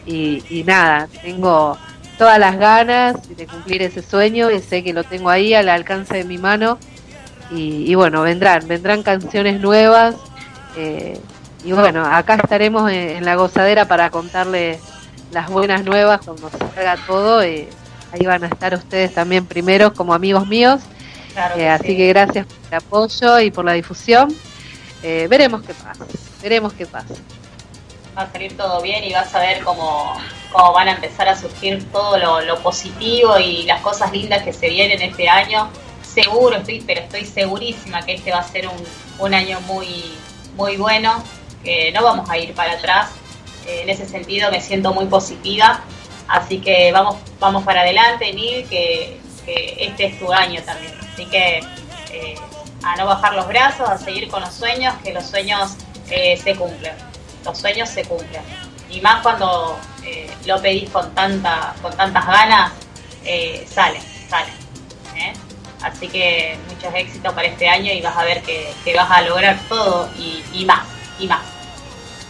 [0.07, 1.79] y, nada, tengo
[2.19, 6.17] todas las ganas de cumplir ese sueño y sé que lo tengo ahí al alcance
[6.17, 6.79] de mi mano
[7.51, 10.15] y, y bueno, vendrán, vendrán canciones nuevas
[10.77, 11.19] eh,
[11.65, 14.81] y bueno, acá estaremos en, en la gozadera para contarles
[15.33, 17.43] las buenas nuevas cuando salga todo.
[17.43, 17.69] eh,
[18.13, 20.81] ahí van a estar ustedes también primeros como amigos míos.
[21.33, 21.97] Claro Eh, así sí.
[21.97, 24.33] que gracias por el apoyo y por la difusión.
[25.03, 26.05] Eh, veremos qué pasa,
[26.43, 27.15] veremos qué pasa.
[28.17, 30.15] va a salir todo bien y vas a ver cómo,
[30.53, 34.53] cómo van a empezar a surgir todo lo, lo positivo y las cosas lindas que
[34.53, 35.69] se vienen este año.
[36.03, 38.77] Seguro, estoy, pero estoy segurísima que este va a ser un,
[39.19, 40.15] un año muy,
[40.57, 41.23] muy bueno,
[41.65, 43.11] que no vamos a ir para atrás.
[43.67, 45.81] Eh, en ese sentido me siento muy positiva,
[46.29, 50.95] así que vamos, vamos para adelante, Nil, que, este es tu año también.
[51.13, 51.59] Así que
[52.11, 52.35] eh,
[52.83, 55.77] a no bajar los brazos, a seguir con los sueños, que los sueños
[56.11, 56.95] eh, se cumplen
[57.45, 58.43] los sueños se cumplen.
[58.91, 62.73] Y más cuando eh, lo pedís con tanta, con tantas ganas,
[63.69, 64.03] salen.
[65.17, 65.33] ¿eh?
[65.83, 69.59] Así que muchos éxitos para este año y vas a ver que, vas a lograr
[69.69, 70.87] todo y más,
[71.19, 71.54] y más.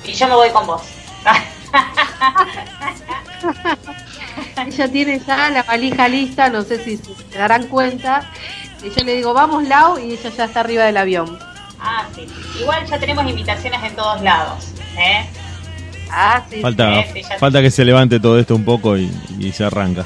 [0.04, 0.82] Y yo me voy con vos.
[4.66, 8.30] Ella tiene ya la valija lista, no sé si se darán cuenta.
[8.82, 11.38] Y yo le digo, vamos Lau, y ella ya está arriba del avión.
[11.80, 12.26] Ah, sí.
[12.60, 14.68] Igual ya tenemos invitaciones en todos lados.
[14.98, 15.26] ¿eh?
[16.10, 16.60] Ah, sí.
[16.60, 20.04] Falta, sí, ya- falta que se levante todo esto un poco y, y se arranca.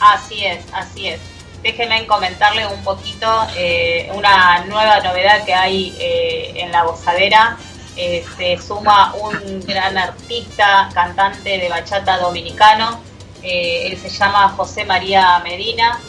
[0.00, 1.20] Así es, así es.
[1.62, 7.58] Déjenme comentarle un poquito eh, una nueva novedad que hay eh, en la gozadera.
[7.96, 13.00] Eh, se suma un gran artista, cantante de bachata dominicano.
[13.42, 16.00] Eh, él se llama José María Medina.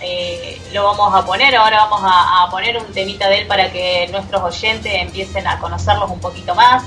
[0.00, 4.08] Eh, lo vamos a poner, ahora vamos a, poner un temita de él para que
[4.10, 6.82] nuestros oyentes empiecen a conocerlos un poquito más.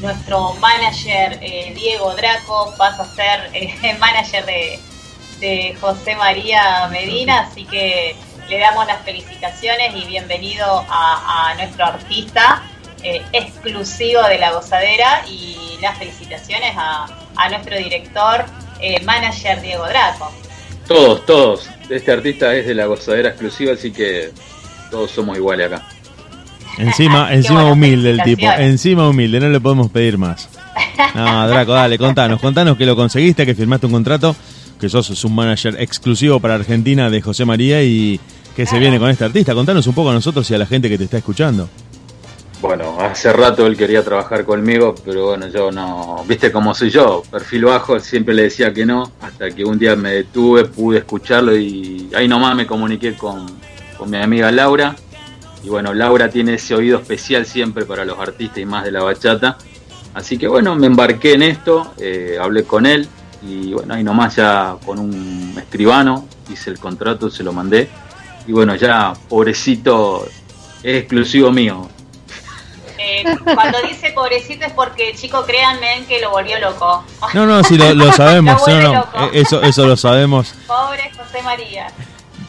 [0.00, 4.80] Nuestro manager Diego Draco pasa a ser manager de,
[5.40, 8.16] de José María Medina, así que
[8.50, 12.62] le damos las felicitaciones y bienvenido a, a nuestro artista
[13.04, 17.06] eh, exclusivo de la gozadera y las felicitaciones a,
[17.36, 18.44] a nuestro director,
[18.80, 20.32] eh, manager Diego Draco.
[20.88, 21.70] Todos, todos.
[21.88, 24.32] Este artista es de la gozadera exclusiva, así que
[24.90, 25.86] todos somos iguales acá.
[26.78, 30.48] Encima, encima humilde el tipo, encima humilde, no le podemos pedir más.
[31.14, 34.34] No, Draco, dale, contanos, contanos que lo conseguiste, que firmaste un contrato,
[34.80, 38.18] que sos un manager exclusivo para Argentina de José María y
[38.60, 39.54] que se viene con este artista.
[39.54, 41.66] Contanos un poco a nosotros y a la gente que te está escuchando.
[42.60, 47.22] Bueno, hace rato él quería trabajar conmigo, pero bueno, yo no, viste cómo soy yo,
[47.30, 51.56] perfil bajo, siempre le decía que no, hasta que un día me detuve, pude escucharlo
[51.56, 53.46] y ahí nomás me comuniqué con,
[53.96, 54.94] con mi amiga Laura.
[55.64, 59.02] Y bueno, Laura tiene ese oído especial siempre para los artistas y más de la
[59.02, 59.56] bachata.
[60.12, 63.08] Así que bueno, me embarqué en esto, eh, hablé con él
[63.42, 67.88] y bueno, ahí nomás ya con un escribano hice el contrato, se lo mandé.
[68.46, 70.26] Y bueno, ya pobrecito,
[70.82, 71.88] es exclusivo mío.
[72.98, 77.02] Eh, cuando dice pobrecito es porque, chico, créanme que lo volvió loco.
[77.32, 79.18] No, no, sí, lo, lo sabemos, Lo vuelve no, no, loco.
[79.32, 80.54] eh, eso, eso lo sabemos.
[80.66, 81.86] Pobre José María.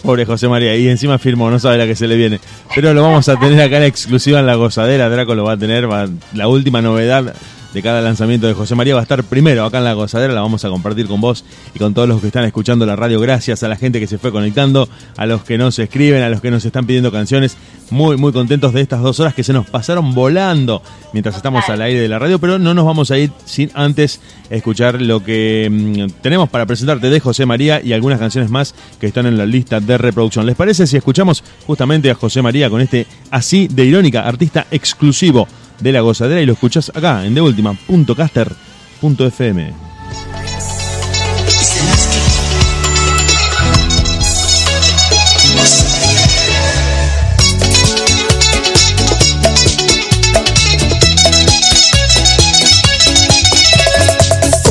[0.03, 2.39] Pobre José María, y encima firmó, no sabe la que se le viene.
[2.73, 5.57] Pero lo vamos a tener acá en exclusiva en la gozadera, Draco lo va a
[5.57, 7.33] tener, va- la última novedad
[7.73, 10.41] de cada lanzamiento de José María va a estar primero acá en la gozadera, la
[10.41, 13.19] vamos a compartir con vos y con todos los que están escuchando la radio.
[13.19, 16.41] Gracias a la gente que se fue conectando, a los que nos escriben, a los
[16.41, 17.57] que nos están pidiendo canciones.
[17.89, 20.81] Muy, muy contentos de estas dos horas que se nos pasaron volando
[21.11, 24.21] mientras estamos al aire de la radio, pero no nos vamos a ir sin antes
[24.49, 29.07] escuchar lo que mm, tenemos para presentarte de José María y algunas canciones más que
[29.07, 30.45] están en la lista de reproducción.
[30.45, 35.47] ¿Les parece si escuchamos justamente a José María con este así de irónica, artista exclusivo
[35.81, 39.73] de la gozadera y lo escuchás acá en deultima.caster.fm?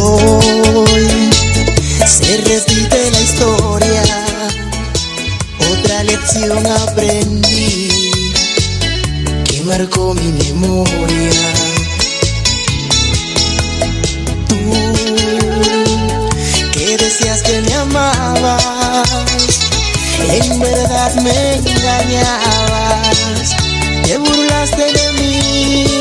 [0.02, 1.08] Hoy
[2.06, 4.02] se repite la historia,
[5.70, 7.79] otra lección aprendí
[9.70, 11.30] marcó mi memoria.
[14.48, 14.58] Tú
[16.72, 18.64] que decías que me amabas,
[20.28, 23.10] en verdad me engañabas,
[24.02, 25.99] te burlaste de mí.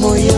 [0.00, 0.37] Dolor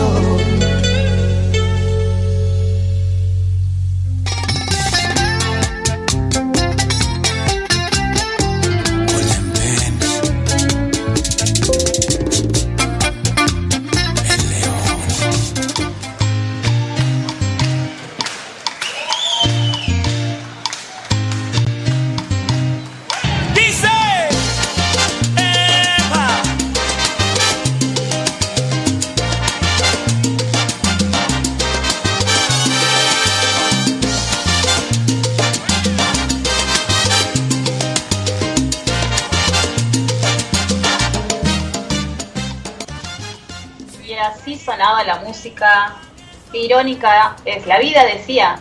[46.65, 48.59] Irónica es la vida, decía.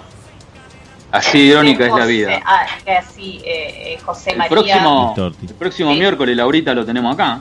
[1.13, 2.41] Así irónica es la vida.
[2.45, 2.67] ah,
[2.99, 4.51] así, eh, eh, José El María.
[4.51, 7.41] próximo, el próximo miércoles, Laurita, lo tenemos acá.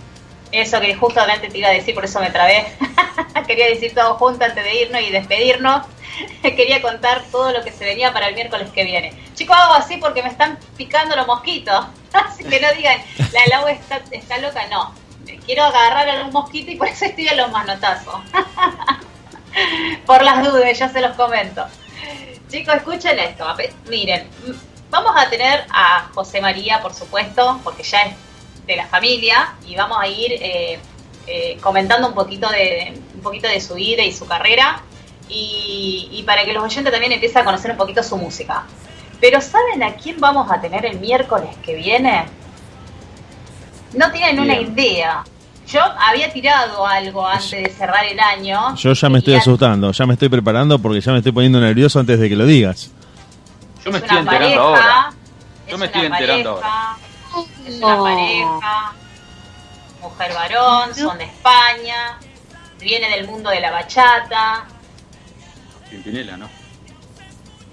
[0.51, 2.65] Eso que justamente te iba a decir, por eso me trabé.
[3.47, 5.85] Quería decir todo junto antes de irnos y despedirnos.
[6.41, 9.13] Quería contar todo lo que se venía para el miércoles que viene.
[9.35, 11.85] Chicos, hago así porque me están picando los mosquitos.
[12.13, 12.97] Así que no digan,
[13.31, 14.65] la Lau está, está loca.
[14.71, 14.93] No,
[15.45, 18.15] quiero agarrar a un mosquito y por eso estoy a los manotazos.
[20.05, 21.65] Por las dudas, ya se los comento.
[22.49, 23.45] Chicos, escuchen esto.
[23.89, 24.27] Miren,
[24.89, 28.15] vamos a tener a José María, por supuesto, porque ya es
[28.65, 30.79] de la familia y vamos a ir eh,
[31.27, 34.81] eh, comentando un poquito de un poquito de su vida y su carrera
[35.27, 38.65] y, y para que los oyentes también empiecen a conocer un poquito su música.
[39.19, 42.25] Pero ¿saben a quién vamos a tener el miércoles que viene?
[43.93, 45.23] No tienen una idea.
[45.71, 48.75] Yo había tirado algo antes de cerrar el año.
[48.75, 51.99] Yo ya me estoy asustando, ya me estoy preparando porque ya me estoy poniendo nervioso
[51.99, 52.91] antes de que lo digas.
[53.85, 55.13] Yo me es estoy una enterando pareja, ahora.
[55.67, 56.97] Yo es me estoy una enterando pareja,
[57.31, 57.47] ahora.
[57.67, 58.93] Es una pareja,
[60.01, 62.17] mujer varón, son de España,
[62.79, 64.65] viene del mundo de la bachata,
[65.89, 66.47] Pimpinela, ¿no?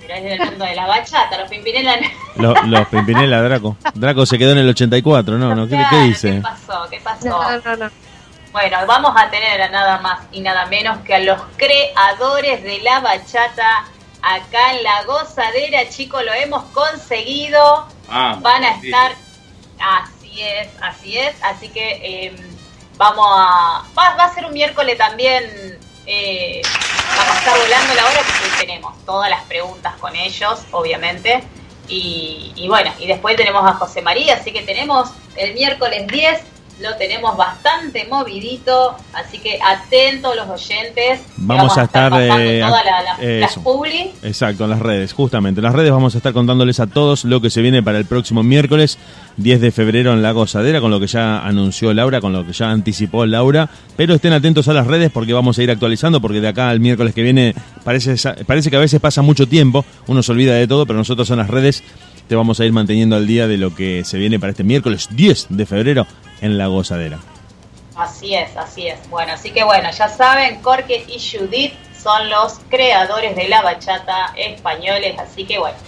[0.00, 1.96] Pero es del mundo de la bachata, los Pimpinela.
[2.36, 3.76] Los, los Pimpinela, Draco.
[3.94, 6.32] Draco se quedó en el 84, no, no, ¿qué, qué dice?
[6.32, 6.86] ¿Qué pasó?
[6.90, 7.90] ¿Qué pasó?
[8.52, 12.80] Bueno, vamos a tener a nada más y nada menos que a los creadores de
[12.80, 13.84] la bachata
[14.22, 17.86] acá en la gozadera, chicos, lo hemos conseguido.
[18.08, 19.12] Ah, Van a estar,
[19.78, 22.36] así es, así es, así que eh,
[22.96, 26.62] vamos a, va, va a ser un miércoles también, eh,
[27.16, 31.42] vamos a estar volando la hora porque tenemos todas las preguntas con ellos, obviamente,
[31.88, 36.40] y, y bueno, y después tenemos a José María, así que tenemos el miércoles 10,
[36.80, 41.20] lo tenemos bastante movidito, así que atentos los oyentes.
[41.38, 44.10] Vamos a estar, pasando eh, todas la- la- las publi.
[44.22, 45.60] Exacto, en las redes, justamente.
[45.60, 48.04] En las redes vamos a estar contándoles a todos lo que se viene para el
[48.04, 48.98] próximo miércoles
[49.38, 52.52] 10 de febrero en La Gozadera, con lo que ya anunció Laura, con lo que
[52.52, 53.70] ya anticipó Laura.
[53.96, 56.80] Pero estén atentos a las redes porque vamos a ir actualizando, porque de acá al
[56.80, 57.54] miércoles que viene
[57.84, 58.16] parece,
[58.46, 61.38] parece que a veces pasa mucho tiempo, uno se olvida de todo, pero nosotros en
[61.38, 61.82] las redes
[62.28, 65.08] te vamos a ir manteniendo al día de lo que se viene para este miércoles
[65.12, 66.06] 10 de febrero
[66.40, 67.18] en La Gozadera.
[67.96, 69.08] Así es, así es.
[69.08, 74.32] Bueno, así que bueno, ya saben, Jorge y Judith son los creadores de la bachata
[74.36, 75.78] españoles, así que bueno.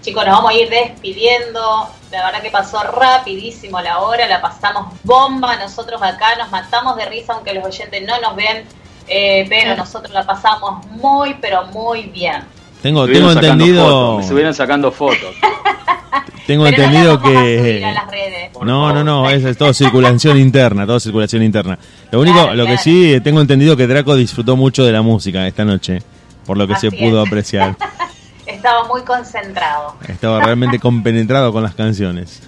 [0.00, 1.88] Chicos, nos vamos a ir despidiendo.
[2.12, 5.56] La verdad que pasó rapidísimo la hora, la pasamos bomba.
[5.56, 8.64] Nosotros acá nos matamos de risa, aunque los oyentes no nos ven,
[9.08, 12.44] eh, pero nosotros la pasamos muy, pero muy bien.
[12.82, 13.84] Tengo, Estuvieron tengo entendido.
[13.84, 15.34] fotos, me estuvieron sacando fotos.
[16.46, 17.84] Tengo Pero entendido que.
[17.84, 18.50] a las redes.
[18.62, 21.78] No, no, no, es, es todo circulación interna, todo circulación interna.
[22.10, 25.02] Lo único, Claro, lo que sí, eh, tengo entendido que Draco disfrutó mucho de la
[25.02, 25.98] música esta noche,
[26.46, 27.28] por lo que se pudo es.
[27.28, 27.76] apreciar.
[28.46, 29.94] Estaba muy concentrado.
[30.08, 32.40] Estaba realmente compenetrado con las canciones.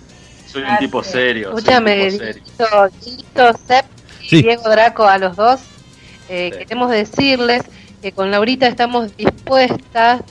[0.51, 1.49] Soy un tipo serio.
[1.51, 2.39] Escúchame, Sep
[4.23, 4.43] y Sí.
[4.43, 5.61] Diego Draco, a los dos,
[6.31, 7.63] eh, queremos decirles
[8.01, 10.23] que con Laurita estamos dispuestas,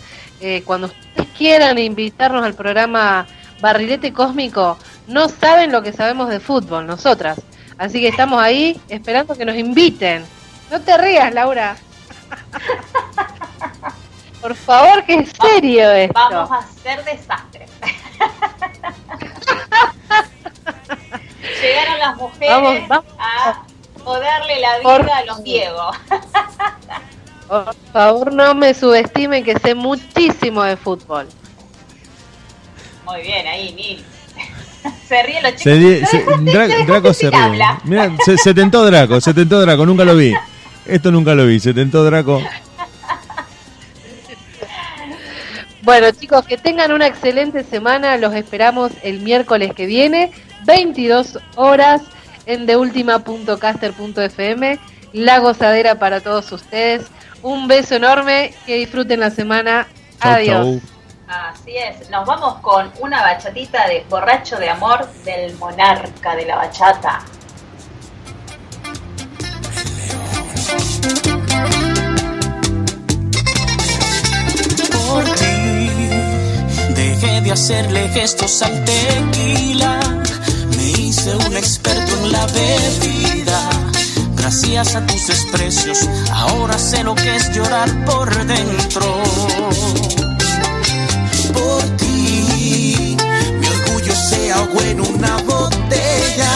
[0.42, 3.28] eh, cuando ustedes quieran invitarnos al programa
[3.62, 4.78] Barrilete Cósmico,
[5.08, 7.42] no saben lo que sabemos de fútbol, nosotras.
[7.78, 10.26] Así que estamos ahí esperando que nos inviten.
[10.72, 11.76] No te rías, Laura.
[14.42, 16.14] Por favor, que es serio esto.
[16.14, 17.66] Vamos a hacer desastre.
[21.62, 23.06] Llegaron las mujeres Vamos, vamos.
[23.20, 23.64] a
[24.04, 25.92] joderle la Por vida a los Diego.
[27.50, 31.28] Por favor, no me subestimen que sé muchísimo de fútbol.
[33.06, 34.06] Muy bien, ahí, Nil.
[35.08, 35.64] Se ríen los chicos.
[35.64, 37.60] Se di- se- ¿Ustedes Dra- quién Draco se ríe.
[38.24, 40.34] se, se tentó Draco, se tentó Draco, nunca lo vi.
[40.86, 42.42] Esto nunca lo vi, ¿se tentó Draco?
[45.82, 48.18] Bueno, chicos, que tengan una excelente semana.
[48.18, 50.32] Los esperamos el miércoles que viene,
[50.66, 52.02] 22 horas,
[52.46, 54.78] en deultima.caster.fm.
[55.14, 57.08] La gozadera para todos ustedes.
[57.42, 58.54] Un beso enorme.
[58.66, 59.88] Que disfruten la semana.
[60.22, 60.66] Chau, Adiós.
[60.66, 60.82] chau.
[61.28, 66.56] Así es, nos vamos con una bachatita de borracho de amor del monarca de la
[66.56, 67.24] bachata.
[75.10, 75.90] por ti.
[76.96, 80.00] Dejé de hacerle gestos al tequila.
[80.76, 83.79] Me hice un experto en la bebida.
[84.50, 89.22] Gracias a tus desprecios, ahora sé lo que es llorar por dentro.
[91.54, 93.16] Por ti,
[93.60, 96.50] mi orgullo se ahogó en una botella.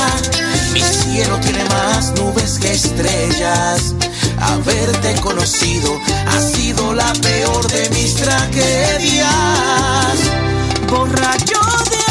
[0.73, 3.93] Mi cielo tiene más nubes que estrellas.
[4.39, 5.95] Haberte conocido
[6.25, 9.27] ha sido la peor de mis tragedias.
[10.89, 11.61] Borracho
[11.91, 12.02] de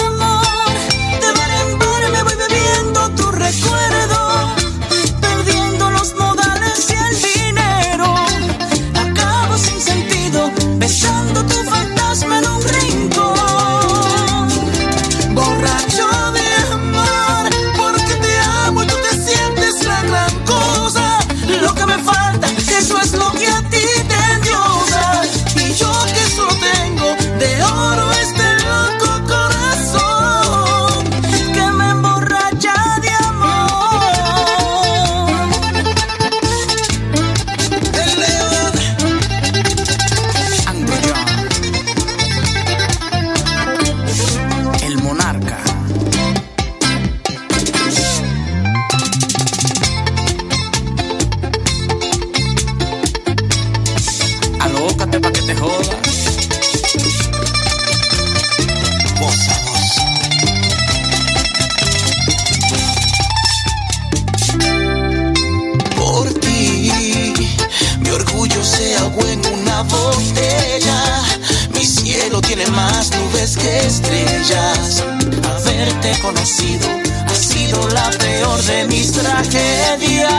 [72.65, 75.05] tiene más nubes que estrellas.
[75.45, 76.89] Haberte conocido
[77.27, 80.33] ha sido la peor de mis tragedias.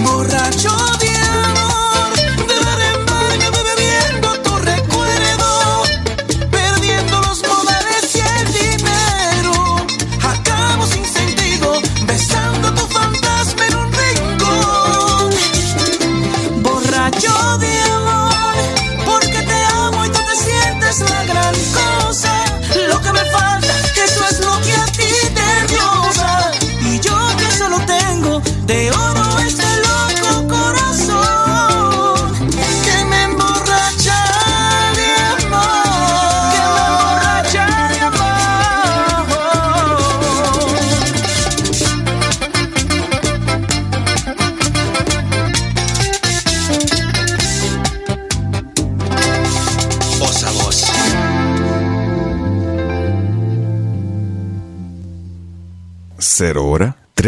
[0.00, 0.76] Borracho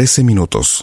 [0.03, 0.81] 13 minutos.